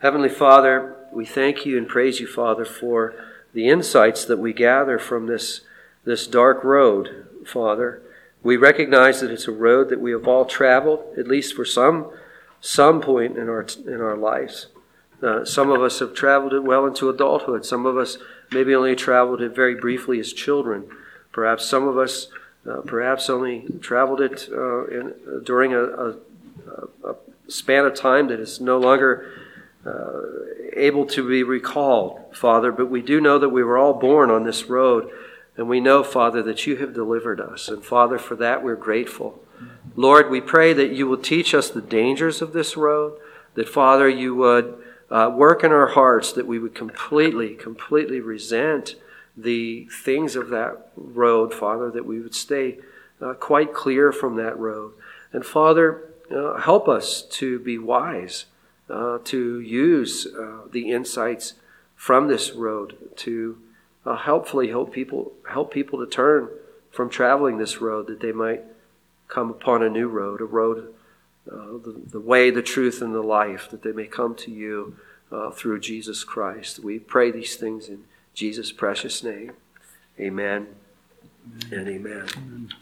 Heavenly 0.00 0.28
Father, 0.28 0.96
we 1.12 1.24
thank 1.24 1.64
you 1.64 1.78
and 1.78 1.88
praise 1.88 2.20
you, 2.20 2.26
Father, 2.26 2.64
for 2.64 3.14
the 3.52 3.68
insights 3.68 4.24
that 4.26 4.38
we 4.38 4.52
gather 4.52 4.98
from 4.98 5.26
this, 5.26 5.62
this 6.04 6.26
dark 6.26 6.62
road, 6.62 7.26
Father. 7.46 8.02
We 8.42 8.56
recognize 8.56 9.20
that 9.20 9.30
it's 9.30 9.48
a 9.48 9.52
road 9.52 9.90
that 9.90 10.00
we 10.00 10.12
have 10.12 10.26
all 10.26 10.44
traveled, 10.44 11.04
at 11.18 11.28
least 11.28 11.54
for 11.54 11.64
some, 11.64 12.10
some 12.60 13.00
point 13.00 13.36
in 13.36 13.48
our, 13.48 13.66
in 13.86 14.00
our 14.00 14.16
lives. 14.16 14.68
Uh, 15.22 15.44
some 15.44 15.70
of 15.70 15.82
us 15.82 15.98
have 15.98 16.14
traveled 16.14 16.54
it 16.54 16.64
well 16.64 16.86
into 16.86 17.10
adulthood. 17.10 17.66
Some 17.66 17.84
of 17.84 17.98
us 17.98 18.16
maybe 18.50 18.74
only 18.74 18.96
traveled 18.96 19.42
it 19.42 19.54
very 19.54 19.74
briefly 19.74 20.18
as 20.18 20.32
children. 20.32 20.88
Perhaps 21.32 21.66
some 21.66 21.86
of 21.86 21.98
us, 21.98 22.28
uh, 22.68 22.80
perhaps 22.80 23.28
only 23.28 23.66
traveled 23.80 24.20
it 24.20 24.48
uh, 24.50 24.86
in, 24.86 25.14
uh, 25.28 25.40
during 25.44 25.74
a, 25.74 25.82
a, 25.82 26.14
a, 27.04 27.14
span 27.48 27.84
of 27.84 27.94
time 27.94 28.28
that 28.28 28.40
is 28.40 28.60
no 28.60 28.78
longer 28.78 29.30
uh, 29.84 30.20
able 30.74 31.04
to 31.04 31.26
be 31.28 31.42
recalled, 31.42 32.20
Father. 32.32 32.72
But 32.72 32.88
we 32.88 33.02
do 33.02 33.20
know 33.20 33.38
that 33.38 33.48
we 33.48 33.62
were 33.62 33.76
all 33.76 33.94
born 33.94 34.30
on 34.30 34.44
this 34.44 34.64
road. 34.64 35.10
And 35.56 35.68
we 35.68 35.80
know, 35.80 36.02
Father, 36.02 36.42
that 36.42 36.66
you 36.66 36.76
have 36.76 36.94
delivered 36.94 37.40
us. 37.40 37.68
And 37.68 37.84
Father, 37.84 38.18
for 38.18 38.36
that 38.36 38.62
we're 38.62 38.76
grateful. 38.76 39.42
Lord, 39.96 40.30
we 40.30 40.40
pray 40.40 40.72
that 40.72 40.92
you 40.92 41.06
will 41.06 41.18
teach 41.18 41.54
us 41.54 41.68
the 41.68 41.82
dangers 41.82 42.40
of 42.40 42.52
this 42.52 42.76
road, 42.76 43.18
that, 43.54 43.68
Father, 43.68 44.08
you 44.08 44.34
would 44.34 44.82
uh, 45.10 45.30
work 45.34 45.64
in 45.64 45.72
our 45.72 45.88
hearts 45.88 46.32
that 46.32 46.46
we 46.46 46.58
would 46.58 46.74
completely, 46.74 47.54
completely 47.54 48.20
resent 48.20 48.94
the 49.36 49.88
things 50.04 50.36
of 50.36 50.50
that 50.50 50.90
road, 50.96 51.52
Father, 51.52 51.90
that 51.90 52.06
we 52.06 52.20
would 52.20 52.34
stay 52.34 52.78
uh, 53.20 53.34
quite 53.34 53.74
clear 53.74 54.12
from 54.12 54.36
that 54.36 54.58
road. 54.58 54.92
And 55.32 55.44
Father, 55.44 56.08
uh, 56.30 56.60
help 56.60 56.88
us 56.88 57.22
to 57.22 57.58
be 57.58 57.76
wise, 57.76 58.46
uh, 58.88 59.18
to 59.24 59.60
use 59.60 60.26
uh, 60.26 60.62
the 60.70 60.90
insights 60.90 61.54
from 61.96 62.28
this 62.28 62.52
road 62.52 62.96
to 63.16 63.58
uh, 64.10 64.16
helpfully 64.16 64.68
help 64.68 64.92
people 64.92 65.32
help 65.48 65.72
people 65.72 65.98
to 66.00 66.06
turn 66.06 66.48
from 66.90 67.08
traveling 67.08 67.58
this 67.58 67.80
road 67.80 68.08
that 68.08 68.20
they 68.20 68.32
might 68.32 68.62
come 69.28 69.50
upon 69.50 69.82
a 69.82 69.88
new 69.88 70.08
road, 70.08 70.40
a 70.40 70.44
road 70.44 70.92
uh, 71.50 71.78
the, 71.84 72.00
the 72.10 72.20
way, 72.20 72.50
the 72.50 72.62
truth, 72.62 73.00
and 73.00 73.14
the 73.14 73.22
life, 73.22 73.70
that 73.70 73.82
they 73.82 73.92
may 73.92 74.06
come 74.06 74.34
to 74.34 74.50
you 74.50 74.96
uh, 75.30 75.50
through 75.50 75.78
Jesus 75.78 76.24
Christ. 76.24 76.80
We 76.80 76.98
pray 76.98 77.30
these 77.30 77.54
things 77.54 77.88
in 77.88 78.04
Jesus' 78.34 78.72
precious 78.72 79.22
name. 79.22 79.52
Amen, 80.18 80.66
amen. 81.70 81.78
and 81.78 81.88
amen. 81.88 82.28
amen. 82.36 82.74